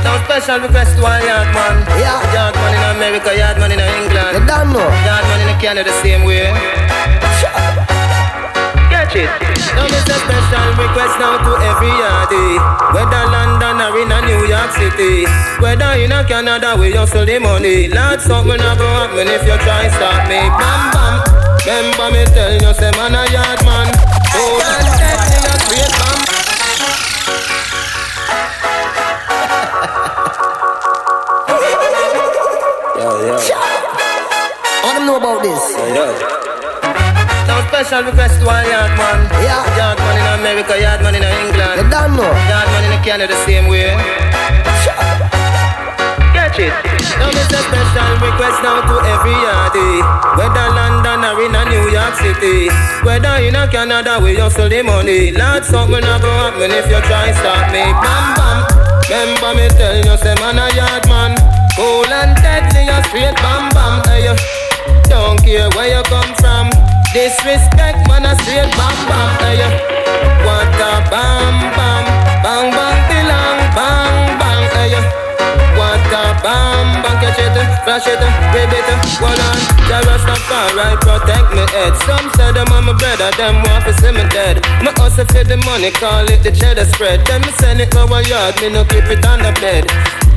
[0.04, 1.80] Now special request to one yard man.
[1.96, 2.20] Yeah.
[2.36, 4.36] Yard man in America, yard man in England.
[4.36, 4.84] You don't know.
[5.08, 6.52] Yard man in Canada the same way.
[8.92, 9.32] Catch it.
[9.72, 11.94] Now this a special request now to every
[14.44, 15.24] York City.
[15.64, 17.88] Whether in a Canada, we hustle the money.
[17.88, 20.40] Lord, something not go happen if you try stop me.
[20.60, 21.14] Bam bam.
[21.64, 23.93] Remember me tell you, say man a yard man.
[35.44, 35.64] This.
[35.76, 36.06] Yo, yo.
[37.44, 39.28] Now special request to all yard man.
[39.44, 39.60] Yeah.
[39.76, 41.84] Yard man in America, yard man in England.
[41.84, 42.32] You don't know.
[42.48, 43.92] Yard man in Canada the same way.
[46.32, 46.72] Catch it.
[47.20, 50.00] Now this a special request now to every yardie.
[50.40, 52.72] Whether London or in a New York City.
[53.04, 55.30] Whether in a Canada we hustle the money.
[55.32, 57.84] Lord, something a go happen if you try stop me.
[58.00, 58.58] Bam bam.
[59.04, 61.36] Remember me tell you, say man a yard man.
[61.76, 64.03] Cool and deadly, a straight bam bam.
[65.24, 66.68] Don't care where you come from.
[67.16, 69.28] Disrespect, man, a straight bam bam.
[69.40, 69.56] Hey,
[70.44, 72.04] what a bam bam,
[72.44, 74.62] bang bang tilang, bang bang.
[74.76, 74.92] Hey,
[75.80, 77.56] what a bam bang, catch it,
[77.88, 78.20] flash it,
[78.52, 79.58] baby it, hold on.
[79.88, 81.96] The Rastafari protect me head.
[82.04, 84.60] Some say them I'm a brother, them want to see me dead.
[84.84, 87.24] Me hustle for the money, call it the cheddar spread.
[87.24, 89.88] Then me send it to a yard, me no keep it on the bed.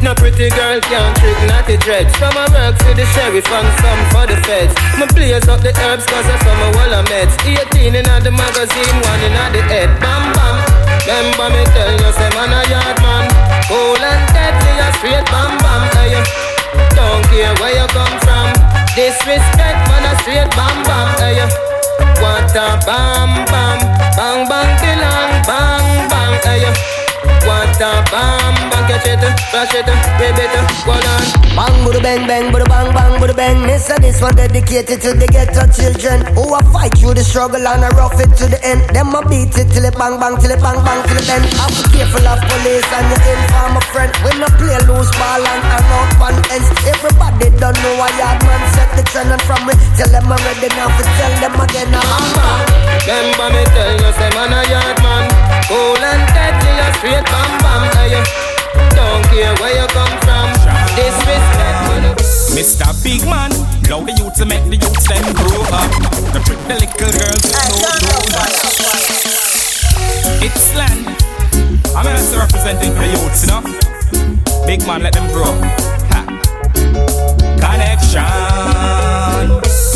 [0.01, 4.01] No pretty girl can't trick naughty dreads Some a work for the sheriff and some
[4.13, 4.73] for the feds.
[4.99, 7.33] My blaze up the herbs cause I some a wall of meds.
[7.41, 9.89] 18 in the magazine, one in the head.
[9.97, 10.55] Bam bam.
[11.01, 13.25] Remember me tell you say man a yard man.
[13.65, 15.25] Cool and deadly a straight.
[15.33, 15.81] Bam bam.
[15.97, 16.13] Hey,
[16.93, 18.53] Don't care where you come from.
[18.93, 20.49] Disrespect man a straight.
[20.53, 21.09] Bam bam.
[21.17, 21.41] Hey,
[22.21, 23.79] What a bam bam.
[24.13, 24.69] Bang bang
[25.47, 26.33] bang bang.
[26.45, 26.96] Hey,
[27.47, 29.87] what a bam bang, catch it, flash it,
[30.19, 31.25] baby it, hold on.
[31.57, 33.57] Bang, budu bang, bang, budu bang, bang, budu bang.
[33.65, 37.65] This and this one dedicated to the ghetto children who a fight through the struggle
[37.65, 38.81] and a rough it to the end.
[38.93, 41.45] Them a beat it till it bang, bang, till it bang, bang, till it bend.
[41.49, 44.11] To careful of police and your informer friend.
[44.21, 46.69] We no play loose ball and hang out on ends.
[46.85, 50.37] Everybody don't know why yard man set the trend and from me tell them I'm
[50.45, 51.89] ready now to tell them again.
[51.89, 52.65] I'm bang.
[53.07, 55.46] Remember me tell you, say man a yard man.
[55.67, 58.23] Cool and deadly, a straight bam bam, hey.
[58.95, 60.47] Don't care where you come from.
[60.95, 62.15] Disrespect, man.
[62.55, 62.87] Mr.
[63.03, 63.51] Big Man,
[63.85, 65.91] allow the youth to make the youths them grow up.
[66.33, 68.79] No trick the little girls with no donuts.
[70.41, 71.05] It's land.
[71.95, 73.61] I'm also representing for the youths, you know.
[74.65, 75.51] Big man, let them grow.
[76.15, 76.23] Ha.
[77.59, 78.23] Connection.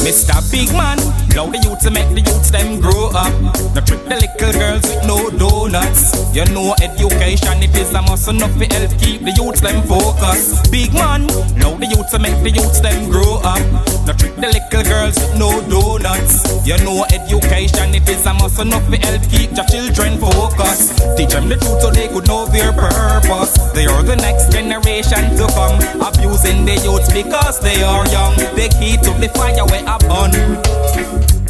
[0.02, 0.34] Mr.
[0.52, 0.98] Big Man,
[1.32, 3.32] allow the youth to make the youths them grow up.
[3.76, 6.18] No trick the little girls with no donuts.
[6.34, 10.72] You know education, it is a must enough to help keep the youths them focused.
[10.72, 11.30] Big man,
[11.62, 13.62] allow the youth to make the youths them grow up.
[14.10, 16.50] No trick the little girls with no donuts.
[16.66, 20.98] You know education, it is a must enough to help keep your children focused.
[21.14, 23.54] Teach them the truth so they could know their purpose.
[23.78, 25.78] They are the next generation to come.
[26.02, 28.34] Abusing the youth because they are young.
[28.58, 30.32] They key to the fire where I burn.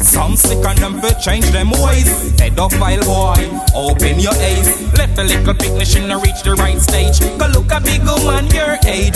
[0.02, 2.10] Some sick on them for change them ways.
[2.34, 3.38] Pedophile boy,
[3.72, 4.66] open your eyes.
[4.98, 5.86] Let the little picnic
[6.18, 7.20] reach the right stage.
[7.38, 9.14] Go look a big old man your age.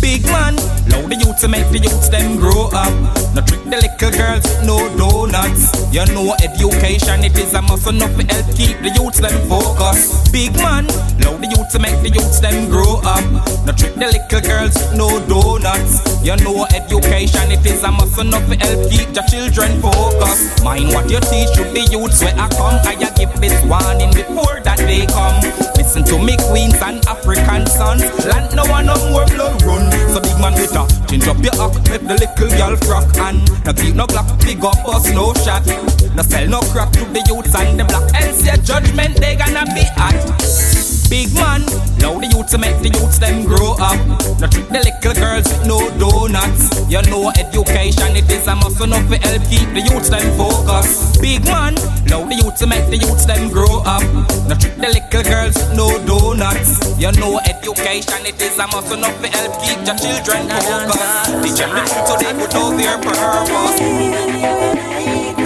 [0.00, 0.56] Big man,
[0.94, 2.94] allow the youth to make the youths them grow up.
[3.34, 5.74] No trick the little girls no donuts.
[5.90, 10.32] You know education, it is a must enough to help keep the youths them focused.
[10.32, 10.86] Big man,
[11.20, 13.24] allow the youth to make the youths them grow up.
[13.66, 16.02] No trick the little girls no donuts.
[16.22, 20.62] You know education, it is a must enough to help keep your children focused.
[20.62, 22.78] Mind what you teach to the youths where I come.
[22.86, 25.42] I give this warning before that they come.
[25.76, 28.02] Listen to me, queens and African sons.
[28.26, 29.90] Land no one no more blood run.
[30.10, 33.38] So big man with a change up your act, make the little girl frock and
[33.64, 35.66] no keep no glock, big up us no shot.
[36.14, 38.04] No sell no crack to the youths and the black.
[38.14, 40.73] Else your judgment they gonna be hot.
[41.14, 41.62] Big man,
[42.02, 43.94] allow the youth to make the youths them grow up.
[44.42, 46.74] No treat the little girls with no donuts.
[46.90, 51.22] You know education it is a must enough to help keep the youths them focused.
[51.22, 51.78] Big man,
[52.10, 54.02] allow the youth to make the youths them grow up.
[54.50, 56.82] No treat the little girls with no donuts.
[56.98, 61.30] You know education it is a must enough to help keep your children focused.
[61.46, 63.78] Teach them the truth so they could know their purpose.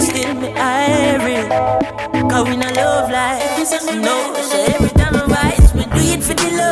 [0.01, 1.45] Still me irie
[2.25, 3.45] Cause we not love like
[4.01, 4.98] No, so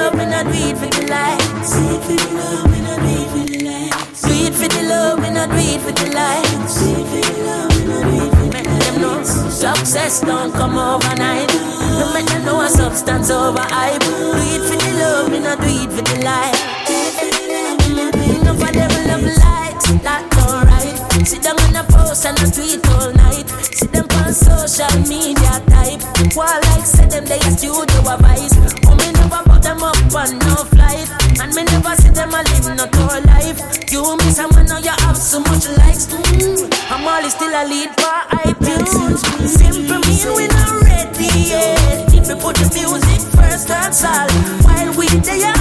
[0.07, 2.99] love, we not do it for the likes Do it for the love, we not
[2.99, 5.91] do it for the likes Do it for the love, we not do it for
[5.91, 9.01] the likes Do it for the love, we not do it for the likes them
[9.01, 11.49] know Success don't come overnight
[11.97, 15.59] No make them know a substance over hype Do it for the love, we not
[15.59, 16.61] do it for the likes
[18.27, 22.87] Enough of them love likes, that's alright Sit down on a post and a tweet
[22.89, 23.49] all night.
[23.73, 25.99] See them on social media type.
[26.35, 28.86] While like say them they studio advice
[30.11, 31.07] but no flight.
[31.39, 33.59] And me never see them a live not whole life.
[33.91, 36.07] You miss a man now you have so much likes.
[36.07, 36.69] Mm.
[36.91, 39.19] I'm always still a lead for iTunes.
[39.47, 42.13] Simple mean we not ready yet.
[42.13, 44.29] If we put the music first, that's all.
[44.63, 45.56] While we there.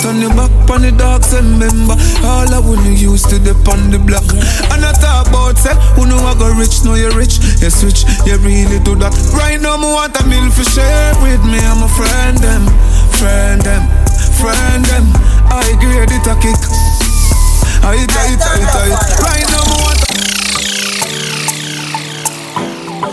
[0.00, 1.92] Turn your back on the dogs, remember
[2.24, 4.24] all I wanna use to the on the block.
[4.72, 7.36] And I talk about say, who know I go rich, know you're rich.
[7.60, 9.12] You switch, you really do that.
[9.36, 11.60] Right now, me want a meal for share with me.
[11.60, 12.64] I'm a friend them,
[13.20, 13.84] friend them,
[14.40, 15.04] friend them.
[15.52, 16.56] I grade it a kick.
[17.84, 19.04] I it, I it, I it, I it.
[19.20, 20.00] Right now, me want.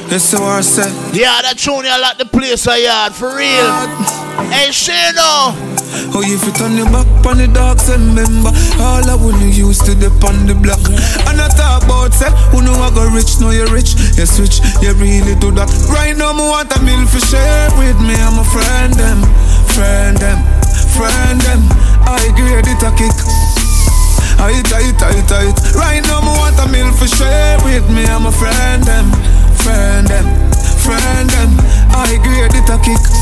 [0.07, 0.95] Yes, so I said.
[1.11, 3.76] Yeah, that tune you like the place I had for real.
[4.55, 5.51] Hey, Shane O.
[5.51, 5.66] Oh.
[6.18, 8.49] Oh, if you turn your back on the dogs, and remember
[8.81, 9.94] all I wanna use to
[10.26, 10.81] on the block.
[11.30, 13.94] And I talk about say, who know I got rich, know you're rich.
[14.18, 15.69] You switch, you really do that.
[15.94, 18.18] Right now, me want a meal for share with me.
[18.18, 19.22] I'm a friend them,
[19.77, 20.41] friend them,
[20.98, 21.61] friend them.
[22.10, 23.14] I grade it a kick.
[24.41, 25.57] I it, I it, I it, I it.
[25.77, 28.10] Right now, me want a meal for share with me.
[28.10, 29.06] I'm a friend them,
[29.61, 30.26] friend them,
[30.81, 31.53] friend them.
[31.94, 33.16] I grade it a kick.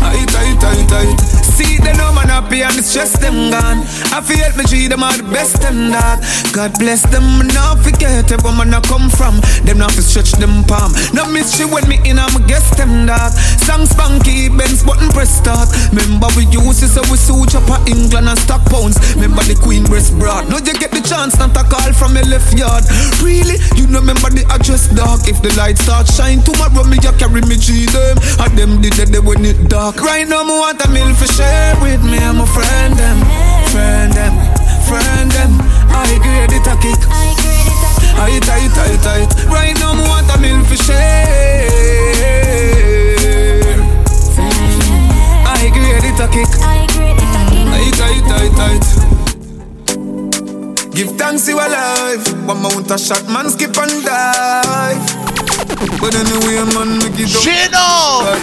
[0.00, 1.16] I it, I I.
[1.42, 3.82] See the no man happy and the stress them gone.
[4.14, 6.22] I feel me treat them are the best them that.
[6.52, 9.40] God bless them, not forget where man I come from.
[9.66, 10.92] Them not to stretch them palm.
[11.12, 13.34] No mystery when me in, I'm guess them that.
[13.68, 15.68] Song spunky, Benz button press start.
[15.94, 18.98] Remember we use it so we suit up England and stock pounds.
[19.14, 20.48] Remember the Queen breast broad.
[20.50, 22.82] Now you get the chance not a call from your left yard.
[23.22, 25.30] Really, you know remember the address dark.
[25.30, 28.18] If the light start shine tomorrow, me you carry me G them.
[28.42, 30.02] And them did it when it dark.
[30.02, 32.18] Right now me want a meal for share with me.
[32.18, 33.20] I'm a friend them,
[33.70, 34.34] friend them,
[34.90, 35.54] friend them.
[35.94, 36.98] I grade it a kick.
[38.18, 39.32] I it, I it, I it.
[39.46, 39.57] Right now
[52.58, 52.74] alive.
[52.74, 55.06] One mount a shot, man skip and dive.
[56.00, 57.42] But anyway, man, make it up.
[57.42, 58.34] Shane O!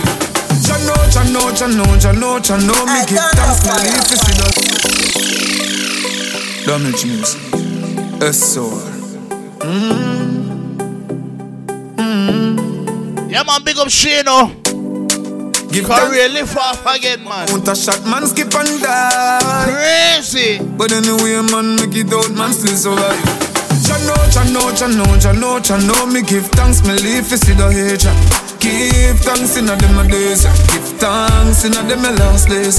[0.66, 4.56] Chano, Jah know, chano, Jah know, chano, me give thanks, my leaf is in us.
[6.66, 7.42] Damage music.
[8.34, 8.82] SOR.
[9.60, 10.16] Mm-hmm.
[13.30, 14.52] Yeah, man, big up Shane O.
[15.72, 17.48] Give Career lift off again, man.
[17.52, 19.68] Want a shot, man, skip and die.
[19.70, 20.60] Crazy.
[20.64, 23.45] But anyway, man, make it out, man, still survive.
[24.06, 27.54] Jah know, chano, Jah know, chano, Jah know, me give thanks, me leave to see
[27.54, 28.06] the age.
[28.62, 32.78] Give thanks in a them days, give thanks in a them last days.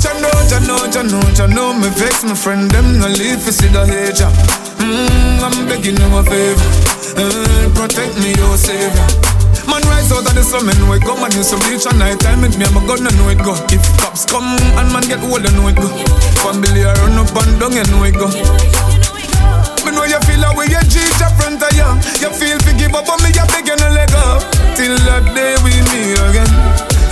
[0.00, 3.68] Jah know, chano, Jah know, chano, me vex my friend, them no leave to see
[3.68, 4.24] the age.
[4.80, 6.68] Mm, I'm begging you a favor,
[7.20, 9.32] uh, protect me, your savior.
[9.68, 12.42] Man rise out of the slumming we go Man you some reach a night time
[12.42, 15.46] with me I'm a gun know it go If cops come and man get old
[15.46, 15.86] I know it go
[16.42, 18.26] Family I run up and down you know it go
[20.02, 21.86] know you feel away you cheat your front of you?
[22.18, 24.42] You feel to give up on me, you beg you no leg up
[24.74, 26.50] Till that day we meet again.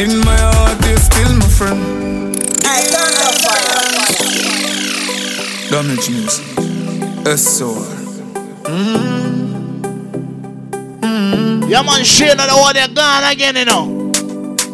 [0.03, 1.81] In my heart you're still my friend.
[2.67, 3.87] I don't know fire.
[5.71, 6.47] Damage music.
[7.39, 7.85] SOR
[8.65, 9.03] mm.
[11.01, 11.69] mm.
[11.71, 14.11] Yeah man, Shane the one you gone again you know.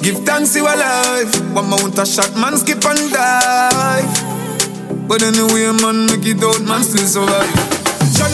[0.00, 5.08] Give thanks you alive One mount a shot man skip and dive.
[5.08, 7.65] But anyway man make it out man still survive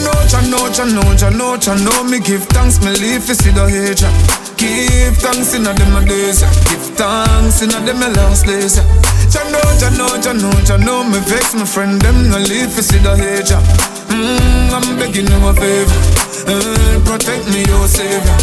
[0.03, 2.03] know, Jah know, Jah know, Jah know, Jah know.
[2.03, 4.03] Me give thanks, me live to see the age
[4.59, 8.75] Give thanks in a them days Give thanks in a them last days
[9.31, 11.03] Jah know, Jah know, Jah know, Jah know.
[11.03, 13.55] Me vex my friend, them no live to see the age
[14.11, 15.99] mm, I'm begging you a favor.
[16.45, 18.37] Uh, Protect me, your savior.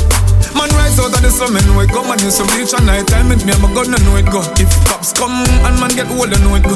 [0.56, 3.06] Man rise out of the slum and wake up Man, you some reach a night
[3.06, 4.42] time with me, I'm a gun, I know it go.
[4.58, 6.74] If cops come and man get old, I know it go.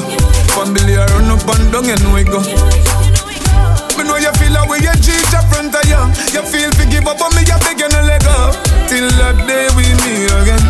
[0.55, 3.04] Family I run up and down, I know it go
[4.05, 6.01] know you feel away you cheat your front of you.
[6.31, 8.53] You feel to give up on me, you beg you no let go.
[8.87, 10.63] Till that day we meet again.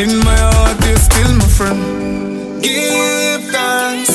[0.00, 1.80] In my heart you're still my friend.
[2.62, 4.10] Give thanks.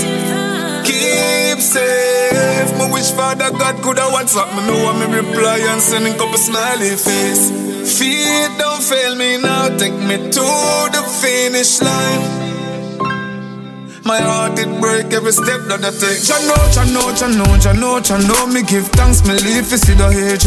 [0.85, 2.69] Keep safe.
[2.77, 6.37] My wish Father God could have WhatsApp me Know what me reply and sending couple
[6.37, 7.49] smiley face.
[7.97, 9.69] Feet don't fail me now.
[9.77, 10.45] Take me to
[10.93, 12.54] the finish line
[14.05, 16.21] my heart it break every step that I take.
[16.21, 18.45] Jah know, Jah know, Jah know, Jah know, Jah know.
[18.45, 20.45] Me give thanks, me live to see the age.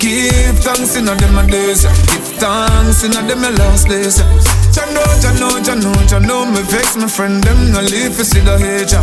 [0.00, 1.84] Give thanks in a them days.
[1.84, 4.16] Give thanks in a them last days.
[4.72, 6.48] Jah know, Jah know, Jah know, Jah know.
[6.48, 8.96] Me vex my friend them no live to see the age.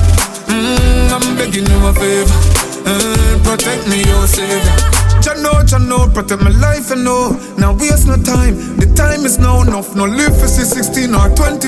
[0.49, 2.37] Mm, I'm begging you a favor.
[2.83, 5.00] Uh, protect me, your savior.
[5.21, 7.37] Jah know, Jah know, protect my life, I know.
[7.55, 9.95] Now waste no time, the time is now enough.
[9.95, 11.61] No live for 16 or 24.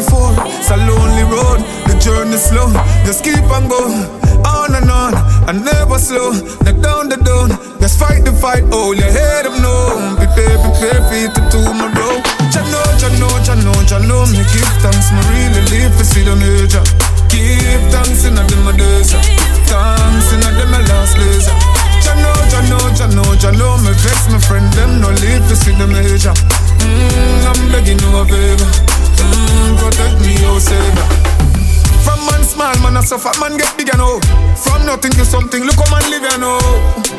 [0.57, 2.65] It's a lonely road, the journey slow.
[3.05, 4.09] Just keep on going,
[4.41, 5.13] on and on,
[5.45, 6.33] and never slow.
[6.65, 8.65] Not down the down, just fight the fight.
[8.73, 10.17] Oh, your head up, no.
[10.17, 12.25] Prepare, prepare, feet to tomorrow.
[12.49, 14.25] Jah know, Jah know, Jah know, Jah know.
[14.33, 16.81] Me give thanks, me really live for see the major.
[17.29, 19.13] Give thanks in a them days,
[19.69, 21.82] thanks in a last days.
[22.03, 22.15] Jah
[23.11, 26.31] know, Jah know Me vex my friend, them no live to see the major.
[26.83, 28.69] Mm, I'm begging you a favor.
[29.23, 31.07] Mm, Protect me, oh savior.
[32.03, 34.19] From man small, man a suffer, man get big and oh
[34.59, 36.59] From nothing to something, look how man live and oh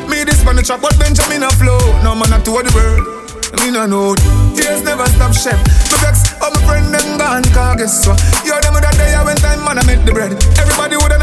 [0.09, 1.77] Me this man a chop, but Benjamin a flow.
[2.03, 3.25] No man a tour the world
[3.63, 4.11] me no know.
[4.51, 5.55] Tears never stop chef
[5.87, 8.19] Me vex, oh my friend them gone Cause guess what?
[8.43, 10.35] Yo them woulda day when time man I make the bread.
[10.59, 11.14] Everybody woulda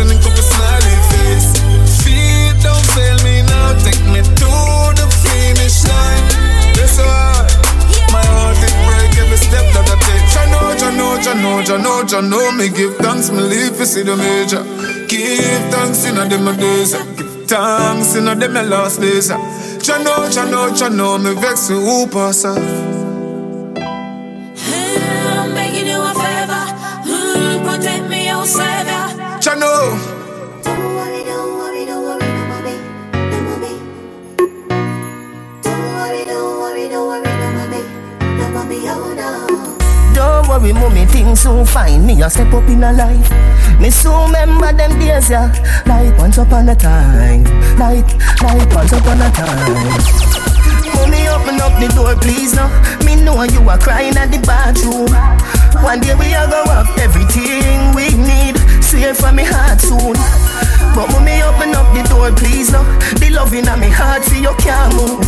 [0.00, 1.50] and a couple smiley face.
[2.02, 3.74] Feet don't fail me now.
[3.82, 4.50] Take me to
[4.94, 6.24] the finish line.
[6.74, 7.46] This hard.
[8.14, 10.26] My heart it break every step that I take.
[10.32, 12.52] Jah know, Jano, Jah know, Jano, Jah know.
[12.52, 14.62] Me give thanks, me live to see the major.
[15.06, 16.94] Give thanks in a them days.
[17.16, 19.28] Give thanks in a them last days.
[19.28, 22.77] Jah know, Jano, Jah know, me vex you who pass off.
[29.48, 29.54] Savior.
[29.54, 29.96] Jah know.
[30.62, 32.74] Don't worry, don't worry, don't worry, no mommy,
[33.12, 33.72] no mommy.
[35.62, 37.82] Don't worry, don't worry, don't worry, no mommy,
[38.36, 39.28] no mommy, oh no.
[40.14, 42.06] Don't worry, mommy, things soon fine.
[42.06, 43.30] Me a step up in a life.
[43.80, 45.48] Me soon remember them days, yeah.
[45.86, 47.44] Like once upon a time.
[47.78, 48.08] Like,
[48.42, 50.28] like once upon a time.
[50.94, 52.68] Mommy, open up the door, please, no.
[53.04, 55.08] Me know you are crying at the bathroom.
[55.82, 58.47] One day we are go up everything we need.
[58.88, 60.16] Straight from me heart soon.
[60.96, 62.80] But mommy, open up the door, please, no.
[63.20, 65.20] The loving of me heart, see you can't move.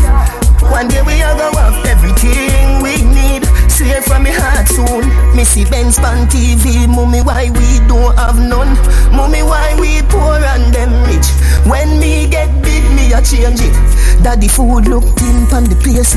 [0.73, 3.45] One day we are go up everything we need.
[3.69, 5.05] Straight from me heart soon.
[5.45, 6.89] See Benz on TV.
[6.89, 8.73] Mommy, why we don't have none?
[9.13, 11.29] Mommy, why we poor and them rich?
[11.69, 13.77] When me get big, me a change it.
[14.25, 16.17] Daddy food look thin on the place.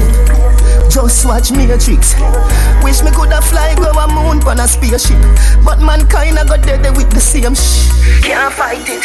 [0.90, 2.16] Just watch tricks.
[2.84, 5.18] Wish me coulda fly go a moon on a spaceship,
[5.66, 7.90] but mankind a got dead with the same shh.
[8.22, 9.04] Can't fight it.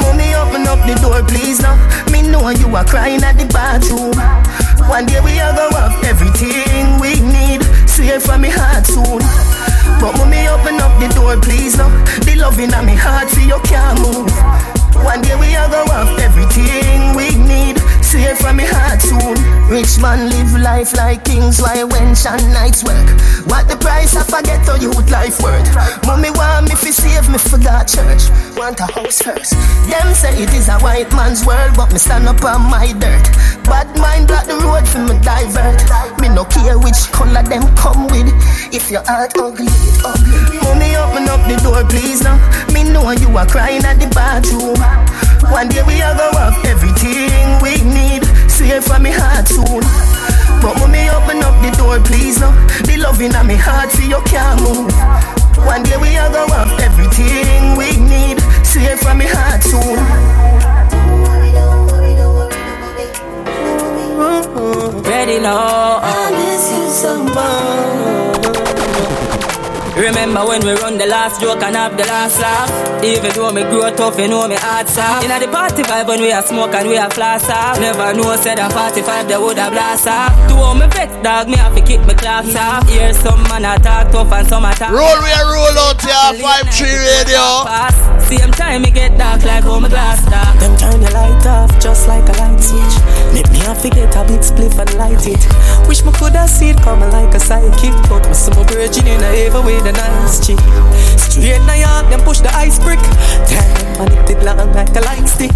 [0.00, 1.76] Mommy, open up the door, please now.
[2.10, 4.14] Me know you are crying at the bathroom.
[4.88, 7.62] One day we are go up everything we need.
[7.88, 9.22] Straight from me heart soon.
[10.00, 11.90] But mommy, open up the door, please now.
[12.26, 14.30] The loving of me heart, see you can't move.
[15.04, 17.81] One day we are go up everything we need.
[18.12, 19.40] Straight from me heart soon.
[19.72, 23.08] Rich man live life like kings, why when and nights work.
[23.48, 25.64] What the price I forget to youth life worth.
[26.04, 28.28] Mommy want me fi save me for that church.
[28.52, 29.56] Want a house first.
[29.88, 33.32] Them say it is a white man's world, but me stand up on my dirt.
[33.64, 35.80] Bad mind block the road for me divert.
[36.20, 38.28] Me no care which color them come with.
[38.76, 40.60] If your heart ugly, it ugly.
[40.60, 42.36] Mommy open up the door, please now.
[42.76, 44.76] Me know you are crying at the bathroom.
[45.48, 48.01] One day we are go have everything we need.
[48.48, 49.82] Swear for me heart soon.
[50.62, 52.52] But mommy open up the door, please now.
[52.86, 54.92] The loving in me heart for you can't move.
[55.66, 58.38] One day we are go have everything we need.
[58.64, 59.98] Swear for me heart soon.
[65.02, 66.00] Ready now.
[66.02, 68.31] I miss you so much.
[69.96, 73.04] Remember when we run the last joke and have the last laugh?
[73.04, 75.24] Even though me grow tough, you know me hard soft.
[75.24, 77.78] In the party vibe when we are smoke and we are flash off.
[77.78, 80.32] Never know said a 45 they would have blast off.
[80.48, 82.88] To all me vex dog, me have to kick me clocks off.
[82.88, 84.90] Hear some man attack tough and some attack.
[84.90, 87.68] Roll we roll out here, 5-3 radio.
[87.68, 88.21] Pass.
[88.32, 90.56] Same time me get dark like how me glass dark.
[90.56, 92.96] Them turn the light off just like a light switch.
[93.36, 95.44] Make me have to get a big spliff and light it.
[95.86, 99.20] Wish me coulda see it coming like a sidekick, but me see my virgin in
[99.20, 100.56] a ever with a nice chick.
[101.20, 103.04] Straight now yard, them push the ice brick.
[103.52, 105.52] Damn, man, it did long like a light stick.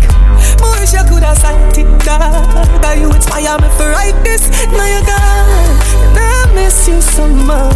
[0.61, 2.45] Me wish you coulda sight it, dog.
[2.85, 4.53] That you inspire me for write this.
[4.69, 5.81] Now you gone,
[6.13, 7.73] and I miss you so much.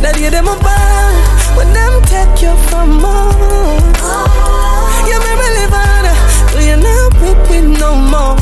[0.00, 3.17] That you them a bad when them take you from us.
[5.08, 5.74] You made me live
[6.52, 8.36] but you're not with me no more.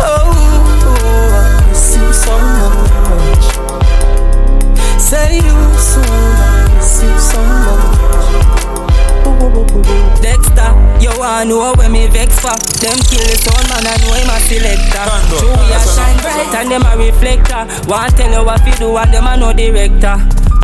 [0.00, 0.32] Oh,
[0.94, 3.46] I miss you so much.
[5.00, 7.98] Say you so much, miss you so much.
[10.22, 10.70] Dexter,
[11.00, 12.56] you wanna know where me vex for?
[12.80, 15.04] Them kill the sound man, I know him a selector.
[15.30, 17.62] Two a shine bright and them a reflector.
[17.88, 20.16] Want tell you what fi do and them a no director.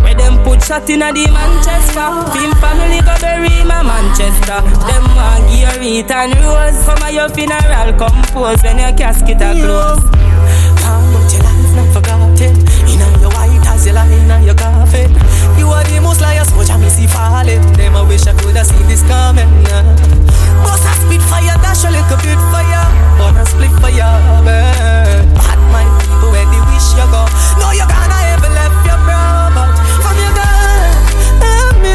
[0.04, 2.08] Where them put shot in a the Manchester.
[2.36, 4.60] Film family go bury my Manchester.
[4.84, 6.76] Them want you eat and rose.
[6.84, 10.04] Come a your funeral compose when your casket a close
[10.84, 12.54] How much your life not forgotten?
[12.84, 15.10] In your white as you lie in your coffin.
[15.56, 17.64] You are the most liar soldier me see falling.
[17.74, 19.48] Them I wish I could have seen this coming
[20.62, 22.86] Boss a spit fire dash a little bit fire.
[23.24, 24.12] On a split fire
[24.44, 27.24] burn Bad mind people where they wish you go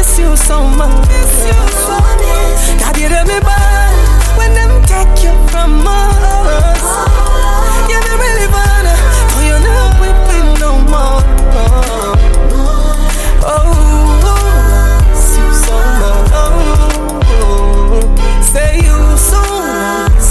[0.00, 1.08] miss you so much.
[1.08, 2.20] Miss you so much
[2.80, 3.92] God you me bad
[4.38, 6.82] When them take you from us.
[7.90, 7.98] You
[10.00, 11.20] with me no more.
[13.44, 13.72] Oh
[15.12, 15.76] miss you so
[16.32, 16.60] much.
[18.52, 18.98] Say you
[19.30, 20.24] so much.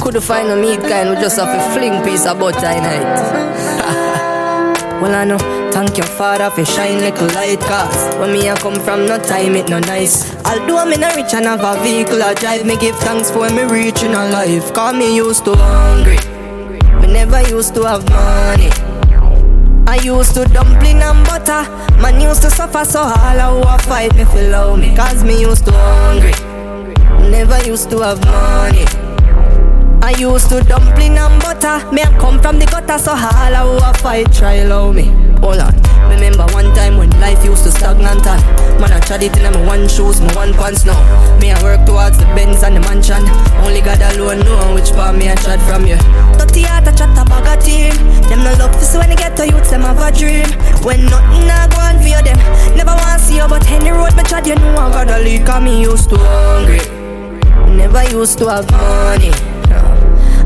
[0.00, 3.04] Couldn't find no meat kind, we just have a fling piece of butter in it.
[5.02, 5.38] well, I know,
[5.72, 9.18] thank your father for shine like a light cause when me I come from, no
[9.18, 10.34] time it no nice.
[10.44, 13.62] Although I'm rich and have a vehicle I drive, me give thanks for when me
[13.64, 14.72] reach in a life.
[14.74, 16.18] Cause me used to hungry,
[17.00, 18.70] me never used to have money.
[19.86, 21.68] I used to dumpling and butter.
[22.00, 24.94] Man used to suffer so all I who fight me feel love me.
[24.94, 26.32] Cause me used to hungry.
[27.30, 28.84] Never used to have money.
[30.02, 31.90] I used to dumpling and butter.
[31.92, 35.19] Me I come from the gutter, so all I who fight try love me.
[35.40, 35.74] Hold on.
[36.10, 38.42] Remember one time when life used to stagnant and
[38.80, 40.98] Man I tried it in my one shoes, my one pants now
[41.38, 43.22] Me I work towards the Benz and the mansion.
[43.64, 45.96] Only God alone know which part me I tried from you
[46.36, 47.96] Dirty heart I chat a bag of team.
[48.28, 50.50] Them no love see when they get to youth, them have a dream.
[50.84, 52.38] When nothing I go on for them
[52.76, 55.46] Never want to see you but any road me tried you know I gotta lead
[55.46, 56.84] Cause me used to hungry.
[57.76, 59.49] Never used to have money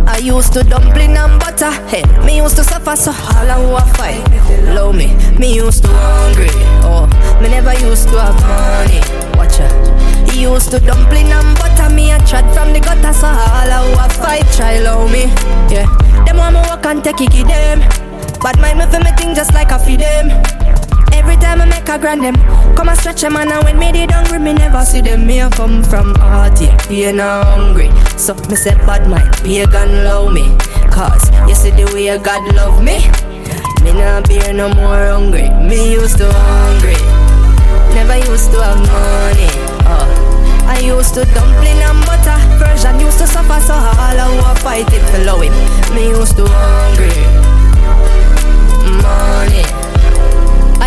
[0.07, 1.71] I used to dumpling and butter.
[1.89, 4.75] Hey, me used to suffer so all I a fight.
[4.75, 6.51] Love me, me used to hungry.
[6.85, 7.07] Oh,
[7.41, 9.01] me never used to have money.
[9.37, 10.31] Watch out.
[10.31, 11.95] He used to dumpling and butter.
[11.95, 14.47] Me a trod from the gutter so all I who a fight.
[14.57, 15.25] Try love me,
[15.73, 15.87] yeah.
[16.25, 17.81] Them want me walk and take it them.
[18.41, 20.64] But mind me for me thing just like I feed them.
[21.25, 22.37] Every time I make a grand them
[22.77, 25.27] Come and stretch them and when me did hungry Me never see them.
[25.27, 27.89] Me a come from heart yeah Pain hungry.
[28.19, 30.53] So me say bad mind Pagan love me.
[30.93, 33.09] Cause you see the way God love me.
[33.83, 35.49] Me not be no more hungry.
[35.65, 37.01] Me used to hungry.
[37.97, 39.49] Never used to have money
[39.89, 40.65] oh.
[40.69, 42.37] I used to dumpling and butter.
[42.61, 45.57] Version used to suffer so all I who fighting for love him.
[45.95, 47.17] Me used to hungry.
[49.01, 49.65] Money.
[49.65, 49.84] I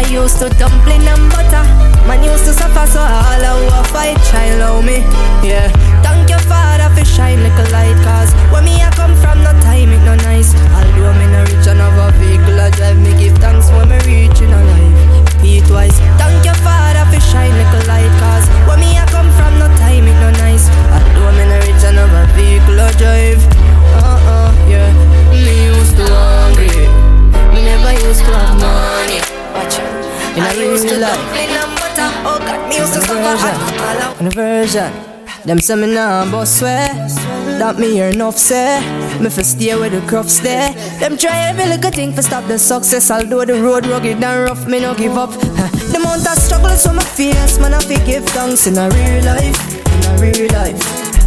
[0.10, 1.64] used to dumpling and butter.
[2.08, 5.04] Man used to suffer, so all I will fight, child, love me.
[5.44, 5.68] Yeah.
[6.04, 9.52] Thank your father for shine like a light, cause when me I come from, no
[9.62, 10.56] time it no nice.
[10.72, 14.00] Although me no rich and have a vehicle, I drive me give thanks when me
[14.08, 14.96] reach in a life.
[15.42, 15.98] Pete twice.
[16.18, 19.68] Thank your father for shine like a light, cause when me I come from, no
[19.82, 20.72] time it no nice.
[20.96, 23.44] Although me no rich and have a vehicle, I drive.
[24.00, 24.90] Uh-uh, yeah.
[25.36, 26.72] Me used to hungry,
[27.52, 29.20] me never used to have money.
[29.54, 29.87] Watch out
[30.38, 31.18] in a real life.
[34.20, 34.94] On a version,
[35.46, 36.94] them say me nah boss swear.
[37.58, 38.80] That me hear enough say.
[39.20, 40.74] Me fi stay where the crops there.
[41.00, 43.10] Them try every little thing for stop the success.
[43.10, 45.32] Although the road rugged and rough, me no give up.
[45.32, 47.60] The amount of struggles so my fears.
[47.60, 49.58] man I fi give thanks in a real life,
[49.96, 50.80] in a real life.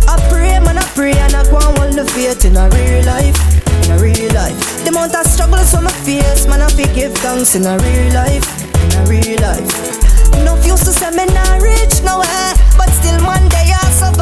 [0.08, 3.04] I pray, man I pray, and I go and hold the faith in a real
[3.06, 4.84] life in a real life.
[4.84, 6.46] The amount of struggles on my fears.
[6.46, 8.46] man, I fi give thanks in a real life,
[8.90, 12.04] in a real life Enough used to say me not rich eh?
[12.04, 14.19] nowhere But still one day I survive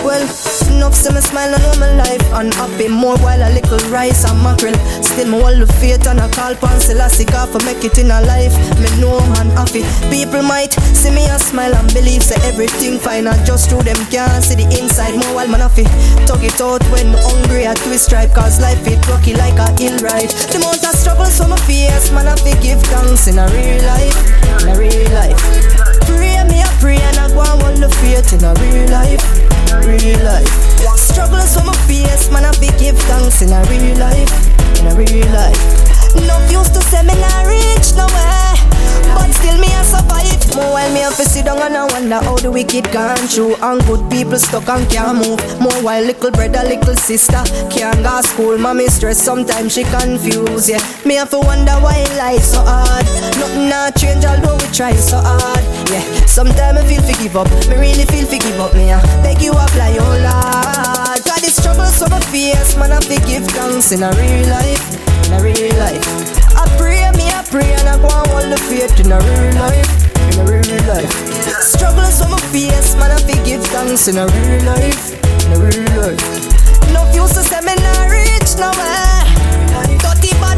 [0.00, 0.24] Well,
[0.72, 2.24] enough to me smile and my life.
[2.32, 4.74] Unhappy more while a little rice and mackerel.
[5.04, 8.20] Still me hold the faith and I call pan Selassie for make it in a
[8.24, 8.56] life.
[8.80, 9.84] Me know man happy.
[10.08, 14.00] People might see me and smile and believe Say everything fine and just through them
[14.08, 15.84] can't see the inside More while man happy.
[16.24, 18.32] Talk it out when me hungry I twist stripe.
[18.32, 20.32] Cause life it rocky like a hill ride.
[20.48, 24.16] The amount of struggles on my face Man happy give thanks in a real life.
[24.64, 25.36] In a real life.
[26.08, 29.22] Pray me, I pray and I go and hold the faith in a real life,
[29.78, 30.48] real life.
[30.98, 34.30] Struggles on my face, man, I be give thanks in a real life,
[34.80, 35.89] in a real life.
[36.14, 38.54] No used to say me not rich nowhere,
[39.14, 40.28] but still me I survive.
[40.56, 43.54] More while me have to sit down and I wonder how the wicked gone through,
[43.62, 45.38] and good people stuck and can't move.
[45.60, 50.68] More while little brother, little sister can't go school, mommy stress sometimes she confused.
[50.68, 53.06] Yeah, me have to wonder why life so hard.
[53.38, 55.64] Nothing not change although we try so hard.
[55.90, 58.74] Yeah, sometimes I feel to give up, me really feel to give up.
[58.74, 61.09] Me I beg you apply your oh, Lord.
[61.60, 64.84] Struggles so my face, man I fi give thanks in a real life,
[65.26, 66.06] in a real life.
[66.56, 69.54] I pray me, I pray and I go and hold the faith in a real
[69.60, 69.90] life,
[70.32, 71.12] in a real life.
[71.62, 75.12] Struggles so my face, man I fi give thanks in a real life,
[75.46, 76.24] in a real life.
[76.92, 79.19] No used to say me not rich nowhere.
[79.19, 79.19] Dirty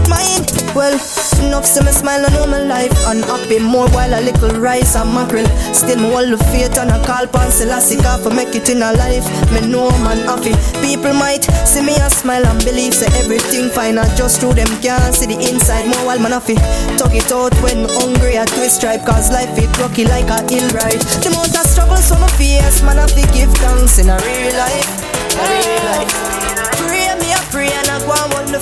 [0.08, 0.48] mind.
[0.74, 0.96] Well,
[1.44, 5.12] enough to me smile and know my life unhappy more while a little rice and
[5.12, 5.44] mackerel.
[5.74, 8.92] Still me hold the faith and I call pan Selassie for make it in a
[8.96, 9.26] life.
[9.52, 10.56] Me know man happy.
[10.80, 14.70] People might see me and smile and believe say everything fine I just through them
[14.80, 16.56] can't see the inside more while man happy.
[16.96, 20.40] Tug it out when me hungry I twist stripe cause life it rocky like a
[20.48, 21.04] hill ride.
[21.20, 24.88] The amount of struggles on my face man happy give thanks in a real life,
[25.36, 26.61] a real life.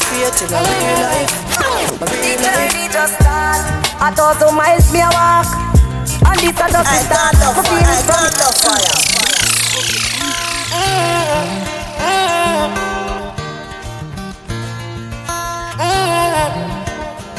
[0.01, 1.35] Go and hold the faith a real life.
[2.01, 2.93] A real journey life.
[2.93, 3.63] just start.
[4.01, 5.47] A thousand miles me a walk,
[6.27, 7.35] and this a just the start.
[7.37, 8.27] Me feel it from
[8.63, 8.99] fire.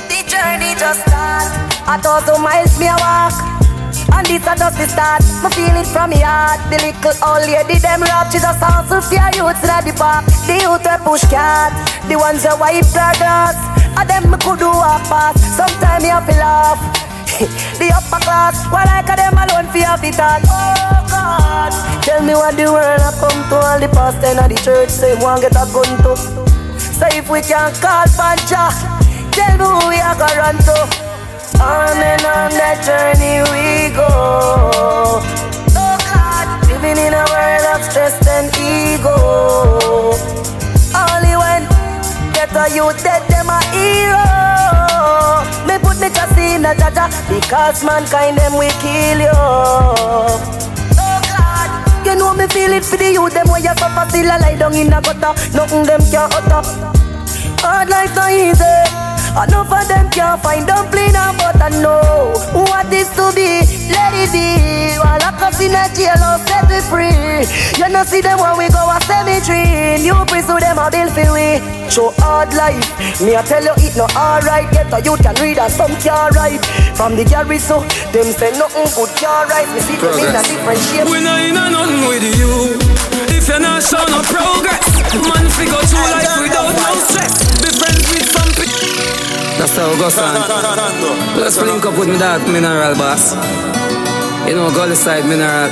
[0.09, 1.49] The journey just start.
[1.87, 3.33] A thousand miles me a walk.
[4.09, 5.21] And this a just the start.
[5.43, 6.59] Me feel it from me heart.
[6.73, 8.31] The little old lady them rap.
[8.31, 10.25] She just hustle for your youths in the park.
[10.49, 11.71] The youth we push cat.
[12.09, 13.57] The ones that wipe their glass.
[13.97, 15.39] And them me could do walk past.
[15.55, 17.01] Sometimes me have to laugh.
[17.79, 20.41] the upper class, why like a them alone for have it all.
[20.45, 21.71] Oh God,
[22.03, 25.15] tell me what the world have come to all the pastor and the church say
[25.15, 26.15] one get a gun to.
[26.77, 28.69] So if we can't call Panja,
[29.31, 31.10] tell me who we are gonna run to.
[31.59, 34.07] On and on that journey we go.
[35.75, 39.15] Oh God, living in a world of stress and ego.
[40.95, 41.67] Only when
[42.33, 44.23] get a youth dead, them a hero.
[45.67, 49.39] Me put me trust in a jaja because mankind them will kill you.
[52.03, 54.55] You know me feel it for the youth them where you suffer still a lie
[54.57, 55.33] down in a gutter.
[55.55, 56.61] Nothing them can utter.
[57.61, 59.10] Hard life not easy.
[59.31, 61.71] Enough of them can't find dumpling and butter.
[61.79, 64.99] No, what is to be, let it be.
[64.99, 67.47] While lock us in a jail or set we free.
[67.79, 70.03] You know see them when we go a cemetery.
[70.03, 71.63] New pursue them a bill for we.
[71.89, 72.83] Show hard life.
[73.23, 74.69] Me I tell you it no alright.
[74.71, 76.59] Get a you can read and some can't write.
[76.95, 77.79] From the gallery so
[78.11, 79.67] them say nothing good can't write.
[79.73, 81.07] Me see them in a different shape.
[81.07, 81.90] We not in a nothing
[90.01, 91.37] That's how it.
[91.37, 93.37] Let's link up with me dog, Mineral Boss.
[94.49, 95.69] You know, go side Mineral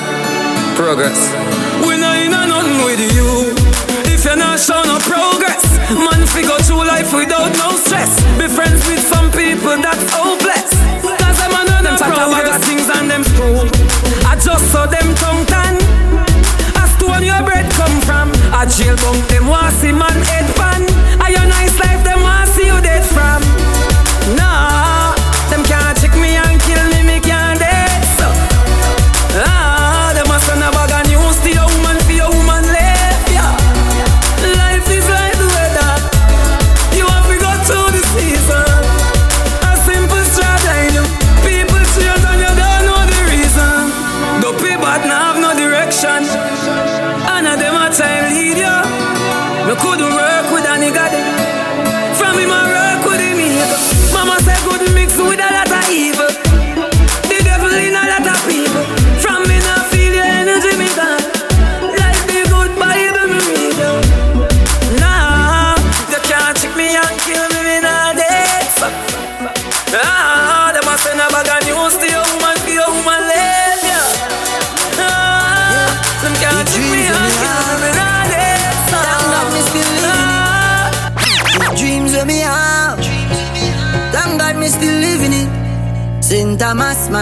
[0.77, 1.33] Progress.
[1.81, 3.57] We not in a nothing with you.
[4.05, 8.21] If you're not show no progress, man fi go through life without no stress.
[8.37, 10.77] Be friends with some people that's hopeless.
[11.01, 13.65] Cause them a know them progress things and them school.
[14.29, 15.73] I just saw them tongue tan.
[16.77, 18.29] Ask where your bread come from.
[18.53, 20.98] A jail bunk them want see man head pan.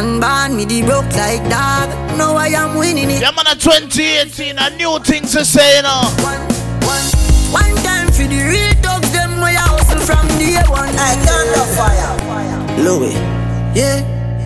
[0.01, 1.89] Man born me the broke like dog.
[2.17, 3.21] Now I am winning it.
[3.21, 6.01] Yeah, man, a 2018, a new things to say, you know.
[6.21, 6.41] One,
[6.85, 7.07] one,
[7.49, 10.93] one time for the real dogs, them way I hustle from day one.
[10.93, 12.13] I turn the fire.
[12.83, 13.17] Louis,
[13.73, 14.05] yeah,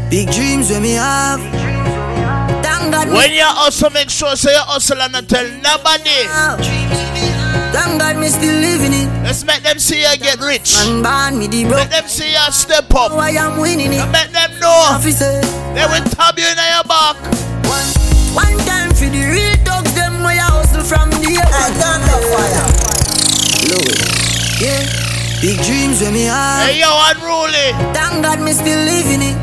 [0.09, 1.41] big dreams when me have.
[2.63, 3.09] Thank God.
[3.09, 6.27] When you hustle, make sure say you hustle and not tell nobody.
[7.71, 9.07] Thank God me still living it.
[9.23, 10.75] Let's make them see you get rich.
[10.75, 11.87] Man born me the broke.
[11.87, 13.11] Let them see you step up.
[13.11, 14.03] Now I am winning it.
[14.11, 14.40] Let them
[14.71, 14.95] know.
[14.95, 15.41] Officer.
[15.75, 17.15] They will tap you in your back.
[17.67, 17.87] One,
[18.35, 21.47] one time for the real dogs, them way I hustle from the air.
[21.47, 22.67] I turn the fire.
[23.71, 23.99] Louis,
[24.63, 24.83] yeah.
[25.41, 26.69] Big dreams when me have.
[26.69, 27.67] Hey yo, unruly.
[27.95, 29.37] Thank God me still living it.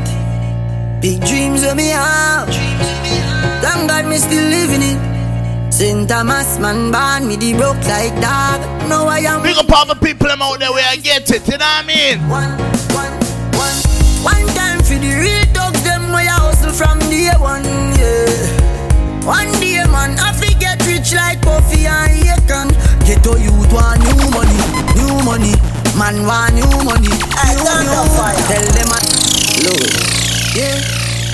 [1.01, 2.47] Big dreams when me have.
[3.61, 4.99] Thank God me still living it.
[5.73, 6.09] St.
[6.09, 8.59] Thomas man born me the broke like dog.
[8.89, 9.43] Now I am.
[9.43, 11.47] Big up all the people them out there where I get it.
[11.47, 12.19] You know what I mean?
[12.27, 12.68] One, one, one,
[17.29, 17.63] day one.
[17.97, 19.25] Yeah.
[19.25, 22.69] One day man, I forget rich like Puffy and Akon.
[23.05, 24.59] Get to youth want new money,
[24.97, 25.53] new money.
[25.97, 27.13] Man want new money.
[27.35, 28.05] I new, new.
[28.49, 29.01] Tell them I
[29.63, 29.93] Louis.
[30.57, 30.77] Yeah.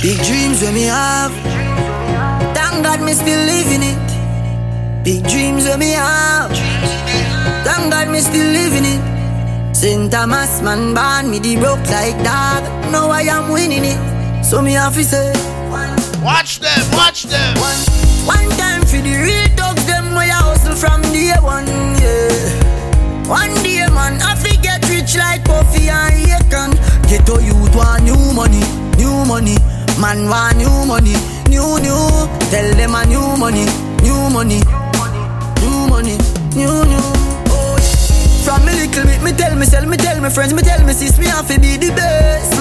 [0.02, 1.32] Big dreams when me have.
[2.56, 5.04] Thank God me still living it.
[5.04, 6.52] Big dreams when me have.
[7.64, 9.76] Thank God me still living it.
[9.76, 10.12] St.
[10.12, 12.64] Thomas man born me the broke like dog.
[12.92, 14.44] Now I am winning it.
[14.44, 15.45] So me have to say.
[16.26, 17.54] Watch them, watch them.
[17.62, 17.78] One,
[18.26, 21.70] one time for the real dogs, them way I hustle from day one.
[22.02, 23.30] Yeah.
[23.30, 26.74] One day man, I forget rich like Puffy and Akon.
[27.06, 28.66] Get to youth want new money,
[28.98, 29.54] new money.
[30.02, 31.14] Man want new money,
[31.46, 32.10] new new.
[32.50, 33.70] Tell them a new money,
[34.02, 34.66] new money,
[35.62, 36.18] new money,
[36.58, 37.06] new new.
[37.54, 37.78] Oh.
[38.42, 41.20] From me little bit, me tell myself, me tell my friends, me tell me sis,
[41.20, 42.55] me have to be the best.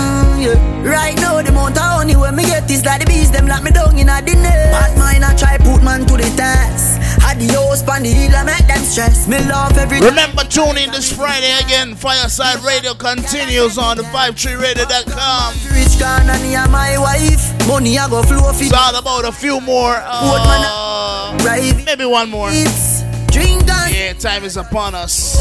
[0.44, 0.60] Yeah.
[0.84, 3.62] Right now, the amount of honey when me get is like the bees, them lock
[3.64, 4.76] me down in a the nest.
[4.76, 7.00] Bad mind, I try put man to the test.
[7.24, 9.26] Adios, pan the hill, I make them stress.
[9.26, 11.94] Me love every Remember, tune in this Friday again.
[11.96, 15.54] Fireside Radio continues on the 53radio.com.
[15.72, 17.40] Rich can and me and my wife.
[17.66, 18.68] Money I go flow fit.
[18.68, 19.96] It's all about a few more.
[19.96, 21.36] Uh,
[21.86, 22.50] maybe one more.
[23.32, 25.40] Drink and Yeah, time is upon us.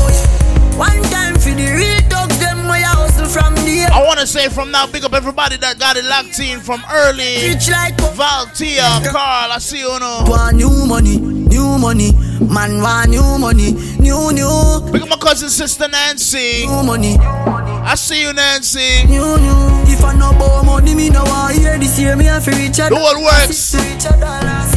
[0.78, 2.40] One time for the real dogs,
[2.70, 5.98] I hustle from the I want to say from now, big up everybody that got
[5.98, 7.54] it locked in from early.
[7.70, 10.24] Like Valtia, Carl, I see you know.
[10.28, 12.12] Want new money, new money.
[12.42, 14.92] Man want new money, new new.
[14.92, 16.66] Big up my cousin, sister Nancy.
[16.68, 17.18] New money.
[17.20, 19.06] I see you, Nancy.
[19.06, 19.62] New new.
[19.92, 22.16] If I no borrow money, me no want hear this year.
[22.16, 23.76] Me have to reach a Do what works.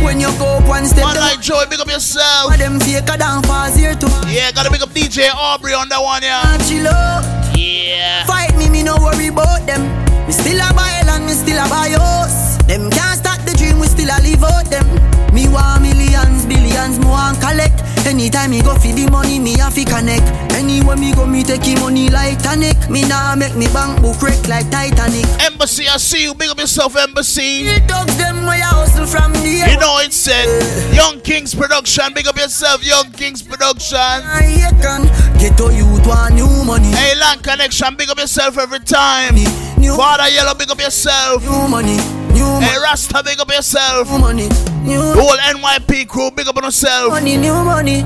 [0.03, 2.57] When you go up one step, One like Joy, big up yourself.
[2.57, 4.09] Them faker down fast here too.
[4.29, 7.36] Yeah, gotta big up DJ Aubrey on that one, yeah.
[7.57, 8.27] Yeah.
[8.27, 9.81] Fight me, me no worry about them.
[10.27, 12.61] Me still a buy land, me still a buy house.
[12.69, 14.85] Them can't start the dream, we still a live out them.
[15.33, 17.83] Me want millions, billions, me want collect.
[18.07, 20.23] Anytime me go for the money, me have to connect.
[20.55, 22.79] Anywhere me go, me take money like tonic.
[22.89, 25.27] Me nah make me bank book wreck like Titanic.
[25.43, 26.35] Embassy, I see you.
[26.35, 27.67] Big up yourself, Embassy.
[27.87, 30.47] Dogs them way I hustle from the You know it said
[30.95, 32.15] Young Kings Production.
[32.15, 33.99] Big up yourself, Young Kings Production.
[33.99, 35.07] I can
[35.39, 36.95] get to youth want new money.
[36.95, 37.97] Hey, Land Connection.
[37.97, 39.35] Big up yourself every time.
[39.79, 40.55] New Father Yellow.
[40.55, 41.43] Big up yourself.
[41.43, 41.99] New money.
[42.37, 43.23] New Hey, Rasta.
[43.25, 44.11] Big up yourself.
[44.11, 44.49] New money.
[44.85, 46.31] New The whole NYP crew.
[46.31, 47.11] Big up on yourself.
[47.11, 47.37] money.
[47.37, 48.05] New money.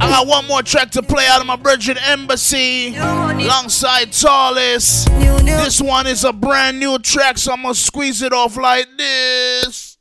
[0.00, 5.08] I got one more track to play out of my Bridget Embassy alongside Tallest.
[5.44, 9.96] This one is a brand new track, so I'm gonna squeeze it off like this.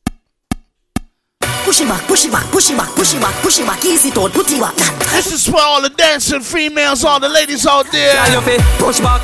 [1.63, 3.85] Push it back, push it back, push it back, push it back, push it back,
[3.85, 4.75] easy to put it back.
[5.11, 8.13] This is for all the dancing females, all the ladies out there.
[8.13, 9.21] Girl, you fi push back,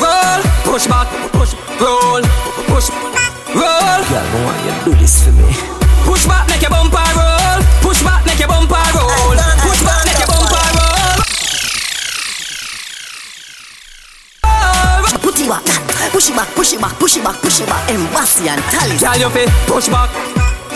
[0.00, 2.22] roll, push back, push, roll,
[2.66, 2.88] push,
[3.54, 4.00] roll.
[4.10, 5.48] Girl, I want you to do this for me.
[6.06, 7.60] Push back, make your bumper roll.
[7.82, 9.36] Push back, make your bumper roll.
[9.64, 11.18] Push back, make your bumper roll.
[15.20, 15.64] Put it back,
[16.12, 17.90] push it back, push it back, push it back, push it back.
[17.90, 18.96] Embassy and Tally.
[18.98, 20.10] Girl, you fi push back,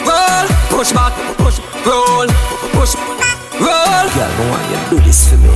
[0.07, 2.29] roll, push back, push, roll,
[2.75, 2.95] push,
[3.59, 4.07] roll.
[4.15, 5.55] Girl, I want you to do this for me.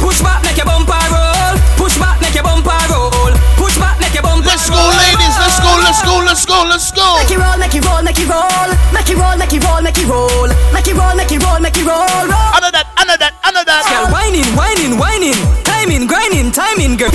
[0.00, 1.56] Push back, make your bumper roll.
[1.76, 3.32] Push back, make your bumper roll.
[3.56, 5.36] Push back, make your bumper Let's go, ladies.
[5.38, 7.16] Let's go, let's go, let's go, let's go.
[7.18, 8.46] Make it roll, make it roll, make it roll,
[8.92, 11.60] make it roll, make it roll, make it roll, make it roll, make it roll,
[11.60, 12.50] make it roll, roll.
[12.54, 13.82] Under that, under that, under that.
[13.90, 17.10] Girl, whining, whining, whining, timing, grinding, timing, girl.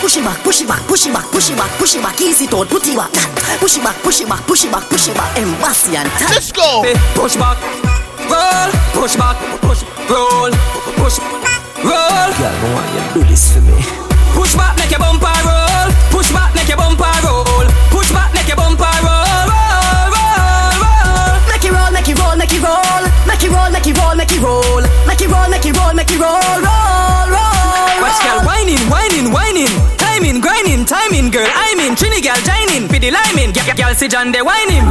[0.00, 2.20] Push it back, push it back, push it back, push it back, push it back,
[2.20, 3.10] easy to put it back.
[3.60, 6.34] Push it back, push it back, push it back, push it back, embassy and time.
[6.34, 6.82] Let's go.
[7.14, 7.56] Push back,
[8.28, 10.50] roll, push back, push, roll,
[10.98, 11.18] push,
[11.80, 12.28] roll.
[12.36, 13.78] Girl, I want you to do this for me.
[14.34, 15.71] Push back, make your bumper roll.
[16.22, 17.66] Push back, make your bumper roll.
[17.90, 19.42] Push back, make your bumper roll.
[19.50, 21.34] Roll, roll, roll.
[21.50, 23.02] Make it roll, make it roll, make it roll.
[23.26, 24.82] Make it roll, make it roll, make it roll.
[25.02, 26.38] Make it roll, make it roll, make it roll.
[26.62, 27.26] Roll, roll.
[27.34, 28.02] roll.
[28.06, 29.11] Watch girl whining, whining.
[31.22, 31.46] Timing, grinding, timing, girl.
[31.46, 32.88] I mean, Trini girl joining.
[32.90, 34.82] For the liming, girl, girl, see on they whining.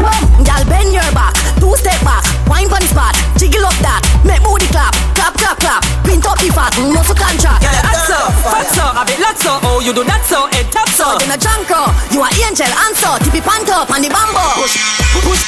[0.48, 4.40] Girl, bend your back, two step back, wine pon the spot, jiggle up that, make
[4.40, 7.68] booty clap, clap, clap, clap, print up the fat, muscle contract.
[7.68, 9.60] Girl, hot so, hot so, a bit lot so.
[9.68, 11.20] Oh, you do that so, head top so.
[11.20, 11.84] You no junker,
[12.16, 14.40] you a angel, answer, tippy pant up on the bamboo.
[14.56, 14.80] Push,
[15.28, 15.44] push.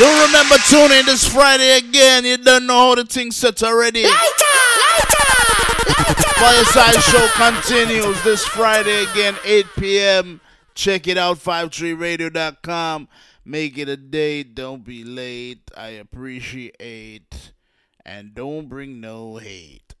[0.00, 2.24] Do remember tune in this Friday again.
[2.24, 4.06] You don't know how the thing set already.
[6.14, 10.40] Fireside show continues this Friday again, 8 p.m.
[10.74, 13.08] Check it out, 53radio.com.
[13.44, 14.54] Make it a date.
[14.54, 15.70] Don't be late.
[15.76, 17.52] I appreciate.
[18.04, 19.94] And don't bring no hate.